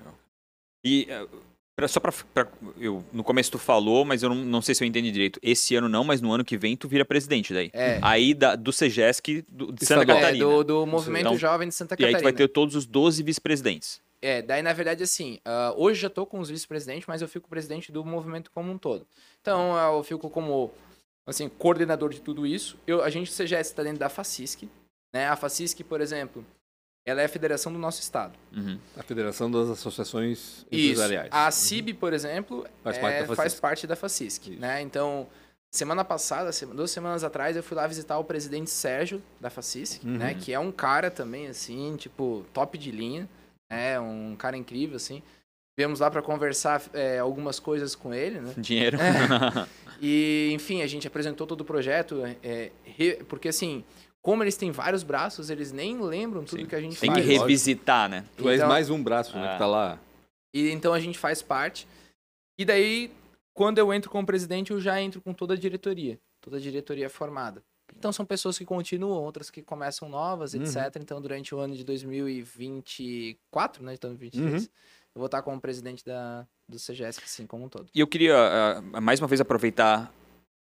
E 0.85 1.07
eh, 1.09 1.27
pra- 1.75 1.87
só 1.87 1.99
pra, 1.99 2.11
pra- 2.33 2.47
eu 2.79 3.03
No 3.11 3.23
começo 3.23 3.51
tu 3.51 3.57
falou, 3.57 4.05
mas 4.05 4.21
eu 4.23 4.29
não, 4.29 4.35
não 4.35 4.61
sei 4.61 4.75
se 4.75 4.83
eu 4.83 4.87
entendi 4.87 5.11
direito. 5.11 5.39
Esse 5.41 5.75
ano 5.75 5.89
não, 5.89 6.03
mas 6.03 6.21
no 6.21 6.31
ano 6.31 6.45
que 6.45 6.55
vem 6.57 6.77
tu 6.77 6.87
vira 6.87 7.03
presidente 7.03 7.51
daí. 7.53 7.71
É, 7.73 7.99
Aí 8.03 8.33
da, 8.35 8.55
do 8.55 8.71
CEGESC 8.71 9.43
do, 9.49 9.71
de 9.71 9.85
Santa 9.85 10.03
é, 10.03 10.05
Catarina. 10.05 10.45
do, 10.45 10.63
do 10.63 10.85
Movimento 10.85 11.21
Então, 11.25 11.37
Jovem 11.37 11.67
de 11.67 11.73
Santa 11.75 11.95
E 11.95 12.05
aí 12.05 12.11
Catarina. 12.13 12.19
tu 12.19 12.23
vai 12.23 12.33
ter 12.33 12.47
todos 12.47 12.75
os 12.75 12.85
12 12.85 13.23
vice-presidentes. 13.23 13.99
É, 14.21 14.41
daí 14.41 14.61
na 14.61 14.73
verdade 14.73 15.03
assim, 15.03 15.39
ah, 15.43 15.73
hoje 15.75 16.01
já 16.01 16.09
tô 16.09 16.25
com 16.25 16.39
os 16.39 16.49
vice-presidentes, 16.49 17.07
mas 17.07 17.21
eu 17.21 17.27
fico 17.27 17.49
presidente 17.49 17.91
do 17.91 18.03
movimento 18.05 18.49
como 18.51 18.71
um 18.71 18.77
todo. 18.77 19.05
Então 19.41 19.75
eu 19.77 20.03
fico 20.03 20.29
como, 20.29 20.71
assim, 21.27 21.49
coordenador 21.49 22.11
de 22.11 22.21
tudo 22.21 22.45
isso. 22.47 22.77
Eu, 22.87 23.03
a 23.03 23.09
gente, 23.09 23.29
o 23.29 23.33
CGS 23.33 23.69
está 23.71 23.83
dentro 23.83 23.99
da 23.99 24.09
FACISC, 24.09 24.63
né? 25.13 25.27
A 25.27 25.35
FACISC, 25.35 25.83
por 25.83 26.01
exemplo, 26.01 26.43
ela 27.05 27.21
é 27.21 27.25
a 27.25 27.29
federação 27.29 27.71
do 27.71 27.77
nosso 27.77 28.01
estado. 28.01 28.33
Uhum. 28.55 28.79
A 28.97 29.03
Federação 29.03 29.49
das 29.51 29.69
Associações 29.69 30.65
Isso. 30.71 30.91
Empresariais. 30.91 31.29
A 31.31 31.51
CIB, 31.51 31.93
por 31.93 32.13
exemplo, 32.13 32.65
Faz 32.83 32.97
é, 32.97 33.01
parte 33.01 33.19
da 33.19 33.25
faz 33.27 33.37
FACISC. 33.37 33.61
parte 33.61 33.87
da 33.87 33.95
FACISC, 33.95 34.47
Isso. 34.51 34.59
né? 34.59 34.81
Então, 34.81 35.27
semana 35.71 36.03
passada, 36.03 36.49
duas 36.73 36.89
semanas 36.89 37.23
atrás, 37.23 37.55
eu 37.55 37.61
fui 37.61 37.77
lá 37.77 37.85
visitar 37.85 38.17
o 38.17 38.23
presidente 38.23 38.69
Sérgio 38.71 39.21
da 39.39 39.49
FACISC, 39.51 40.03
Uhum. 40.03 40.17
né? 40.17 40.33
Que 40.33 40.51
é 40.53 40.59
um 40.59 40.71
cara 40.71 41.11
também, 41.11 41.47
assim, 41.47 41.95
tipo, 41.95 42.43
top 42.53 42.77
de 42.77 42.89
linha, 42.91 43.29
é 43.69 43.99
um 43.99 44.35
cara 44.35 44.57
incrível, 44.57 44.95
assim. 44.95 45.21
Viemos 45.77 45.99
lá 45.99 46.09
para 46.09 46.21
conversar 46.21 46.81
é, 46.93 47.19
algumas 47.19 47.59
coisas 47.59 47.93
com 47.95 48.13
ele, 48.13 48.39
né? 48.39 48.53
Dinheiro. 48.57 48.97
E, 50.01 50.49
enfim, 50.53 50.81
a 50.81 50.87
gente 50.87 51.07
apresentou 51.07 51.47
todo 51.47 51.61
o 51.61 51.65
projeto, 51.65 52.21
é, 52.43 52.69
re- 52.83 53.23
porque 53.29 53.47
assim, 53.47 53.81
como 54.25 54.43
eles 54.43 54.57
têm 54.57 54.71
vários 54.71 55.03
braços, 55.03 55.51
eles 55.51 55.71
nem 55.71 56.01
lembram 56.01 56.43
tudo 56.43 56.61
Sim. 56.61 56.65
que 56.65 56.75
a 56.75 56.81
gente 56.81 56.99
Tem 56.99 57.11
faz. 57.11 57.23
que 57.23 57.31
revisitar, 57.31 58.09
né? 58.09 58.25
Tu 58.35 58.49
és 58.49 58.55
Então- 58.57 58.67
mais 58.67 58.89
um 58.89 59.01
braço, 59.03 59.37
né? 59.37 59.49
Ah. 59.49 59.53
Que 59.53 59.59
tá 59.59 59.67
lá. 59.67 59.99
E 60.51 60.71
então 60.71 60.93
a 60.93 60.99
gente 60.99 61.19
faz 61.19 61.43
parte. 61.43 61.87
E 62.57 62.65
daí, 62.65 63.11
quando 63.53 63.77
eu 63.77 63.93
entro 63.93 64.09
como 64.09 64.25
presidente, 64.25 64.71
eu 64.71 64.81
já 64.81 64.99
entro 64.99 65.21
com 65.21 65.31
toda 65.31 65.53
a 65.53 65.57
diretoria. 65.57 66.17
Toda 66.41 66.57
a 66.57 66.59
diretoria 66.59 67.07
formada. 67.07 67.61
Então 67.95 68.11
são 68.11 68.25
pessoas 68.25 68.57
que 68.57 68.65
continuam, 68.65 69.21
outras 69.23 69.51
que 69.51 69.61
começam 69.61 70.09
novas, 70.09 70.55
Uhum. 70.55 70.63
etc. 70.63 70.95
Então 70.99 71.21
durante 71.21 71.53
o 71.53 71.59
ano 71.59 71.75
de 71.75 71.83
2024, 71.83 73.83
né? 73.83 73.93
Então 73.93 74.09
2023, 74.09 74.63
Uhum. 74.63 74.69
eu 75.13 75.19
vou 75.19 75.27
estar 75.27 75.43
como 75.43 75.61
presidente 75.61 76.03
da, 76.03 76.47
do 76.67 76.79
CGS, 76.79 77.21
assim, 77.23 77.45
como 77.45 77.65
um 77.65 77.69
todo. 77.69 77.87
E 77.93 77.99
eu 77.99 78.07
queria, 78.07 78.35
ah, 78.35 78.81
mais 79.01 79.19
uma 79.19 79.27
vez, 79.27 79.39
aproveitar 79.39 80.11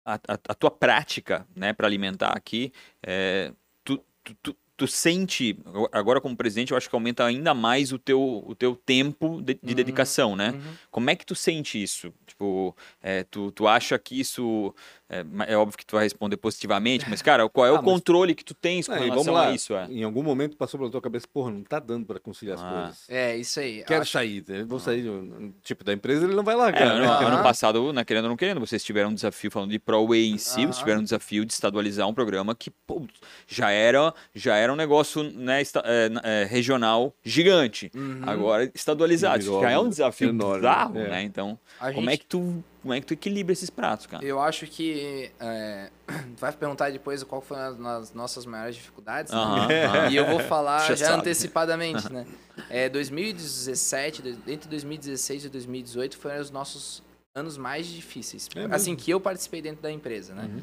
a, 0.05 0.15
a- 0.15 0.55
tua 0.55 0.71
prática, 0.71 1.47
né, 1.57 1.73
para 1.73 1.87
alimentar 1.87 2.31
aqui. 2.37 2.73
É, 3.03 3.53
tu, 3.85 3.99
tu- 4.25 4.35
tu- 4.43 4.57
tu 4.77 4.87
sente, 4.87 5.57
agora 5.93 6.21
como 6.21 6.37
presidente, 6.37 6.73
eu 6.73 6.77
acho 6.77 6.89
que 6.89 6.95
aumenta 6.95 7.25
ainda 7.25 7.55
mais 7.55 7.93
o 7.93 7.99
teu, 7.99 8.43
o 8.47 8.55
teu 8.55 8.75
tempo 8.75 9.41
de, 9.41 9.55
de 9.55 9.61
uhum, 9.63 9.75
dedicação, 9.75 10.37
né? 10.37 10.51
Uhum. 10.51 10.75
Como 10.91 11.11
é 11.11 11.17
que 11.17 11.27
tu 11.27 11.35
sente 11.35 11.83
isso? 11.83 12.13
Tipo, 12.27 12.77
é, 13.03 13.25
tu, 13.25 13.53
tu 13.53 13.69
acha 13.69 13.99
que 13.99 14.19
isso 14.19 14.75
é, 15.13 15.25
é, 15.47 15.57
óbvio 15.59 15.77
que 15.77 15.85
tu 15.85 15.95
vai 15.97 16.05
responder 16.05 16.39
positivamente, 16.39 17.05
mas, 17.07 17.21
cara, 17.21 17.47
qual 17.47 17.67
é 17.67 17.69
ah, 17.69 17.75
o 17.75 17.83
controle 17.83 18.35
que 18.35 18.43
tu 18.43 18.55
tens 18.55 18.87
com 18.89 18.95
é, 18.95 18.99
relação 18.99 19.35
lá, 19.35 19.49
a 19.49 19.55
isso? 19.55 19.75
É? 19.75 19.85
Em 19.91 20.03
algum 20.03 20.23
momento 20.23 20.57
passou 20.57 20.81
pela 20.81 20.91
tua 20.91 21.03
cabeça, 21.03 21.27
porra, 21.31 21.51
não 21.51 21.63
tá 21.63 21.79
dando 21.79 22.07
pra 22.07 22.19
conciliar 22.19 22.59
ah. 22.59 22.63
as 22.63 22.73
coisas. 22.73 23.11
É, 23.11 23.37
isso 23.37 23.61
aí. 23.61 23.85
Quero 23.85 24.01
acho... 24.01 24.11
sair, 24.11 24.43
né? 24.49 24.65
vou 24.65 24.81
sair, 24.81 25.05
tipo, 25.63 25.85
da 25.85 25.93
empresa 25.93 26.25
ele 26.25 26.35
não 26.35 26.43
vai 26.43 26.55
largar. 26.55 26.97
É, 26.97 27.01
né? 27.01 27.07
Ano 27.07 27.43
passado, 27.43 27.93
né, 27.93 28.03
querendo 28.05 28.25
ou 28.25 28.31
não 28.31 28.37
querendo, 28.39 28.59
vocês 28.59 28.83
tiveram 28.83 29.11
um 29.11 29.15
desafio, 29.15 29.51
falando 29.51 29.71
de 29.71 29.79
ProWay 29.79 30.31
em 30.31 30.39
si, 30.39 30.63
vocês 30.63 30.79
tiveram 30.79 31.01
um 31.03 31.05
desafio 31.05 31.45
de 31.45 31.53
estadualizar 31.53 32.09
um 32.09 32.15
programa 32.15 32.55
que, 32.55 32.71
pô, 32.71 33.07
já 33.47 33.71
era, 33.71 34.15
já 34.35 34.57
era 34.57 34.62
um 34.71 34.77
negócio, 34.77 35.23
né, 35.23 35.63
esta, 35.63 35.83
é, 35.87 36.11
é, 36.23 36.45
regional 36.45 37.15
gigante. 37.25 37.91
Uhum. 37.95 38.21
Agora, 38.27 38.71
estadualizado. 38.75 39.43
Já 39.43 39.71
é 39.71 39.79
um 39.79 39.89
desafio 39.89 40.29
enorme, 40.29 40.57
bizarro, 40.57 40.99
é. 40.99 41.09
né? 41.09 41.23
Então, 41.23 41.59
como 41.79 41.93
gente... 41.93 42.09
é 42.11 42.17
que 42.19 42.27
tu 42.27 42.63
como 42.83 42.93
é 42.93 43.01
que 43.01 43.07
tu 43.07 43.15
equilibra 43.15 43.53
esses 43.53 43.71
pratos, 43.71 44.07
cara? 44.07 44.25
Eu 44.25 44.41
acho 44.41 44.67
que. 44.67 45.31
É, 45.39 45.89
vai 46.37 46.53
perguntar 46.53 46.91
depois 46.91 47.23
qual 47.23 47.41
foram 47.41 47.87
as 47.87 48.13
nossas 48.13 48.45
maiores 48.45 48.75
dificuldades. 48.75 49.33
Uh 49.33 49.37
-huh, 49.37 49.69
né? 49.69 49.87
uh 49.87 49.93
-huh. 50.11 50.13
E 50.13 50.17
eu 50.17 50.27
vou 50.27 50.41
falar 50.41 50.89
já, 50.89 50.95
já 50.97 51.15
antecipadamente, 51.15 52.11
né? 52.13 52.27
É, 52.69 52.89
2017, 52.89 54.41
entre 54.49 54.69
2016 54.69 55.45
e 55.45 55.49
2018 55.49 56.19
foram 56.19 56.41
os 56.41 56.51
nossos 56.51 57.03
anos 57.35 57.57
mais 57.57 57.87
difíceis. 57.87 58.49
É 58.55 58.75
assim, 58.75 58.97
que 58.97 59.11
eu 59.13 59.21
participei 59.21 59.63
dentro 59.63 59.81
da 59.81 59.91
empresa, 59.91 60.35
né? 60.35 60.51
Uhum. 60.53 60.63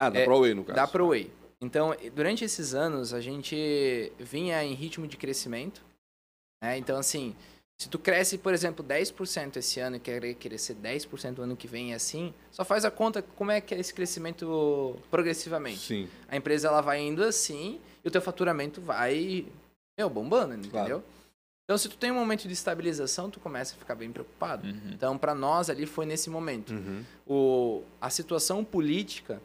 Ah, 0.00 0.10
da 0.10 0.20
é, 0.20 0.24
ProWay, 0.24 0.54
no 0.54 0.64
caso. 0.64 0.76
Da 0.76 0.86
ProWay. 0.88 1.30
Então, 1.60 1.94
durante 2.14 2.44
esses 2.44 2.74
anos, 2.74 3.12
a 3.12 3.20
gente 3.20 4.12
vinha 4.18 4.62
em 4.64 4.74
ritmo 4.74 5.06
de 5.06 5.16
crescimento. 5.16 5.82
Né? 6.62 6.78
Então, 6.78 6.98
assim, 6.98 7.36
se 7.78 7.88
tu 7.88 7.98
cresce, 7.98 8.38
por 8.38 8.54
exemplo, 8.54 8.84
10% 8.84 9.56
esse 9.56 9.80
ano 9.80 9.96
e 9.96 10.00
quer 10.00 10.34
crescer 10.34 10.74
10% 10.74 11.38
no 11.38 11.44
ano 11.44 11.56
que 11.56 11.66
vem 11.66 11.94
assim, 11.94 12.32
só 12.50 12.64
faz 12.64 12.84
a 12.84 12.90
conta 12.90 13.22
como 13.22 13.50
é 13.50 13.60
que 13.60 13.74
é 13.74 13.78
esse 13.78 13.92
crescimento 13.92 14.98
progressivamente. 15.10 15.80
Sim. 15.80 16.08
A 16.28 16.36
empresa 16.36 16.68
ela 16.68 16.80
vai 16.80 17.00
indo 17.00 17.22
assim 17.22 17.80
e 18.04 18.08
o 18.08 18.10
teu 18.10 18.22
faturamento 18.22 18.80
vai 18.80 19.46
meu, 19.98 20.08
bombando, 20.08 20.54
entendeu? 20.54 20.70
Claro. 20.70 21.04
Então, 21.64 21.78
se 21.78 21.88
tu 21.88 21.96
tem 21.96 22.10
um 22.10 22.16
momento 22.16 22.48
de 22.48 22.52
estabilização, 22.52 23.30
tu 23.30 23.38
começa 23.38 23.76
a 23.76 23.78
ficar 23.78 23.94
bem 23.94 24.10
preocupado. 24.10 24.66
Uhum. 24.66 24.90
Então, 24.92 25.16
para 25.16 25.34
nós 25.34 25.70
ali 25.70 25.86
foi 25.86 26.04
nesse 26.04 26.28
momento. 26.28 26.72
Uhum. 26.72 27.04
O, 27.26 27.82
a 28.00 28.10
situação 28.10 28.64
política 28.64 29.40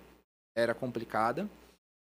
era 0.58 0.74
complicada. 0.74 1.48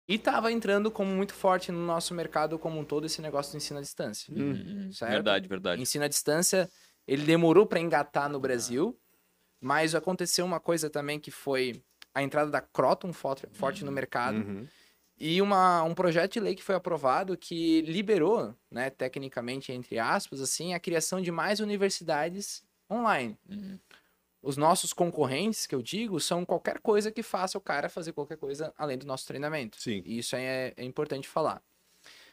E 0.08 0.16
estava 0.16 0.52
entrando 0.52 0.92
como 0.92 1.12
muito 1.12 1.34
forte 1.34 1.72
no 1.72 1.84
nosso 1.86 2.14
mercado 2.14 2.60
como 2.60 2.80
um 2.80 2.84
todo 2.84 3.06
esse 3.06 3.22
negócio 3.22 3.52
do 3.52 3.58
ensino 3.58 3.80
à 3.80 3.82
distância. 3.82 4.32
Hum? 4.32 4.90
Verdade, 4.92 5.48
verdade. 5.48 5.82
Ensino 5.82 6.06
à 6.06 6.08
distância, 6.08 6.70
ele 7.08 7.24
demorou 7.24 7.66
para 7.66 7.80
engatar 7.80 8.30
no 8.30 8.40
Brasil, 8.40 8.98
mas 9.60 9.96
aconteceu 9.96 10.46
uma 10.46 10.60
coisa 10.60 10.90
também 10.90 11.20
que 11.20 11.32
foi 11.32 11.82
a 12.14 12.22
entrada 12.22 12.52
da 12.52 12.62
Croton 12.62 13.12
forte, 13.12 13.48
forte 13.52 13.82
uhum. 13.82 13.88
no 13.88 13.92
mercado. 13.92 14.38
Uhum. 14.38 14.68
E 15.18 15.42
uma, 15.42 15.82
um 15.84 15.96
projeto 15.96 16.34
de 16.34 16.40
lei 16.40 16.56
que 16.56 16.64
foi 16.64 16.76
aprovado 16.76 17.38
que 17.38 17.82
liberou, 17.82 18.54
né, 18.70 18.90
tecnicamente, 18.90 19.72
entre 19.72 19.98
aspas, 19.98 20.42
assim, 20.42 20.74
a 20.74 20.80
criação 20.80 21.22
de 21.22 21.32
mais 21.32 21.60
universidades 21.60 22.64
online. 22.92 23.38
Uhum. 23.50 23.80
Os 24.46 24.58
nossos 24.58 24.94
concorrentes, 24.94 25.66
que 25.66 25.74
eu 25.74 25.82
digo, 25.82 26.20
são 26.20 26.46
qualquer 26.46 26.80
coisa 26.80 27.12
que 27.12 27.24
faça 27.24 27.58
o 27.58 27.62
cara 27.62 27.90
fazer 27.90 28.14
qualquer 28.14 28.38
coisa 28.38 28.72
além 28.78 28.96
do 28.96 29.08
nosso 29.08 29.26
treinamento. 29.26 29.82
Sim. 29.82 30.04
E 30.06 30.20
isso 30.20 30.36
é, 30.36 30.72
é 30.78 30.84
importante 30.84 31.28
falar. 31.28 31.64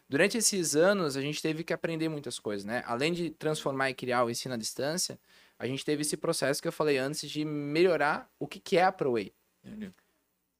Durante 0.07 0.37
esses 0.37 0.77
anos, 0.77 1.17
a 1.17 1.23
gente 1.23 1.41
teve 1.41 1.65
que 1.65 1.73
aprender 1.73 2.11
muitas 2.11 2.39
coisas, 2.39 2.67
né? 2.67 2.83
Além 2.85 3.15
de 3.15 3.31
transformar 3.31 3.89
e 3.89 3.95
criar 3.95 4.25
o 4.25 4.31
ensino 4.31 4.53
à 4.53 4.59
distância, 4.59 5.19
a 5.59 5.67
gente 5.67 5.87
teve 5.87 6.03
esse 6.03 6.19
processo 6.19 6.61
que 6.61 6.69
eu 6.69 6.73
falei 6.73 6.99
antes 6.99 7.31
de 7.31 7.47
melhorar 7.47 8.31
o 8.39 8.47
que, 8.47 8.61
que 8.61 8.77
é 8.77 8.85
a 8.85 8.93
ProWay. 8.93 9.33
Uhum. 9.65 9.91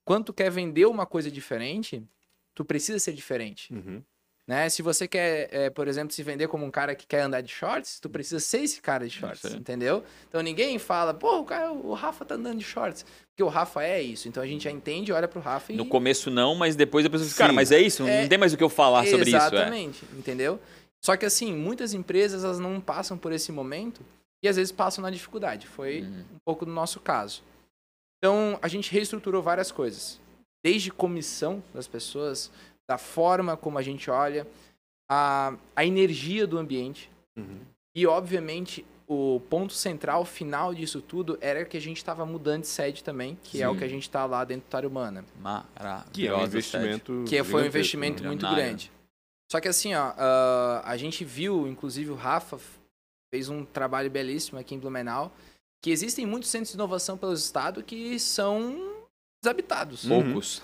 Quando 0.07 0.25
tu 0.25 0.33
quer 0.33 0.51
vender 0.51 0.87
uma 0.87 1.05
coisa 1.05 1.31
diferente, 1.31 2.03
tu 2.55 2.65
precisa 2.65 2.99
ser 2.99 3.13
diferente. 3.13 3.75
Uhum. 3.75 4.03
Né? 4.47 4.69
Se 4.69 4.83
você 4.83 5.07
quer, 5.07 5.49
é, 5.53 5.71
por 5.71 5.87
exemplo, 5.87 6.13
se 6.13 6.23
vender 6.23 6.49
como 6.49 6.65
um 6.65 6.71
cara 6.71 6.97
que 6.97 7.07
quer 7.07 7.21
andar 7.21 7.41
de 7.43 7.53
shorts, 7.53 8.01
tu 8.01 8.11
precisa 8.11 8.41
ser 8.41 8.63
esse 8.63 8.81
cara 8.81 9.07
de 9.07 9.15
shorts, 9.15 9.55
entendeu? 9.55 10.03
Então 10.29 10.43
ninguém 10.43 10.79
fala, 10.81 11.15
pô, 11.15 11.39
o, 11.39 11.45
cara, 11.45 11.73
o 11.73 11.95
Rafa 11.95 12.25
tá 12.25 12.35
andando 12.35 12.59
de 12.59 12.65
shorts. 12.65 13.07
Porque 13.29 13.43
o 13.43 13.49
Rafa 13.49 13.85
é 13.85 14.03
isso. 14.03 14.29
Então 14.29 14.43
a 14.43 14.47
gente 14.47 14.65
já 14.65 14.71
entende, 14.71 15.13
olha 15.13 15.29
pro 15.29 15.41
Rafa 15.41 15.73
e. 15.73 15.77
No 15.77 15.87
começo 15.87 16.29
não, 16.29 16.55
mas 16.57 16.75
depois 16.75 17.07
a 17.07 17.11
pessoa 17.11 17.29
fica, 17.29 17.39
cara, 17.39 17.53
mas 17.53 17.71
é 17.71 17.81
isso, 17.81 18.03
é... 18.07 18.23
não 18.23 18.29
tem 18.29 18.37
mais 18.37 18.53
o 18.53 18.57
que 18.57 18.65
eu 18.65 18.69
falar 18.69 19.07
sobre 19.07 19.29
isso. 19.29 19.37
É. 19.37 19.39
Exatamente, 19.39 20.05
entendeu? 20.13 20.59
Só 21.05 21.17
que 21.17 21.25
assim, 21.25 21.55
muitas 21.55 21.95
empresas 21.95 22.45
elas 22.45 22.59
não 22.59 22.81
passam 22.81 23.17
por 23.17 23.33
esse 23.33 23.51
momento 23.53 24.05
e 24.43 24.49
às 24.49 24.57
vezes 24.57 24.73
passam 24.73 25.03
na 25.03 25.11
dificuldade. 25.11 25.67
Foi 25.67 26.03
uhum. 26.03 26.25
um 26.35 26.39
pouco 26.45 26.67
do 26.67 26.73
nosso 26.73 26.99
caso. 27.01 27.43
Então 28.19 28.59
a 28.61 28.69
gente 28.69 28.91
reestruturou 28.93 29.41
várias 29.41 29.71
coisas. 29.71 30.21
Desde 30.65 30.93
comissão 30.93 31.63
das 31.75 31.89
pessoas, 31.89 32.53
da 32.93 32.99
forma 32.99 33.57
como 33.57 33.79
a 33.79 33.83
gente 33.83 34.11
olha, 34.11 34.47
a, 35.11 35.55
a 35.75 35.85
energia 35.85 36.47
do 36.47 36.59
ambiente. 36.59 37.11
Uhum. 37.35 37.61
E, 37.97 38.07
obviamente, 38.07 38.85
o 39.09 39.41
ponto 39.49 39.73
central, 39.73 40.27
final 40.27 40.75
disso 40.75 41.01
tudo, 41.01 41.39
era 41.41 41.65
que 41.65 41.77
a 41.77 41.81
gente 41.81 41.97
estava 41.97 42.27
mudando 42.27 42.63
de 42.63 42.69
sede 42.69 43.03
também, 43.03 43.39
que 43.43 43.59
Sim. 43.59 43.63
é 43.63 43.69
o 43.69 43.77
que 43.77 43.85
a 43.85 43.89
gente 43.89 44.03
está 44.03 44.27
lá 44.27 44.45
dentro 44.45 44.67
do 44.67 44.71
Tarumana. 44.71 45.25
Maravilhoso. 45.41 46.11
Que 46.13 46.27
é 46.27 46.37
um 46.37 46.45
investimento. 46.45 47.25
Que 47.27 47.45
foi 47.45 47.63
um 47.63 47.67
investimento 47.67 48.23
muito 48.25 48.47
grande. 48.47 48.93
Só 49.51 49.59
que 49.61 49.69
assim, 49.69 49.95
ó, 49.95 50.11
uh, 50.11 50.83
a 50.85 50.97
gente 50.99 51.25
viu, 51.25 51.67
inclusive 51.67 52.11
o 52.11 52.15
Rafa 52.15 52.59
fez 53.33 53.49
um 53.49 53.65
trabalho 53.65 54.11
belíssimo 54.11 54.59
aqui 54.59 54.75
em 54.75 54.79
Blumenau, 54.79 55.33
que 55.83 55.91
existem 55.91 56.27
muitos 56.27 56.51
centros 56.51 56.71
de 56.71 56.77
inovação 56.77 57.17
pelo 57.17 57.33
estado 57.33 57.83
que 57.83 58.19
são 58.19 59.02
desabitados. 59.43 60.07
Poucos. 60.07 60.63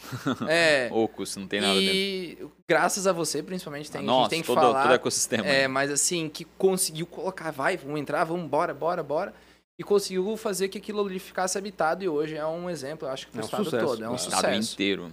É. 0.48 0.88
Poucos, 0.90 1.36
não 1.36 1.48
tem 1.48 1.60
nada 1.60 1.74
e, 1.74 2.36
dentro. 2.36 2.52
graças 2.68 3.06
a 3.06 3.12
você, 3.12 3.42
principalmente, 3.42 3.90
tem, 3.90 4.02
Nossa, 4.02 4.18
a 4.18 4.22
gente 4.22 4.30
tem 4.30 4.40
que 4.42 4.46
todo, 4.46 4.54
falar. 4.54 4.82
todo 4.84 4.94
ecossistema. 4.94 5.46
É, 5.46 5.66
mas 5.66 5.90
assim, 5.90 6.28
que 6.28 6.44
conseguiu 6.44 7.06
colocar, 7.06 7.50
vai, 7.50 7.76
vamos 7.76 8.00
entrar, 8.00 8.24
vamos 8.24 8.44
embora, 8.44 8.72
bora, 8.72 9.02
bora. 9.02 9.34
E 9.78 9.84
conseguiu 9.84 10.36
fazer 10.36 10.68
que 10.68 10.78
aquilo 10.78 11.04
ali 11.04 11.18
ficasse 11.18 11.56
habitado 11.56 12.02
e 12.02 12.08
hoje 12.08 12.36
é 12.36 12.46
um 12.46 12.68
exemplo, 12.68 13.06
eu 13.06 13.12
acho 13.12 13.26
que 13.26 13.32
pro 13.32 13.40
é 13.40 13.44
um 13.44 13.46
estado 13.46 13.64
sucesso, 13.64 13.86
todo. 13.86 14.04
É 14.04 14.10
um 14.10 14.18
sucesso. 14.18 14.36
estado 14.36 14.56
inteiro. 14.56 15.12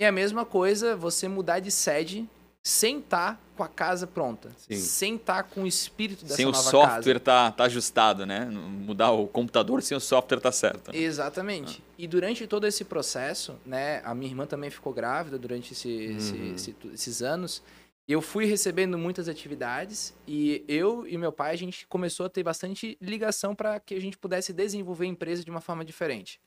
E 0.00 0.04
a 0.04 0.12
mesma 0.12 0.44
coisa, 0.44 0.96
você 0.96 1.28
mudar 1.28 1.60
de 1.60 1.70
sede 1.70 2.28
sem 2.62 3.00
estar 3.00 3.34
tá 3.34 3.40
com 3.56 3.64
a 3.64 3.68
casa 3.68 4.06
pronta. 4.06 4.50
Sim. 4.56 4.76
Sem 4.76 5.16
estar 5.16 5.42
tá 5.42 5.42
com 5.42 5.64
o 5.64 5.66
espírito 5.66 6.22
dessa 6.22 6.36
sem 6.36 6.44
nova 6.44 6.58
casa. 6.58 6.70
Sem 6.70 6.78
o 6.78 6.82
software 6.82 7.18
tá, 7.18 7.50
tá 7.50 7.64
ajustado, 7.64 8.24
né? 8.24 8.44
Mudar 8.44 9.10
o 9.10 9.26
computador 9.26 9.82
sem 9.82 9.96
o 9.96 10.00
software 10.00 10.40
tá 10.40 10.52
certo. 10.52 10.94
Exatamente. 10.94 11.82
Ah. 11.84 11.92
E 11.98 12.06
durante 12.06 12.46
todo 12.46 12.66
esse 12.66 12.84
processo, 12.84 13.58
né? 13.66 14.00
A 14.04 14.14
minha 14.14 14.30
irmã 14.30 14.46
também 14.46 14.70
ficou 14.70 14.92
grávida 14.92 15.38
durante 15.38 15.72
esse, 15.72 15.88
uhum. 15.88 16.16
esse, 16.16 16.36
esse, 16.54 16.76
esses 16.94 17.22
anos. 17.22 17.62
Eu 18.06 18.20
fui 18.20 18.44
recebendo 18.44 18.96
muitas 18.98 19.28
atividades 19.28 20.14
e 20.26 20.64
eu 20.68 21.06
e 21.06 21.16
meu 21.16 21.32
pai, 21.32 21.52
a 21.52 21.56
gente 21.56 21.86
começou 21.86 22.26
a 22.26 22.28
ter 22.28 22.42
bastante 22.42 22.96
ligação 23.00 23.54
para 23.54 23.78
que 23.80 23.94
a 23.94 24.00
gente 24.00 24.18
pudesse 24.18 24.52
desenvolver 24.52 25.04
a 25.04 25.08
empresa 25.08 25.44
de 25.44 25.50
uma 25.50 25.60
forma 25.60 25.84
diferente. 25.84 26.40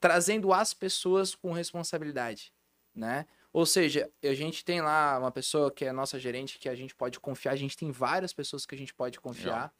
Trazendo 0.00 0.52
as 0.52 0.72
pessoas 0.72 1.34
com 1.34 1.52
responsabilidade, 1.52 2.52
né? 2.94 3.26
Ou 3.58 3.66
seja, 3.66 4.08
a 4.22 4.34
gente 4.34 4.64
tem 4.64 4.80
lá 4.80 5.18
uma 5.18 5.32
pessoa 5.32 5.68
que 5.68 5.84
é 5.84 5.90
nossa 5.90 6.16
gerente 6.16 6.60
que 6.60 6.68
a 6.68 6.76
gente 6.76 6.94
pode 6.94 7.18
confiar, 7.18 7.50
a 7.50 7.56
gente 7.56 7.76
tem 7.76 7.90
várias 7.90 8.32
pessoas 8.32 8.64
que 8.64 8.72
a 8.72 8.78
gente 8.78 8.94
pode 8.94 9.18
confiar. 9.18 9.72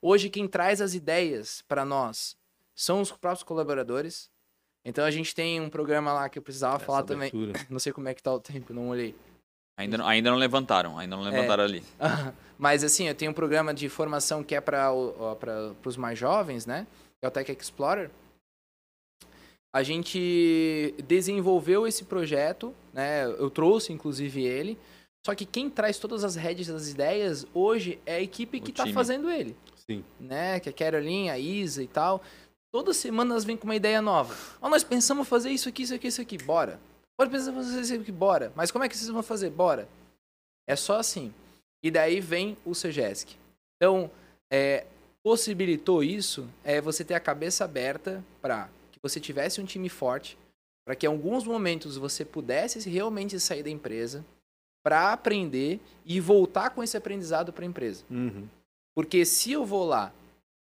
Hoje, 0.00 0.30
quem 0.30 0.48
traz 0.48 0.80
as 0.80 0.94
ideias 0.94 1.62
para 1.68 1.84
nós 1.84 2.34
são 2.74 3.02
os 3.02 3.12
próprios 3.12 3.42
colaboradores. 3.42 4.30
Então, 4.82 5.04
a 5.04 5.10
gente 5.10 5.34
tem 5.34 5.60
um 5.60 5.68
programa 5.68 6.14
lá 6.14 6.30
que 6.30 6.38
eu 6.38 6.42
precisava 6.42 6.76
Essa 6.76 6.86
falar 6.86 7.00
abertura. 7.00 7.52
também. 7.52 7.52
Não 7.68 7.78
sei 7.78 7.92
como 7.92 8.08
é 8.08 8.14
que 8.14 8.22
tá 8.22 8.32
o 8.32 8.40
tempo, 8.40 8.72
não 8.72 8.88
olhei. 8.88 9.14
Ainda 9.76 9.98
não, 9.98 10.06
ainda 10.06 10.30
não 10.30 10.38
levantaram, 10.38 10.98
ainda 10.98 11.14
não 11.14 11.22
levantaram 11.22 11.64
é. 11.64 11.66
ali. 11.66 11.84
Mas, 12.56 12.82
assim, 12.82 13.06
eu 13.06 13.14
tenho 13.14 13.32
um 13.32 13.34
programa 13.34 13.74
de 13.74 13.86
formação 13.90 14.42
que 14.42 14.54
é 14.54 14.62
para 14.62 14.90
os 15.84 15.96
mais 15.98 16.18
jovens, 16.18 16.64
né? 16.64 16.86
É 17.20 17.28
o 17.28 17.30
Tech 17.30 17.52
Explorer 17.52 18.10
a 19.72 19.82
gente 19.82 20.94
desenvolveu 21.06 21.86
esse 21.86 22.04
projeto, 22.04 22.74
né? 22.92 23.24
Eu 23.24 23.50
trouxe 23.50 23.92
inclusive 23.92 24.42
ele. 24.42 24.78
Só 25.24 25.34
que 25.34 25.44
quem 25.44 25.68
traz 25.68 25.98
todas 25.98 26.24
as 26.24 26.34
redes 26.34 26.66
das 26.66 26.88
ideias 26.88 27.46
hoje 27.52 28.00
é 28.06 28.16
a 28.16 28.20
equipe 28.20 28.58
que 28.58 28.70
está 28.70 28.86
fazendo 28.86 29.30
ele. 29.30 29.54
Sim. 29.76 30.04
Né? 30.18 30.58
Que 30.60 30.70
é 30.70 30.72
a 30.72 30.74
Caroline, 30.74 31.30
a 31.30 31.38
Isa 31.38 31.82
e 31.82 31.86
tal. 31.86 32.22
Toda 32.72 32.94
semana 32.94 33.32
elas 33.32 33.44
vêm 33.44 33.56
com 33.56 33.64
uma 33.64 33.76
ideia 33.76 34.00
nova. 34.00 34.34
Oh, 34.60 34.68
nós 34.68 34.82
pensamos 34.82 35.28
fazer 35.28 35.50
isso 35.50 35.68
aqui, 35.68 35.82
isso 35.82 35.94
aqui, 35.94 36.06
isso 36.06 36.22
aqui. 36.22 36.38
Bora. 36.38 36.80
Pode 37.18 37.30
pensar 37.30 37.52
fazer 37.52 37.80
isso 37.80 37.94
aqui, 37.94 38.10
bora. 38.10 38.50
Mas 38.56 38.70
como 38.70 38.82
é 38.82 38.88
que 38.88 38.96
vocês 38.96 39.10
vão 39.10 39.22
fazer? 39.22 39.50
Bora. 39.50 39.86
É 40.66 40.74
só 40.74 40.98
assim. 40.98 41.34
E 41.82 41.90
daí 41.90 42.18
vem 42.18 42.56
o 42.64 42.74
CEGESC. 42.74 43.36
Então, 43.76 44.10
é, 44.50 44.86
possibilitou 45.22 46.02
isso 46.02 46.48
é 46.64 46.80
você 46.80 47.04
ter 47.04 47.14
a 47.14 47.20
cabeça 47.20 47.64
aberta 47.64 48.24
para 48.40 48.70
você 49.02 49.20
tivesse 49.20 49.60
um 49.60 49.64
time 49.64 49.88
forte, 49.88 50.38
para 50.84 50.94
que 50.94 51.06
em 51.06 51.08
alguns 51.08 51.44
momentos 51.44 51.96
você 51.96 52.24
pudesse 52.24 52.88
realmente 52.88 53.38
sair 53.38 53.62
da 53.62 53.70
empresa, 53.70 54.24
para 54.82 55.12
aprender 55.12 55.80
e 56.04 56.20
voltar 56.20 56.70
com 56.70 56.82
esse 56.82 56.96
aprendizado 56.96 57.52
para 57.52 57.64
a 57.64 57.68
empresa. 57.68 58.04
Uhum. 58.10 58.48
Porque 58.94 59.24
se 59.24 59.52
eu 59.52 59.64
vou 59.64 59.84
lá, 59.84 60.12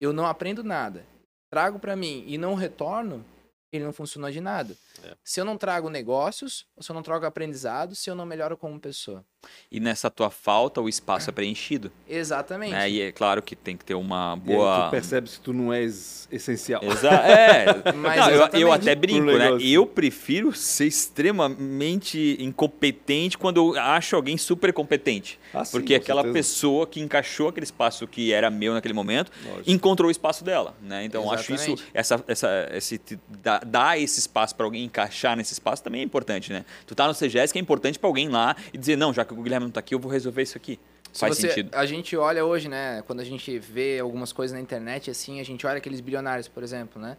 eu 0.01 0.13
não 0.13 0.27
aprendo 0.27 0.65
nada, 0.65 1.07
trago 1.51 1.79
para 1.79 1.97
mim 1.97 2.25
e 2.27 2.37
não 2.37 2.55
retorno, 2.55 3.25
ele 3.73 3.85
não 3.85 3.93
funciona 3.93 4.31
de 4.31 4.41
nada. 4.41 4.77
É. 5.03 5.17
Se 5.25 5.41
eu 5.41 5.45
não 5.45 5.57
trago 5.57 5.89
negócios, 5.89 6.67
se 6.81 6.91
eu 6.91 6.95
não 6.95 7.03
trago 7.03 7.27
aprendizado, 7.27 7.95
se 7.95 8.11
eu 8.11 8.15
não 8.15 8.27
melhoro 8.27 8.57
como 8.57 8.79
pessoa. 8.81 9.25
E 9.71 9.81
nessa 9.81 10.11
tua 10.11 10.31
falta, 10.31 10.81
o 10.81 10.89
espaço 10.89 11.31
é 11.31 11.33
preenchido. 11.33 11.91
Exatamente. 12.09 12.73
Né? 12.73 12.91
E 12.91 13.01
é 13.01 13.13
claro 13.13 13.43
que 13.43 13.57
tem 13.57 13.77
que 13.77 13.85
ter 13.85 13.95
uma 13.95 14.37
boa. 14.37 14.79
E 14.79 14.85
tu 14.85 14.91
percebe 14.91 15.29
se 15.29 15.41
tu 15.41 15.53
não 15.53 15.73
és 15.73 16.29
essencial. 16.31 16.83
Exato. 16.83 17.23
É. 17.33 17.93
Mas 17.93 18.17
não, 18.19 18.31
eu, 18.31 18.49
eu, 18.61 18.73
até 18.73 18.95
brinco, 18.95 19.27
né? 19.27 19.57
Eu 19.61 19.87
prefiro 19.87 20.53
ser 20.53 20.87
extremamente 20.87 22.37
incompetente 22.39 23.39
quando 23.39 23.57
eu 23.57 23.81
acho 23.81 24.17
alguém 24.17 24.37
super 24.37 24.73
competente. 24.73 25.39
Ah, 25.53 25.65
sim, 25.65 25.73
porque 25.73 25.95
aquela 25.95 26.23
certeza. 26.23 26.39
pessoa 26.39 26.87
que 26.87 27.01
encaixou 27.01 27.49
aquele 27.49 27.65
espaço 27.65 28.07
que 28.07 28.33
era 28.33 28.51
meu 28.51 28.75
naquele 28.75 28.95
momento 28.95 29.31
Lógico. 29.45 29.71
encontrou 29.71 30.09
o 30.09 30.11
espaço 30.11 30.45
dela. 30.45 30.75
Né? 30.81 31.05
Então, 31.05 31.31
acho 31.31 31.55
isso, 31.55 31.75
essa, 31.95 32.23
essa, 32.27 32.69
esse, 32.73 33.01
dar, 33.43 33.65
dar 33.65 34.01
esse 34.01 34.21
espaço 34.21 34.55
para 34.55 34.67
alguém 34.67 34.85
encaixar 34.93 35.35
nesse 35.37 35.55
espaço 35.55 35.83
também 35.83 36.03
é 36.03 36.05
importante. 36.05 36.53
né? 36.53 36.65
Tu 36.87 36.95
tá 36.95 37.09
no 37.09 37.15
CGS 37.15 37.53
que 37.53 37.59
é 37.59 37.63
importante 37.63 37.99
para 37.99 38.09
alguém 38.09 38.29
lá 38.29 38.55
e 38.73 38.79
dizer, 38.79 38.97
não, 38.97 39.13
já 39.13 39.25
que 39.25 39.33
o 39.33 39.43
Guilherme 39.43 39.65
não 39.65 39.71
está 39.71 39.81
aqui, 39.81 39.95
eu 39.95 39.99
vou 39.99 40.13
resolver 40.13 40.43
isso 40.43 40.57
aqui. 40.57 40.79
Se 41.11 41.21
Faz 41.21 41.37
você, 41.37 41.49
sentido. 41.49 41.75
A 41.75 41.85
gente 41.85 42.17
olha 42.17 42.45
hoje, 42.45 42.69
né? 42.69 43.03
Quando 43.03 43.21
a 43.21 43.25
gente 43.25 43.59
vê 43.59 43.99
algumas 43.99 44.33
coisas 44.33 44.55
na 44.55 44.61
internet, 44.61 45.11
assim, 45.11 45.41
a 45.41 45.45
gente 45.45 45.67
olha 45.67 45.79
aqueles 45.79 46.01
bilionários, 46.01 46.49
por 46.49 46.63
exemplo, 46.63 47.01
né? 47.01 47.17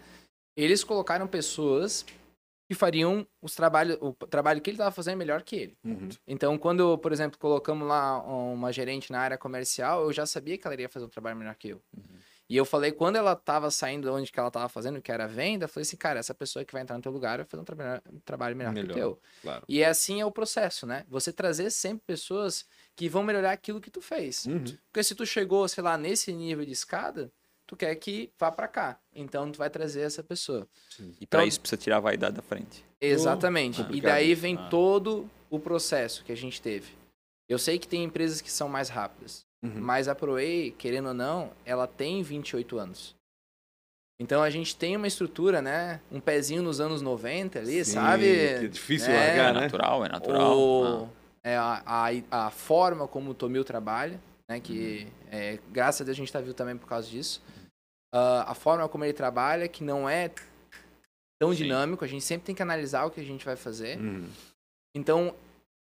Eles 0.58 0.84
colocaram 0.84 1.28
pessoas 1.28 2.06
que 2.68 2.76
fariam 2.76 3.28
os 3.42 3.54
trabalhos, 3.54 3.98
o 4.02 4.14
trabalho 4.14 4.62
que 4.62 4.70
ele 4.70 4.76
estava 4.76 4.90
fazendo 4.90 5.18
melhor 5.18 5.44
que 5.44 5.56
ele. 5.56 5.78
Uhum. 5.84 6.10
Então, 6.28 6.58
quando, 6.58 6.98
por 6.98 7.12
exemplo, 7.12 7.38
colocamos 7.38 7.88
lá 7.88 8.24
uma 8.24 8.72
gerente 8.72 9.12
na 9.12 9.20
área 9.20 9.38
comercial, 9.38 10.06
eu 10.06 10.14
já 10.14 10.26
sabia 10.26 10.58
que 10.58 10.66
ela 10.66 10.74
iria 10.74 10.90
fazer 10.90 11.06
o 11.06 11.10
trabalho 11.10 11.38
melhor 11.38 11.56
que 11.56 11.70
eu. 11.70 11.82
Uhum. 11.96 12.04
E 12.54 12.56
eu 12.56 12.66
falei, 12.66 12.92
quando 12.92 13.16
ela 13.16 13.34
estava 13.34 13.72
saindo 13.72 14.04
de 14.04 14.10
onde 14.10 14.32
que 14.32 14.38
ela 14.38 14.50
estava 14.50 14.70
fazendo, 14.70 15.02
que 15.02 15.12
era 15.12 15.26
venda, 15.26 15.66
eu 15.66 15.68
falei 15.68 15.82
assim, 15.82 15.98
cara, 15.98 16.20
essa 16.20 16.36
pessoa 16.36 16.64
que 16.64 16.72
vai 16.72 16.84
entrar 16.84 16.96
no 16.96 17.02
teu 17.02 17.12
lugar 17.12 17.38
vai 17.38 17.48
fazer 17.48 17.62
um, 17.62 17.66
tra 17.66 18.04
um 18.14 18.20
trabalho 18.20 18.56
melhor, 18.56 18.72
melhor, 18.72 18.86
que 18.86 18.92
o 18.92 18.96
teu. 18.96 19.20
Claro. 19.42 19.66
E 19.68 19.84
assim 19.84 20.22
é 20.22 20.26
o 20.28 20.32
processo, 20.32 20.86
né? 20.86 21.04
Você 21.10 21.34
trazer 21.34 21.72
sempre 21.72 22.04
pessoas 22.06 22.64
que 22.96 23.10
vão 23.10 23.24
melhorar 23.24 23.54
aquilo 23.54 23.82
que 23.82 23.90
tu 23.90 24.02
fez. 24.02 24.46
Uhum. 24.46 24.66
Porque 24.86 25.04
se 25.04 25.16
tu 25.16 25.26
chegou, 25.26 25.68
sei 25.68 25.84
lá, 25.84 25.98
nesse 25.98 26.32
nível 26.32 26.64
de 26.64 26.74
escada, 26.74 27.32
tu 27.66 27.76
quer 27.76 27.96
que 27.96 28.32
vá 28.38 28.52
para 28.52 28.68
cá. 28.68 29.00
Então 29.16 29.52
tu 29.52 29.58
vai 29.58 29.72
trazer 29.72 30.02
essa 30.02 30.22
pessoa. 30.22 30.68
Sim. 30.92 31.12
E 31.20 31.26
para 31.26 31.40
então, 31.40 31.48
isso 31.48 31.60
precisa 31.60 31.82
tirar 31.82 31.98
a 31.98 32.02
vaidade 32.02 32.36
da 32.36 32.44
frente. 32.44 32.86
Exatamente. 33.02 33.82
Oh, 33.82 33.92
e 33.92 34.00
daí 34.00 34.36
vem 34.36 34.58
ah. 34.60 34.68
todo 34.70 35.28
o 35.50 35.60
processo 35.60 36.24
que 36.24 36.32
a 36.32 36.38
gente 36.38 36.62
teve. 36.62 36.94
Eu 37.50 37.58
sei 37.58 37.80
que 37.80 37.88
tem 37.88 38.04
empresas 38.04 38.42
que 38.42 38.52
são 38.52 38.70
mais 38.70 38.90
rápidas. 38.90 39.44
Uhum. 39.64 39.80
Mas 39.80 40.10
a 40.10 40.14
ProA, 40.14 40.72
querendo 40.78 41.08
ou 41.08 41.14
não, 41.14 41.52
ela 41.66 41.88
tem 41.88 42.22
28 42.22 42.78
anos. 42.78 43.16
Então 44.20 44.44
a 44.44 44.50
gente 44.50 44.76
tem 44.76 44.96
uma 44.96 45.08
estrutura, 45.08 45.62
né? 45.62 46.02
Um 46.12 46.20
pezinho 46.20 46.62
nos 46.62 46.80
anos 46.80 47.02
90 47.02 47.60
ali, 47.60 47.84
Sim, 47.84 47.94
sabe? 47.94 48.24
Que 48.24 48.66
é 48.66 48.68
difícil 48.68 49.10
né? 49.10 49.28
largar, 49.28 49.50
é 49.50 49.54
né? 49.54 49.60
natural, 49.62 50.06
é 50.06 50.10
natural. 50.10 50.58
O, 50.58 51.06
ah. 51.06 51.10
é 51.44 51.58
a, 51.58 51.84
a, 51.86 52.46
a, 52.48 52.52
forma 52.52 53.08
como 53.08 53.32
o 53.32 53.34
Tomil 53.34 53.64
trabalha, 53.64 54.20
né? 54.50 54.60
Que 54.60 55.08
uhum. 55.08 55.30
é, 55.32 55.60
graças 55.72 56.02
a 56.02 56.04
Deus 56.04 56.16
a 56.16 56.20
gente 56.20 56.28
está 56.28 56.40
vivo 56.40 56.54
também 56.54 56.78
por 56.78 56.88
causa 56.88 57.10
disso. 57.10 57.42
Uh, 58.14 58.46
a 58.46 58.54
forma 58.54 58.88
como 58.88 59.04
ele 59.04 59.14
trabalha, 59.14 59.68
que 59.68 59.84
não 59.84 60.08
é 60.08 60.30
tão 61.42 61.52
Sim. 61.52 61.64
dinâmico, 61.64 62.06
a 62.06 62.08
gente 62.08 62.24
sempre 62.24 62.46
tem 62.46 62.54
que 62.54 62.62
analisar 62.62 63.06
o 63.06 63.12
que 63.12 63.20
a 63.20 63.26
gente 63.26 63.44
vai 63.44 63.56
fazer. 63.56 63.98
Uhum. 63.98 64.30
Então, 64.96 65.34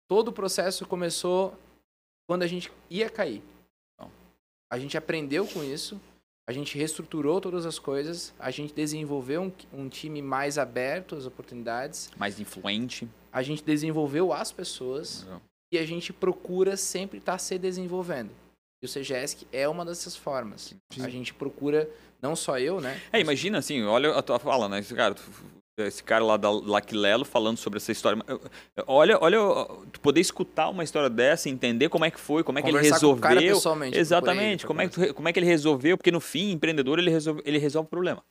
todo 0.09 0.29
o 0.29 0.33
processo 0.33 0.87
começou 0.87 1.55
quando 2.27 2.43
a 2.43 2.47
gente 2.47 2.73
ia 2.89 3.11
cair. 3.11 3.43
A 4.73 4.79
gente 4.79 4.97
aprendeu 4.97 5.47
com 5.47 5.63
isso, 5.63 6.01
a 6.49 6.53
gente 6.53 6.79
reestruturou 6.79 7.43
todas 7.43 7.67
as 7.67 7.79
coisas, 7.79 8.33
a 8.39 8.51
gente 8.51 8.73
desenvolveu 8.73 9.43
um, 9.43 9.53
um, 9.81 9.87
time 9.87 10.23
mais 10.23 10.57
aberto 10.57 11.15
às 11.15 11.27
oportunidades. 11.27 12.11
Mais 12.17 12.41
influente. 12.41 13.07
A 13.31 13.43
gente 13.43 13.63
desenvolveu 13.63 14.33
as 14.33 14.51
pessoas 14.51 15.25
Legal. 15.25 15.43
e 15.75 15.79
a 15.79 15.85
gente 15.85 16.11
procura 16.11 16.75
sempre 16.79 17.19
estar 17.19 17.33
tá 17.33 17.39
se 17.39 17.59
desenvolvendo. 17.59 18.31
E 18.83 18.87
o 18.87 18.89
CGESC 18.89 19.47
é 19.53 19.69
uma 19.69 19.85
dessas 19.85 20.17
formas. 20.17 20.75
Sim. 20.91 21.05
A 21.05 21.09
gente 21.11 21.35
procura, 21.35 21.87
não 22.23 22.35
só 22.35 22.59
eu, 22.59 22.81
né? 22.81 22.99
É, 23.13 23.21
imagina 23.21 23.59
assim, 23.59 23.83
olha 23.83 24.17
a 24.17 24.23
tua 24.23 24.39
fala, 24.39 24.71
né? 24.71 24.83
Cara, 24.83 25.15
esse 25.87 26.03
cara 26.03 26.25
lá 26.25 26.37
da 26.37 26.51
Laquilelo 26.51 27.25
falando 27.25 27.59
sobre 27.59 27.79
essa 27.79 27.93
história. 27.93 28.23
Olha, 28.87 29.19
olha, 29.21 29.39
tu 29.93 30.01
poder 30.01 30.21
escutar 30.21 30.69
uma 30.69 30.85
história 30.85 31.09
dessa, 31.09 31.49
entender 31.49 31.89
como 31.89 32.05
é 32.05 32.11
que 32.11 32.21
foi, 32.21 32.43
como 32.43 32.59
é 32.59 32.63
Conversar 32.63 32.81
que 32.81 32.87
ele 32.87 32.95
resolveu. 32.95 33.21
Com 33.21 33.27
o 33.27 33.29
cara 33.29 33.41
pessoalmente, 33.41 33.99
Exatamente, 33.99 34.67
como 34.67 34.81
é, 34.81 34.89
que, 34.89 35.13
como 35.13 35.29
é 35.29 35.33
que 35.33 35.39
ele 35.39 35.47
resolveu, 35.47 35.97
porque 35.97 36.11
no 36.11 36.21
fim, 36.21 36.51
empreendedor 36.53 36.99
ele 36.99 37.11
resolve, 37.11 37.43
ele 37.45 37.59
resolve 37.59 37.87
o 37.87 37.91
problema. 37.91 38.23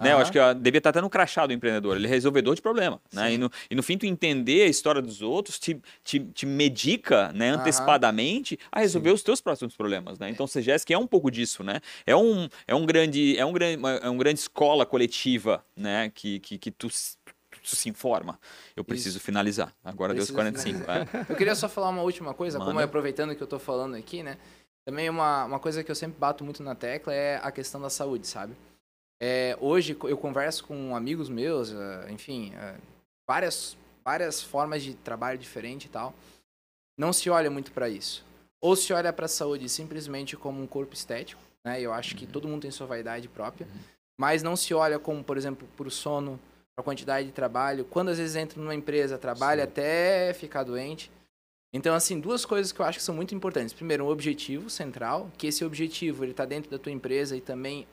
Né? 0.00 0.12
Eu 0.12 0.18
acho 0.18 0.32
que 0.32 0.38
ó, 0.38 0.52
devia 0.52 0.78
estar 0.78 0.90
até 0.90 1.00
no 1.00 1.10
crachá 1.10 1.46
do 1.46 1.52
empreendedor, 1.52 1.96
ele 1.96 2.06
é 2.06 2.10
resolvedor 2.10 2.54
de 2.54 2.62
problema. 2.62 3.00
Né? 3.12 3.34
E, 3.34 3.38
no, 3.38 3.50
e 3.70 3.74
no 3.74 3.82
fim, 3.82 3.96
tu 3.96 4.06
entender 4.06 4.62
a 4.62 4.66
história 4.66 5.00
dos 5.00 5.22
outros 5.22 5.58
te, 5.58 5.80
te, 6.02 6.20
te 6.20 6.46
medica 6.46 7.32
né, 7.32 7.50
antecipadamente 7.50 8.58
a 8.70 8.80
resolver 8.80 9.10
Sim. 9.10 9.14
os 9.14 9.22
teus 9.22 9.40
próximos 9.40 9.76
problemas. 9.76 10.18
Né? 10.18 10.30
Então, 10.30 10.46
que 10.86 10.94
é 10.94 10.98
um 10.98 11.06
pouco 11.06 11.30
disso. 11.30 11.62
Né? 11.62 11.80
É, 12.06 12.16
um, 12.16 12.48
é, 12.66 12.74
um 12.74 12.84
grande, 12.84 13.36
é, 13.38 13.44
um 13.44 13.52
grande, 13.52 13.82
é 14.02 14.08
um 14.08 14.16
grande 14.16 14.40
escola 14.40 14.84
coletiva 14.84 15.64
né? 15.76 16.10
que, 16.14 16.40
que, 16.40 16.58
que 16.58 16.70
tu 16.70 16.88
tu 17.62 17.76
se 17.76 17.88
informa. 17.88 18.40
Eu 18.74 18.82
preciso 18.82 19.18
Isso. 19.18 19.24
finalizar. 19.24 19.72
Agora 19.84 20.12
deu 20.12 20.26
45. 20.26 20.90
É. 20.90 21.26
Eu 21.28 21.36
queria 21.36 21.54
só 21.54 21.68
falar 21.68 21.90
uma 21.90 22.02
última 22.02 22.34
coisa, 22.34 22.58
Manda. 22.58 22.70
como 22.70 22.80
é 22.80 22.84
aproveitando 22.84 23.36
que 23.36 23.42
eu 23.42 23.44
estou 23.44 23.58
falando 23.58 23.94
aqui, 23.94 24.22
né? 24.22 24.36
Também 24.84 25.08
uma, 25.08 25.44
uma 25.44 25.60
coisa 25.60 25.84
que 25.84 25.90
eu 25.90 25.94
sempre 25.94 26.18
bato 26.18 26.44
muito 26.44 26.62
na 26.62 26.74
tecla 26.74 27.14
é 27.14 27.38
a 27.40 27.52
questão 27.52 27.80
da 27.80 27.88
saúde, 27.88 28.26
sabe? 28.26 28.56
É, 29.24 29.56
hoje 29.60 29.96
eu 30.02 30.16
converso 30.18 30.64
com 30.64 30.96
amigos 30.96 31.28
meus, 31.28 31.72
é, 31.72 32.10
enfim, 32.10 32.52
é, 32.56 32.74
várias, 33.24 33.76
várias 34.04 34.42
formas 34.42 34.82
de 34.82 34.94
trabalho 34.94 35.38
diferente 35.38 35.84
e 35.84 35.88
tal. 35.88 36.12
Não 36.98 37.12
se 37.12 37.30
olha 37.30 37.48
muito 37.48 37.70
para 37.70 37.88
isso. 37.88 38.24
Ou 38.60 38.74
se 38.74 38.92
olha 38.92 39.12
para 39.12 39.26
a 39.26 39.28
saúde 39.28 39.68
simplesmente 39.68 40.36
como 40.36 40.60
um 40.60 40.66
corpo 40.66 40.92
estético, 40.92 41.40
né? 41.64 41.80
Eu 41.80 41.92
acho 41.92 42.16
que 42.16 42.24
uhum. 42.24 42.32
todo 42.32 42.48
mundo 42.48 42.62
tem 42.62 42.72
sua 42.72 42.88
vaidade 42.88 43.28
própria, 43.28 43.64
uhum. 43.64 43.80
mas 44.18 44.42
não 44.42 44.56
se 44.56 44.74
olha 44.74 44.98
como, 44.98 45.22
por 45.22 45.36
exemplo, 45.36 45.68
para 45.76 45.86
o 45.86 45.90
sono, 45.90 46.36
para 46.74 46.82
a 46.82 46.84
quantidade 46.84 47.28
de 47.28 47.32
trabalho. 47.32 47.84
Quando 47.84 48.08
às 48.08 48.18
vezes 48.18 48.34
entra 48.34 48.60
numa 48.60 48.74
empresa, 48.74 49.16
trabalha 49.16 49.62
Sim. 49.62 49.68
até 49.68 50.34
ficar 50.34 50.64
doente. 50.64 51.12
Então, 51.72 51.94
assim, 51.94 52.18
duas 52.18 52.44
coisas 52.44 52.72
que 52.72 52.80
eu 52.80 52.86
acho 52.86 52.98
que 52.98 53.04
são 53.04 53.14
muito 53.14 53.36
importantes. 53.36 53.72
Primeiro, 53.72 54.04
um 54.04 54.08
objetivo 54.08 54.68
central, 54.68 55.30
que 55.38 55.46
esse 55.46 55.64
objetivo 55.64 56.24
ele 56.24 56.32
está 56.32 56.44
dentro 56.44 56.68
da 56.68 56.78
tua 56.78 56.90
empresa 56.90 57.36
e 57.36 57.40
também 57.40 57.86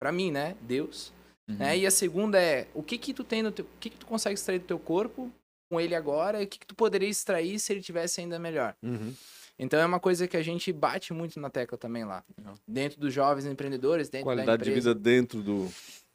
para 0.00 0.10
mim, 0.10 0.30
né? 0.30 0.56
Deus. 0.62 1.12
Uhum. 1.48 1.56
Né? 1.56 1.78
E 1.78 1.86
a 1.86 1.90
segunda 1.90 2.40
é 2.40 2.66
o 2.74 2.82
que 2.82 2.96
que 2.96 3.12
tu 3.12 3.22
tem 3.22 3.42
no 3.42 3.52
teu, 3.52 3.66
o 3.66 3.78
que 3.78 3.90
que 3.90 3.98
tu 3.98 4.06
consegue 4.06 4.34
extrair 4.34 4.58
do 4.58 4.64
teu 4.64 4.78
corpo 4.78 5.30
com 5.70 5.80
ele 5.80 5.94
agora 5.94 6.40
e 6.40 6.44
o 6.44 6.48
que 6.48 6.58
que 6.58 6.66
tu 6.66 6.74
poderia 6.74 7.08
extrair 7.08 7.58
se 7.58 7.72
ele 7.72 7.82
tivesse 7.82 8.20
ainda 8.20 8.38
melhor. 8.38 8.74
Uhum. 8.82 9.14
Então 9.58 9.78
é 9.78 9.84
uma 9.84 10.00
coisa 10.00 10.26
que 10.26 10.38
a 10.38 10.42
gente 10.42 10.72
bate 10.72 11.12
muito 11.12 11.38
na 11.38 11.50
tecla 11.50 11.76
também 11.76 12.04
lá, 12.04 12.24
uhum. 12.38 12.54
dentro 12.66 12.98
dos 12.98 13.12
jovens 13.12 13.44
empreendedores, 13.44 14.08
dentro 14.08 14.24
qualidade 14.24 14.58
da 14.58 14.64
de 14.64 14.72
vida 14.72 14.94
dentro 14.94 15.42
do 15.42 15.68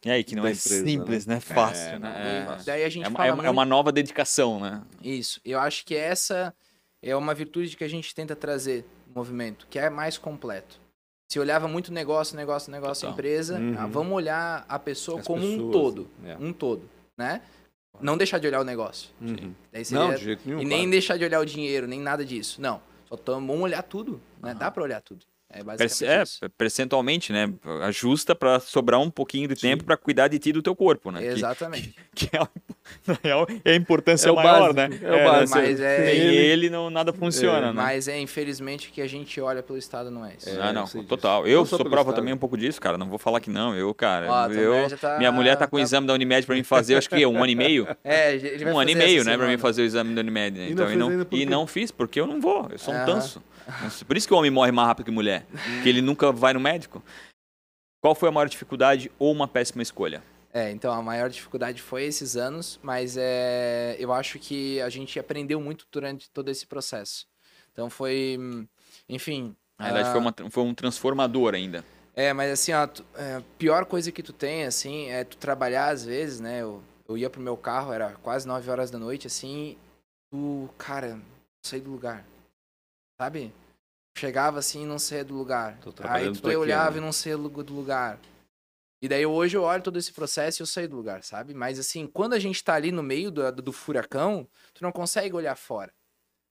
é 0.04 0.12
aí 0.12 0.24
que 0.24 0.36
não 0.36 0.46
é 0.46 0.52
empresa, 0.52 0.86
simples, 0.86 1.26
né? 1.26 1.36
né? 1.36 1.40
Fácil, 1.40 1.90
é, 1.90 2.00
né? 2.00 2.58
É, 2.60 2.64
daí 2.64 2.84
a 2.84 2.90
gente 2.90 3.08
é, 3.08 3.10
fala 3.10 3.26
é, 3.26 3.32
muito... 3.32 3.46
é 3.48 3.50
uma 3.50 3.66
nova 3.66 3.92
dedicação, 3.92 4.60
né? 4.60 4.84
Isso. 5.02 5.42
Eu 5.44 5.60
acho 5.60 5.84
que 5.84 5.96
essa 5.96 6.54
é 7.02 7.16
uma 7.16 7.34
virtude 7.34 7.76
que 7.76 7.84
a 7.84 7.88
gente 7.88 8.14
tenta 8.14 8.36
trazer 8.36 8.86
no 9.08 9.16
movimento, 9.16 9.66
que 9.68 9.80
é 9.80 9.90
mais 9.90 10.18
completo 10.18 10.80
se 11.28 11.40
olhava 11.40 11.68
muito 11.68 11.92
negócio, 11.92 12.36
negócio, 12.36 12.72
negócio, 12.72 13.02
Total. 13.02 13.14
empresa, 13.14 13.60
uhum. 13.60 13.76
ah, 13.78 13.88
vamos 13.88 14.14
olhar 14.14 14.66
a 14.68 14.78
pessoa 14.78 15.20
As 15.20 15.28
como 15.28 15.42
pessoas, 15.42 15.60
um 15.60 15.72
todo, 15.72 16.08
é. 16.24 16.38
um 16.38 16.54
todo, 16.54 16.90
né? 17.18 17.42
Não 18.02 18.18
deixar 18.18 18.40
de 18.40 18.48
olhar 18.48 18.60
o 18.60 18.64
negócio. 18.64 19.10
Uhum. 19.22 19.54
Seria... 19.84 20.04
Não, 20.04 20.14
de 20.14 20.24
jeito 20.24 20.42
nenhum. 20.46 20.60
E 20.60 20.66
nem 20.66 20.80
claro. 20.80 20.92
deixar 20.92 21.18
de 21.18 21.24
olhar 21.24 21.40
o 21.40 21.46
dinheiro, 21.46 21.88
nem 21.88 22.00
nada 22.00 22.26
disso. 22.26 22.62
Não. 22.62 22.82
Só 23.08 23.16
vamos 23.26 23.62
olhar 23.62 23.82
tudo, 23.84 24.22
né? 24.42 24.52
Uhum. 24.52 24.58
Dá 24.58 24.70
para 24.70 24.84
olhar 24.84 25.02
tudo. 25.02 25.26
É 25.56 25.64
basicamente 25.64 26.06
é, 26.06 26.24
isso. 26.24 26.50
percentualmente, 26.58 27.32
né? 27.32 27.50
Ajusta 27.84 28.36
para 28.36 28.60
sobrar 28.60 29.00
um 29.00 29.10
pouquinho 29.10 29.48
de 29.48 29.56
tempo 29.56 29.86
para 29.86 29.96
cuidar 29.96 30.28
de 30.28 30.38
ti 30.38 30.50
e 30.50 30.54
do 30.54 30.62
teu 30.62 30.76
corpo, 30.76 31.12
né? 31.12 31.26
Exatamente. 31.26 31.96
Que, 32.14 32.28
que 32.28 32.36
é, 32.36 32.40
na 33.08 33.18
real, 33.24 33.48
é 33.64 33.72
a 33.72 33.76
importância 33.76 34.30
é 34.30 34.34
maior, 34.34 34.74
básico, 34.74 34.96
né? 34.96 35.00
É 35.02 35.12
o 35.12 35.16
é, 35.16 35.24
básico. 35.24 35.58
Mas 35.58 35.80
é, 35.80 35.98
sem 35.98 36.16
ele, 36.16 36.36
ele 36.36 36.70
não, 36.70 36.90
nada 36.90 37.14
funciona, 37.14 37.58
é, 37.58 37.62
né? 37.68 37.72
Mas 37.72 38.08
é, 38.10 38.20
infelizmente, 38.20 38.92
que 38.92 39.02
a 39.02 39.08
gente 39.08 39.40
olha 39.40 39.64
pelo 39.64 39.80
Estado 39.80 40.12
não 40.12 40.26
é 40.26 40.36
isso. 40.38 40.50
É, 40.50 40.62
ah, 40.62 40.74
não, 40.74 40.86
total. 41.06 41.48
Eu 41.48 41.66
sou 41.66 41.80
prova 41.86 42.12
também 42.12 42.34
um 42.34 42.38
pouco 42.38 42.58
disso, 42.58 42.82
cara. 42.82 42.98
Não 42.98 43.08
vou 43.08 43.18
falar 43.18 43.40
que 43.40 43.50
não. 43.50 43.74
Eu, 43.74 43.94
cara, 43.94 44.28
Ó, 44.30 44.48
eu, 44.52 44.98
tá, 44.98 45.18
minha 45.18 45.32
mulher 45.32 45.56
tá 45.56 45.68
com 45.68 45.78
tá... 45.78 45.82
o 45.82 45.84
exame 45.84 46.06
da 46.06 46.14
Unimed 46.14 46.46
para 46.46 46.56
mim 46.56 46.64
fazer, 46.64 46.96
acho 46.96 47.10
que 47.10 47.26
um 47.26 47.38
ano 47.38 47.52
e 47.52 47.56
meio. 47.56 47.88
É, 48.04 48.36
ele 48.36 48.64
vai 48.64 48.74
Um 48.74 48.80
ano 48.80 48.90
e 48.92 48.96
meio, 48.96 49.24
né, 49.24 49.38
para 49.38 49.48
mim 49.48 49.58
fazer 49.58 49.82
o 49.82 49.86
exame 49.86 50.14
da 50.14 50.22
Unimed. 50.22 50.60
Né? 50.60 50.70
Então, 50.70 50.92
e 50.92 50.96
não, 50.96 51.26
e 51.32 51.46
não 51.46 51.66
fiz, 51.66 51.92
porque 51.92 52.20
eu 52.20 52.28
não 52.28 52.40
vou. 52.40 52.68
Eu 52.70 52.78
sou 52.78 52.94
um 52.94 53.06
tanso. 53.06 53.42
Por 54.08 54.18
isso 54.18 54.28
que 54.28 54.34
o 54.34 54.38
homem 54.38 54.52
morre 54.52 54.72
mais 54.72 54.88
rápido 54.88 55.06
que 55.06 55.12
mulher, 55.12 55.46
que 55.84 55.90
ele 55.90 56.02
nunca 56.02 56.32
vai 56.32 56.54
no 56.54 56.60
médico. 56.60 57.04
Qual 58.02 58.14
foi 58.14 58.30
a 58.30 58.32
maior 58.32 58.48
dificuldade 58.48 59.12
ou 59.18 59.32
uma 59.32 59.48
péssima 59.48 59.82
escolha? 59.82 60.22
É, 60.54 60.72
então 60.72 60.94
a 60.94 61.02
maior 61.02 61.30
dificuldade 61.30 61.82
foi 61.82 62.04
esses 62.04 62.38
anos, 62.38 62.80
mas 62.82 63.18
é, 63.18 63.96
eu 64.00 64.14
acho 64.14 64.40
que 64.40 64.80
a 64.80 64.90
gente 64.90 65.20
aprendeu 65.20 65.60
muito 65.60 65.86
durante 65.92 66.30
todo 66.30 66.50
esse 66.50 66.66
processo. 66.66 67.28
Então 67.74 67.90
foi, 67.90 68.38
enfim. 69.10 69.56
Na 69.78 69.86
verdade, 69.86 70.12
foi, 70.12 70.20
uma, 70.22 70.34
foi 70.50 70.64
um 70.64 70.74
transformador 70.74 71.54
ainda. 71.54 71.84
É, 72.16 72.32
mas 72.32 72.52
assim, 72.52 72.72
a 72.72 72.90
é, 73.16 73.44
pior 73.58 73.86
coisa 73.86 74.12
que 74.12 74.24
tu 74.24 74.32
tem, 74.32 74.64
assim, 74.64 75.10
é 75.10 75.26
tu 75.26 75.36
trabalhar 75.36 75.88
às 75.90 76.06
vezes, 76.06 76.40
né? 76.40 76.62
Eu, 76.62 76.82
eu 77.10 77.18
ia 77.18 77.30
pro 77.30 77.42
meu 77.42 77.58
carro, 77.58 77.92
era 77.92 78.12
quase 78.24 78.48
9 78.48 78.72
horas 78.72 78.90
da 78.90 78.98
noite, 78.98 79.28
assim, 79.28 79.76
tu, 80.32 80.70
cara, 80.78 81.20
saí 81.66 81.82
do 81.82 81.92
lugar. 81.92 82.26
Sabe? 83.18 83.54
Chegava 84.18 84.60
assim 84.60 84.84
e 84.84 84.86
não 84.86 85.00
saía 85.00 85.26
do 85.26 85.34
lugar. 85.34 85.78
Aí 86.04 86.32
tu 86.32 86.48
aqui, 86.48 86.56
olhava 86.56 86.92
né? 86.92 86.98
e 86.98 87.02
não 87.02 87.12
saía 87.12 87.38
do 87.38 87.74
lugar. 87.74 88.20
E 89.02 89.08
daí 89.08 89.26
hoje 89.26 89.58
eu 89.58 89.64
olho 89.64 89.84
todo 89.84 90.00
esse 90.00 90.12
processo 90.12 90.62
e 90.62 90.64
eu 90.64 90.68
saio 90.68 90.90
do 90.90 90.96
lugar, 90.96 91.24
sabe? 91.24 91.54
Mas 91.54 91.78
assim, 91.78 92.08
quando 92.08 92.34
a 92.34 92.40
gente 92.40 92.64
tá 92.64 92.74
ali 92.74 92.92
no 92.92 93.04
meio 93.04 93.30
do, 93.30 93.52
do 93.52 93.72
furacão, 93.72 94.48
tu 94.74 94.82
não 94.84 94.92
consegue 94.92 95.36
olhar 95.36 95.56
fora. 95.56 95.94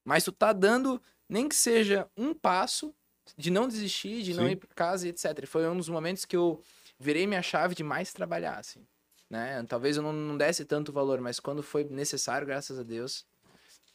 Mas 0.05 0.25
tu 0.25 0.31
tá 0.31 0.53
dando, 0.53 1.03
nem 1.29 1.49
que 1.49 1.55
seja 1.55 2.09
um 2.17 2.35
passo 2.35 2.95
de 3.37 3.51
não 3.51 3.67
desistir, 3.67 4.23
de 4.23 4.35
Sim. 4.35 4.41
não 4.41 4.49
ir 4.49 4.57
para 4.57 4.69
casa 4.75 5.07
e 5.07 5.11
etc. 5.11 5.47
Foi 5.47 5.67
um 5.67 5.77
dos 5.77 5.89
momentos 5.89 6.25
que 6.25 6.37
eu 6.37 6.63
virei 6.99 7.27
minha 7.27 7.43
chave 7.43 7.75
de 7.75 7.83
mais 7.83 8.13
trabalhar, 8.13 8.59
assim. 8.59 8.87
Né? 9.31 9.65
Talvez 9.65 9.97
eu 9.97 10.03
não, 10.03 10.13
não 10.13 10.37
desse 10.37 10.65
tanto 10.65 10.93
valor, 10.93 11.21
mas 11.21 11.41
quando 11.41 11.63
foi 11.63 11.85
necessário, 11.85 12.47
graças 12.47 12.79
a 12.79 12.83
Deus, 12.83 13.27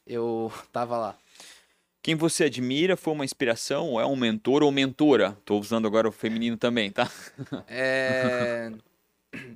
eu 0.05 0.51
tava 0.73 0.97
lá. 0.97 1.17
Quem 2.01 2.15
você 2.15 2.45
admira 2.45 2.95
foi 2.95 3.13
uma 3.13 3.25
inspiração 3.25 3.89
ou 3.89 3.99
é 4.01 4.05
um 4.05 4.15
mentor 4.15 4.63
ou 4.63 4.71
mentora? 4.71 5.35
Estou 5.39 5.59
usando 5.59 5.85
agora 5.85 6.07
o 6.07 6.11
feminino 6.11 6.57
também, 6.57 6.91
tá? 6.91 7.09
É... 7.67 8.71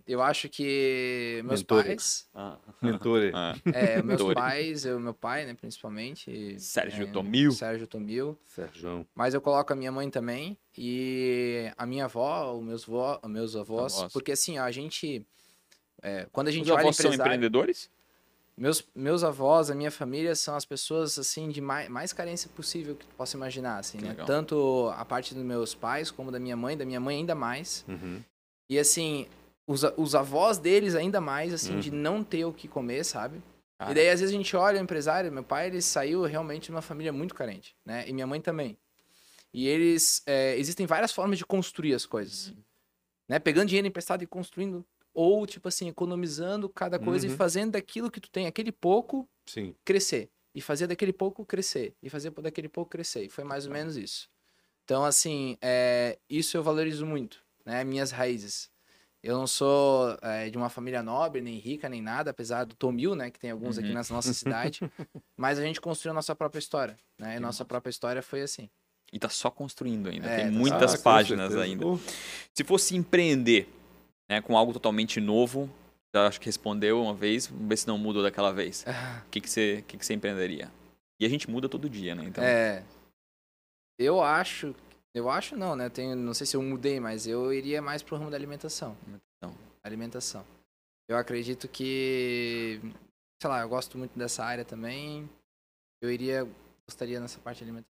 Eu 0.07 0.21
acho 0.21 0.47
que 0.49 1.41
meus 1.45 1.61
Mentores. 1.61 1.87
pais. 1.87 2.29
Ah. 2.33 2.57
Mentore. 2.81 3.31
Ah. 3.33 3.55
É, 3.73 3.95
meus 4.03 4.19
Mentore. 4.19 4.35
pais, 4.35 4.85
eu, 4.85 4.99
meu 4.99 5.13
pai, 5.13 5.45
né, 5.45 5.55
principalmente. 5.55 6.59
Sérgio 6.59 7.05
é, 7.05 7.11
Tomil. 7.11 7.51
Sérgio 7.51 7.87
Tomil. 7.87 8.37
Sérgio. 8.45 9.07
Mas 9.15 9.33
eu 9.33 9.41
coloco 9.41 9.73
a 9.73 9.75
minha 9.75 9.91
mãe 9.91 10.09
também. 10.11 10.55
E 10.77 11.71
a 11.75 11.87
minha 11.87 12.05
avó, 12.05 12.53
os 12.53 12.63
meus, 12.63 12.85
vó, 12.85 13.19
meus 13.25 13.55
avós. 13.55 13.97
avós. 13.97 14.13
Porque 14.13 14.31
assim, 14.31 14.59
a 14.59 14.69
gente. 14.69 15.25
É, 16.01 16.27
quando 16.31 16.49
a 16.49 16.51
gente 16.51 16.65
Os 16.65 16.69
olha 16.69 16.81
avós 16.81 16.95
empresário, 16.95 17.17
são 17.17 17.25
empreendedores? 17.25 17.89
Meus, 18.55 18.85
meus 18.93 19.23
avós, 19.23 19.71
a 19.71 19.75
minha 19.75 19.89
família 19.89 20.35
são 20.35 20.55
as 20.55 20.63
pessoas 20.63 21.17
assim 21.17 21.49
de 21.49 21.59
mais, 21.59 21.89
mais 21.89 22.13
carência 22.13 22.49
possível 22.55 22.95
que 22.95 23.05
tu 23.05 23.15
possa 23.15 23.35
imaginar, 23.35 23.79
assim, 23.79 23.97
né? 23.97 24.15
Tanto 24.27 24.93
a 24.95 25.03
parte 25.03 25.33
dos 25.33 25.43
meus 25.43 25.73
pais 25.73 26.11
como 26.11 26.31
da 26.31 26.39
minha 26.39 26.55
mãe, 26.55 26.77
da 26.77 26.85
minha 26.85 26.99
mãe 26.99 27.17
ainda 27.17 27.33
mais. 27.33 27.83
Uhum. 27.87 28.21
E 28.69 28.77
assim, 28.77 29.27
os, 29.65 29.83
os 29.97 30.13
avós 30.13 30.59
deles 30.59 30.93
ainda 30.93 31.19
mais, 31.19 31.51
assim, 31.51 31.73
uhum. 31.73 31.79
de 31.79 31.89
não 31.89 32.23
ter 32.23 32.45
o 32.45 32.53
que 32.53 32.67
comer, 32.67 33.03
sabe? 33.03 33.41
Ah. 33.79 33.91
E 33.91 33.95
daí 33.95 34.09
às 34.09 34.19
vezes 34.19 34.33
a 34.33 34.37
gente 34.37 34.55
olha 34.55 34.79
o 34.79 34.83
empresário, 34.83 35.31
meu 35.31 35.43
pai 35.43 35.67
ele 35.67 35.81
saiu 35.81 36.23
realmente 36.23 36.65
de 36.65 36.71
uma 36.71 36.81
família 36.81 37.11
muito 37.11 37.33
carente, 37.33 37.75
né? 37.83 38.07
E 38.07 38.13
minha 38.13 38.27
mãe 38.27 38.39
também. 38.39 38.77
E 39.51 39.67
eles 39.67 40.21
é, 40.27 40.55
existem 40.57 40.85
várias 40.85 41.11
formas 41.11 41.39
de 41.39 41.45
construir 41.45 41.95
as 41.95 42.05
coisas, 42.05 42.49
uhum. 42.49 42.55
né? 43.27 43.39
Pegando 43.39 43.67
dinheiro 43.67 43.87
emprestado 43.87 44.23
e 44.23 44.27
construindo 44.27 44.85
ou, 45.13 45.45
tipo 45.45 45.67
assim, 45.67 45.87
economizando 45.87 46.67
cada 46.67 46.97
coisa 46.97 47.27
uhum. 47.27 47.33
e 47.33 47.37
fazendo 47.37 47.71
daquilo 47.73 48.09
que 48.09 48.19
tu 48.19 48.29
tem, 48.29 48.47
aquele 48.47 48.71
pouco, 48.71 49.27
Sim. 49.45 49.75
crescer. 49.85 50.29
E 50.55 50.61
fazer 50.61 50.87
daquele 50.87 51.13
pouco 51.13 51.45
crescer. 51.45 51.95
E 52.01 52.09
fazer 52.09 52.29
daquele 52.29 52.69
pouco 52.69 52.91
crescer. 52.91 53.23
E 53.23 53.29
foi 53.29 53.43
mais 53.43 53.65
ou 53.65 53.73
menos 53.73 53.97
isso. 53.97 54.29
Então, 54.83 55.03
assim, 55.03 55.57
é, 55.61 56.17
isso 56.29 56.57
eu 56.57 56.63
valorizo 56.63 57.05
muito, 57.05 57.43
né? 57.65 57.83
Minhas 57.83 58.11
raízes. 58.11 58.69
Eu 59.23 59.37
não 59.37 59.47
sou 59.47 60.17
é, 60.21 60.49
de 60.49 60.57
uma 60.57 60.69
família 60.69 61.01
nobre, 61.01 61.41
nem 61.41 61.57
rica, 61.57 61.87
nem 61.87 62.01
nada, 62.01 62.31
apesar 62.31 62.65
do 62.65 62.75
Tomil, 62.75 63.15
né? 63.15 63.31
Que 63.31 63.39
tem 63.39 63.51
alguns 63.51 63.77
uhum. 63.77 63.83
aqui 63.83 63.93
na 63.93 64.03
nossa 64.09 64.33
cidade. 64.33 64.81
mas 65.37 65.57
a 65.57 65.63
gente 65.63 65.79
construiu 65.79 66.11
a 66.11 66.15
nossa 66.15 66.35
própria 66.35 66.59
história, 66.59 66.97
né? 67.17 67.37
E 67.37 67.39
nossa 67.39 67.63
própria 67.63 67.89
história 67.89 68.21
foi 68.21 68.41
assim. 68.41 68.69
E 69.13 69.19
tá 69.19 69.29
só 69.29 69.49
construindo 69.49 70.09
ainda. 70.09 70.27
É, 70.27 70.37
tem 70.37 70.45
tá 70.45 70.51
muitas 70.51 71.01
páginas 71.01 71.55
ainda. 71.55 71.85
Se 72.53 72.63
fosse 72.63 72.95
empreender, 72.95 73.69
né, 74.29 74.41
com 74.41 74.57
algo 74.57 74.73
totalmente 74.73 75.19
novo. 75.19 75.69
Já 76.15 76.27
acho 76.27 76.39
que 76.39 76.45
respondeu 76.45 77.01
uma 77.01 77.13
vez, 77.13 77.47
vamos 77.47 77.67
ver 77.67 77.77
se 77.77 77.87
não 77.87 77.97
mudou 77.97 78.21
daquela 78.21 78.51
vez. 78.51 78.85
O 79.25 79.29
que, 79.29 79.41
que, 79.41 79.49
você, 79.49 79.83
que, 79.87 79.97
que 79.97 80.05
você 80.05 80.13
empreenderia? 80.13 80.71
E 81.19 81.25
a 81.25 81.29
gente 81.29 81.49
muda 81.49 81.67
todo 81.67 81.89
dia, 81.89 82.13
né? 82.13 82.25
Então... 82.25 82.43
É. 82.43 82.83
Eu 83.97 84.21
acho. 84.21 84.75
Eu 85.13 85.29
acho 85.29 85.55
não, 85.55 85.75
né? 85.75 85.89
Tenho, 85.89 86.15
não 86.15 86.33
sei 86.33 86.45
se 86.45 86.55
eu 86.55 86.61
mudei, 86.61 86.99
mas 86.99 87.27
eu 87.27 87.53
iria 87.53 87.81
mais 87.81 88.01
pro 88.03 88.17
ramo 88.17 88.29
da 88.29 88.37
alimentação. 88.37 88.97
Alimentação. 89.01 89.57
Alimentação. 89.83 90.45
Eu 91.07 91.17
acredito 91.17 91.67
que. 91.67 92.79
Sei 93.41 93.49
lá, 93.49 93.61
eu 93.61 93.69
gosto 93.69 93.97
muito 93.97 94.17
dessa 94.17 94.43
área 94.43 94.65
também. 94.65 95.29
Eu 96.01 96.11
iria. 96.11 96.47
Gostaria 96.87 97.19
nessa 97.19 97.39
parte 97.39 97.59
de 97.59 97.63
alimentação. 97.65 97.93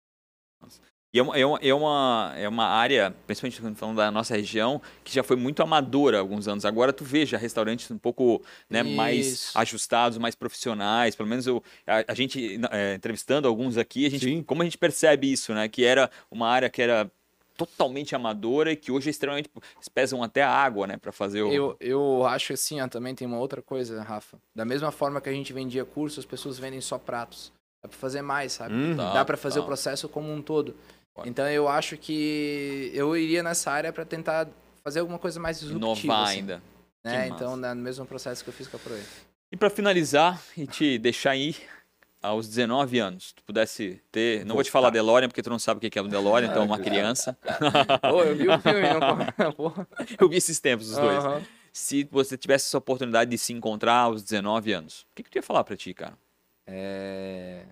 Nossa. 0.61 0.81
E 1.15 1.19
é 1.19 1.23
uma, 1.23 1.37
é, 1.37 1.45
uma, 1.45 1.59
é, 1.61 1.73
uma, 1.73 2.33
é 2.35 2.49
uma 2.49 2.65
área, 2.65 3.15
principalmente 3.25 3.79
falando 3.79 3.95
da 3.95 4.11
nossa 4.11 4.35
região, 4.35 4.81
que 5.01 5.15
já 5.15 5.23
foi 5.23 5.37
muito 5.37 5.63
amadora 5.63 6.17
há 6.17 6.19
alguns 6.19 6.45
anos. 6.45 6.65
Agora 6.65 6.91
tu 6.91 7.05
veja 7.05 7.37
restaurantes 7.37 7.89
um 7.89 7.97
pouco 7.97 8.43
né, 8.69 8.83
mais 8.83 9.49
ajustados, 9.55 10.17
mais 10.17 10.35
profissionais. 10.35 11.15
Pelo 11.15 11.29
menos 11.29 11.47
eu, 11.47 11.63
a, 11.87 12.03
a 12.11 12.13
gente, 12.13 12.59
é, 12.69 12.95
entrevistando 12.95 13.47
alguns 13.47 13.77
aqui, 13.77 14.05
a 14.05 14.09
gente, 14.09 14.43
como 14.43 14.61
a 14.61 14.65
gente 14.65 14.77
percebe 14.77 15.31
isso, 15.31 15.53
né? 15.53 15.69
Que 15.69 15.85
era 15.85 16.11
uma 16.29 16.49
área 16.49 16.69
que 16.69 16.81
era 16.81 17.09
totalmente 17.55 18.13
amadora 18.13 18.73
e 18.73 18.75
que 18.75 18.91
hoje 18.91 19.07
é 19.07 19.11
extremamente 19.11 19.49
eles 19.77 19.87
pesam 19.87 20.21
até 20.21 20.43
a 20.43 20.51
água, 20.51 20.85
né, 20.85 20.97
para 20.97 21.13
fazer 21.13 21.41
o 21.43 21.53
Eu 21.53 21.77
eu 21.79 22.25
acho 22.25 22.51
assim, 22.51 22.81
ó, 22.81 22.89
também 22.89 23.15
tem 23.15 23.25
uma 23.25 23.39
outra 23.39 23.61
coisa, 23.61 24.03
Rafa. 24.03 24.37
Da 24.53 24.65
mesma 24.65 24.91
forma 24.91 25.21
que 25.21 25.29
a 25.29 25.31
gente 25.31 25.53
vendia 25.53 25.85
curso, 25.85 26.19
as 26.19 26.25
pessoas 26.25 26.59
vendem 26.59 26.81
só 26.81 26.97
pratos. 26.97 27.53
Dá 27.85 27.89
para 27.89 27.97
fazer 27.99 28.21
mais, 28.23 28.53
sabe? 28.53 28.73
Hum, 28.73 28.95
Dá 28.95 29.23
para 29.23 29.37
fazer 29.37 29.59
tá. 29.59 29.63
o 29.63 29.65
processo 29.65 30.09
como 30.09 30.33
um 30.33 30.41
todo. 30.41 30.75
Então 31.25 31.47
eu 31.47 31.67
acho 31.67 31.97
que 31.97 32.91
eu 32.93 33.15
iria 33.15 33.41
nessa 33.41 33.71
área 33.71 33.93
para 33.93 34.03
tentar 34.03 34.47
fazer 34.83 34.99
alguma 34.99 35.17
coisa 35.17 35.39
mais 35.39 35.59
disruptiva. 35.59 36.13
Inovar 36.13 36.27
assim, 36.27 36.37
ainda. 36.39 36.61
Né? 37.03 37.27
Então, 37.27 37.55
no 37.55 37.75
mesmo 37.75 38.05
processo 38.05 38.43
que 38.43 38.49
eu 38.49 38.53
fiz 38.53 38.67
com 38.67 38.77
a 38.77 38.79
Proe. 38.79 39.01
E 39.51 39.55
para 39.55 39.69
finalizar 39.69 40.41
e 40.57 40.65
te 40.65 40.97
deixar 40.97 41.35
ir 41.35 41.55
aos 42.21 42.47
19 42.47 42.99
anos, 42.99 43.31
tu 43.31 43.43
pudesse 43.43 44.01
ter. 44.11 44.39
Não 44.39 44.47
vou, 44.47 44.55
vou 44.55 44.63
te 44.63 44.71
falar 44.71 44.89
DeLorean, 44.89 45.29
porque 45.29 45.43
tu 45.43 45.49
não 45.49 45.59
sabe 45.59 45.77
o 45.77 45.89
que 45.89 45.97
é 45.97 46.01
o 46.01 46.07
DeLorean, 46.07 46.49
então 46.49 46.63
é 46.63 46.65
uma 46.65 46.79
criança. 46.79 47.37
Pô, 48.09 48.23
eu 48.23 48.35
vi 48.35 48.49
o 48.49 48.59
filme, 48.59 48.81
não. 48.81 49.87
eu 50.19 50.29
vi 50.29 50.37
esses 50.37 50.59
tempos, 50.59 50.89
os 50.89 50.97
dois. 50.97 51.23
Uhum. 51.23 51.41
Se 51.71 52.07
você 52.11 52.37
tivesse 52.37 52.65
essa 52.67 52.77
oportunidade 52.77 53.29
de 53.29 53.37
se 53.37 53.53
encontrar 53.53 53.97
aos 53.97 54.23
19 54.23 54.73
anos, 54.73 55.01
o 55.01 55.15
que, 55.15 55.23
que 55.23 55.29
tu 55.29 55.35
ia 55.35 55.43
falar 55.43 55.63
para 55.63 55.75
ti, 55.75 55.93
cara? 55.93 56.17
É... 56.65 57.65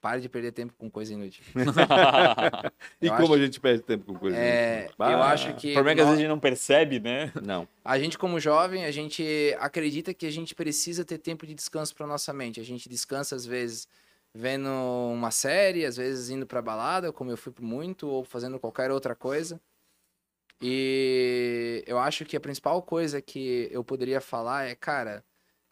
Pare 0.00 0.20
de 0.20 0.28
perder 0.28 0.52
tempo 0.52 0.72
com 0.78 0.88
coisa 0.88 1.12
inútil. 1.12 1.42
e 3.02 3.10
como 3.10 3.34
a 3.34 3.38
gente 3.38 3.58
perde 3.58 3.82
tempo 3.82 4.04
com 4.04 4.16
coisa 4.16 4.36
é, 4.36 4.82
inútil? 4.82 4.94
Eu 4.98 5.22
acho 5.22 5.54
que. 5.56 5.70
O 5.70 5.74
problema 5.74 5.90
é 5.90 5.94
que 5.96 6.00
às 6.00 6.06
vezes 6.06 6.18
a 6.18 6.22
gente 6.22 6.30
não 6.30 6.38
percebe, 6.38 7.00
né? 7.00 7.32
Não. 7.42 7.66
A 7.84 7.98
gente, 7.98 8.16
como 8.16 8.38
jovem, 8.38 8.84
a 8.84 8.92
gente 8.92 9.24
acredita 9.58 10.14
que 10.14 10.24
a 10.24 10.30
gente 10.30 10.54
precisa 10.54 11.04
ter 11.04 11.18
tempo 11.18 11.44
de 11.44 11.52
descanso 11.52 11.96
para 11.96 12.06
nossa 12.06 12.32
mente. 12.32 12.60
A 12.60 12.64
gente 12.64 12.88
descansa, 12.88 13.34
às 13.34 13.44
vezes, 13.44 13.88
vendo 14.32 14.68
uma 15.12 15.32
série, 15.32 15.84
às 15.84 15.96
vezes 15.96 16.30
indo 16.30 16.46
para 16.46 16.62
balada, 16.62 17.12
como 17.12 17.32
eu 17.32 17.36
fui 17.36 17.52
muito, 17.60 18.06
ou 18.06 18.22
fazendo 18.22 18.58
qualquer 18.60 18.92
outra 18.92 19.16
coisa. 19.16 19.60
E 20.62 21.82
eu 21.88 21.98
acho 21.98 22.24
que 22.24 22.36
a 22.36 22.40
principal 22.40 22.80
coisa 22.82 23.20
que 23.20 23.68
eu 23.72 23.82
poderia 23.82 24.20
falar 24.20 24.68
é, 24.68 24.76
cara 24.76 25.24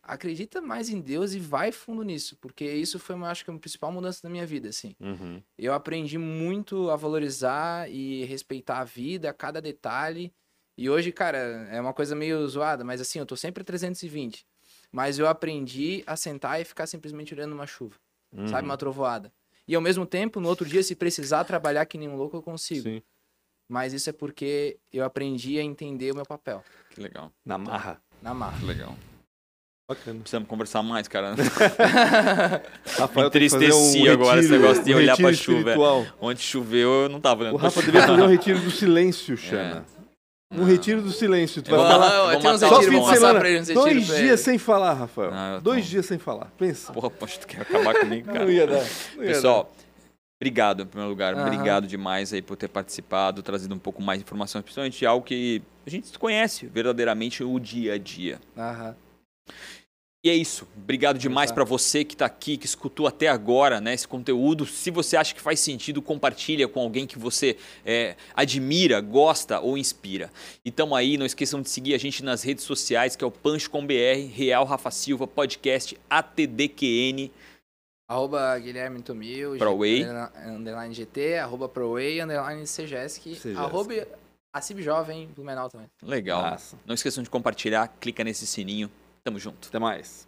acredita 0.07 0.61
mais 0.61 0.89
em 0.89 1.01
Deus 1.01 1.35
e 1.35 1.39
vai 1.39 1.73
fundo 1.73 2.03
nisso, 2.03 2.37
porque 2.41 2.65
isso 2.65 2.99
foi, 2.99 3.17
eu 3.17 3.25
acho 3.25 3.45
que, 3.45 3.51
a 3.51 3.59
principal 3.59 3.93
mudança 3.93 4.23
da 4.23 4.31
minha 4.31 4.47
vida, 4.47 4.69
assim. 4.69 4.95
Uhum. 5.01 5.43
Eu 5.59 5.75
aprendi 5.75 6.17
muito 6.17 6.91
a 6.91 6.97
valorizar 6.97 7.91
e 7.91 8.25
respeitar 8.25 8.79
a 8.79 8.85
vida, 8.85 9.33
cada 9.33 9.61
detalhe. 9.61 10.33
E 10.79 10.89
hoje, 10.89 11.11
cara, 11.13 11.39
é 11.39 11.81
uma 11.81 11.93
coisa 11.93 12.15
meio 12.15 12.47
zoada, 12.49 12.85
mas 12.85 13.01
assim, 13.01 13.19
eu 13.19 13.27
tô 13.27 13.37
sempre 13.37 13.65
320. 13.65 14.47
Mas 14.93 15.19
eu 15.19 15.27
aprendi 15.27 16.05
a 16.07 16.17
sentar 16.17 16.61
e 16.61 16.65
ficar 16.65 16.87
simplesmente 16.87 17.35
olhando 17.35 17.53
uma 17.53 17.67
chuva, 17.67 17.97
uhum. 18.33 18.49
sabe? 18.49 18.67
Uma 18.67 18.77
trovoada. 18.77 19.33
E 19.69 19.75
ao 19.75 19.83
mesmo 19.83 20.07
tempo, 20.07 20.41
no 20.41 20.49
outro 20.49 20.65
dia, 20.65 20.83
se 20.83 20.95
precisar 20.95 21.45
trabalhar 21.45 21.85
que 21.87 21.99
nem 21.99 22.09
um 22.09 22.17
louco, 22.17 22.37
eu 22.37 22.43
consigo. 22.43 22.83
Sim. 22.83 23.03
Mas 23.69 23.93
isso 23.93 24.09
é 24.09 24.13
porque 24.13 24.79
eu 24.93 25.05
aprendi 25.05 25.59
a 25.59 25.63
entender 25.63 26.13
o 26.13 26.15
meu 26.15 26.25
papel. 26.25 26.63
Que 26.91 27.01
legal. 27.01 27.33
Na 27.45 27.59
marra. 27.59 28.01
Na 28.23 28.33
marra. 28.33 28.61
Que 28.61 28.65
legal. 28.65 28.97
Bacana. 29.89 30.19
Precisamos 30.19 30.49
conversar 30.49 30.83
mais, 30.83 31.07
cara. 31.07 31.37
Rafael 32.99 33.29
Entristeci 33.29 34.03
um 34.03 34.11
agora 34.13 34.41
esse 34.41 34.51
negócio 34.51 34.83
de 34.83 34.93
um 34.93 34.97
olhar 34.97 35.17
pra 35.17 35.31
espiritual. 35.31 36.03
chuva. 36.03 36.15
Onde 36.21 36.43
choveu, 36.43 37.03
eu 37.03 37.09
não 37.09 37.21
tava 37.21 37.43
olhando 37.43 37.55
O 37.55 37.57
Rafa 37.57 37.81
devia 37.83 38.05
fazer 38.05 38.21
um 38.21 38.27
retiro 38.29 38.59
do 38.59 38.71
silêncio, 38.73 39.37
Xana. 39.37 39.85
É. 40.03 40.61
Um 40.61 40.65
retiro 40.65 41.03
do 41.03 41.13
silêncio. 41.13 41.63
Tu 41.63 41.71
vai 41.71 41.79
falar. 41.79 42.09
Não, 42.09 42.33
eu 42.33 42.41
tenho 42.41 42.55
uns 42.55 42.61
passar 43.09 43.35
pra 43.37 43.49
ele 43.49 43.61
uns 43.61 43.69
Dois 43.69 44.07
dias 44.07 44.41
sem 44.41 44.59
falar, 44.59 44.95
Rafael. 44.95 45.31
Não, 45.31 45.61
Dois 45.61 45.85
tô... 45.85 45.91
dias 45.91 46.07
sem 46.07 46.19
falar. 46.19 46.53
Pensa. 46.59 46.93
Porra, 46.93 47.11
poxa, 47.11 47.39
tu 47.39 47.47
quer 47.47 47.61
acabar 47.63 47.95
comigo, 47.95 48.27
cara. 48.27 48.45
Não 48.45 48.51
ia 48.51 48.67
dar. 48.67 48.85
Não 49.17 49.23
ia 49.23 49.29
Pessoal, 49.29 49.65
dar. 49.65 49.85
obrigado 50.41 50.83
em 50.83 50.87
primeiro 50.87 51.11
lugar. 51.11 51.35
Uhum. 51.35 51.43
Obrigado 51.43 51.87
demais 51.87 52.33
aí 52.33 52.43
por 52.43 52.57
ter 52.57 52.69
participado, 52.69 53.41
trazido 53.41 53.73
um 53.73 53.79
pouco 53.79 54.03
mais 54.03 54.19
de 54.19 54.25
informação, 54.25 54.61
principalmente 54.63 54.99
de 54.99 55.07
algo 55.07 55.25
que 55.25 55.63
a 55.87 55.91
gente 55.91 56.19
conhece 56.19 56.67
verdadeiramente 56.67 57.45
o 57.45 57.59
dia 57.61 57.95
a 57.95 57.99
dia. 57.99 58.41
Aham. 58.57 58.97
E 60.27 60.29
é 60.29 60.35
isso. 60.35 60.67
Obrigado 60.77 61.21
demais 61.21 61.53
para 61.53 61.63
você 61.63 62.05
que 62.05 62.15
está 62.15 62.27
aqui, 62.27 62.57
que 62.57 62.67
escutou 62.67 63.07
até 63.07 63.29
agora 63.29 63.81
né, 63.81 63.95
esse 63.95 64.09
conteúdo. 64.09 64.67
Se 64.67 64.91
você 64.91 65.17
acha 65.17 65.33
que 65.33 65.41
faz 65.41 65.61
sentido, 65.61 66.03
compartilha 66.03 66.67
com 66.67 66.81
alguém 66.81 67.07
que 67.07 67.17
você 67.17 67.57
é, 67.85 68.17
admira, 68.35 69.01
gosta 69.01 69.61
ou 69.61 69.79
inspira. 69.79 70.29
E 70.65 70.73
tamo 70.73 70.97
aí, 70.97 71.17
não 71.17 71.25
esqueçam 71.25 71.63
de 71.63 71.71
seguir 71.71 71.95
a 71.95 71.99
gente 71.99 72.25
nas 72.25 72.43
redes 72.43 72.65
sociais, 72.65 73.15
que 73.15 73.23
é 73.23 73.27
o 73.27 73.31
Pancho 73.31 73.71
com 73.71 73.87
BR, 73.87 74.29
Real 74.33 74.65
Rafa 74.65 74.91
Silva, 74.91 75.29
podcast 75.29 75.97
ATDQN. 76.11 77.31
Arroba 78.09 78.59
Guilherme 78.59 79.03
Tomil, 79.03 79.57
ProWay, 79.59 80.05
underline 80.45 80.93
GT, 80.93 81.39
arroba 81.39 81.69
ProWay, 81.69 82.21
underline 82.21 82.65
CGESC, 82.65 83.55
arroba 83.57 83.95
Acib 84.53 84.81
Jovem, 84.81 85.29
Blumenau 85.37 85.71
também. 85.71 85.89
Legal. 86.03 86.51
Nossa. 86.51 86.77
Não 86.85 86.97
esqueçam 86.97 87.23
de 87.23 87.31
compartilhar, 87.31 87.87
clica 88.01 88.25
nesse 88.25 88.45
sininho. 88.45 88.91
Tamo 89.27 89.41
junto. 89.41 89.67
Até 89.67 89.81
mais. 89.81 90.26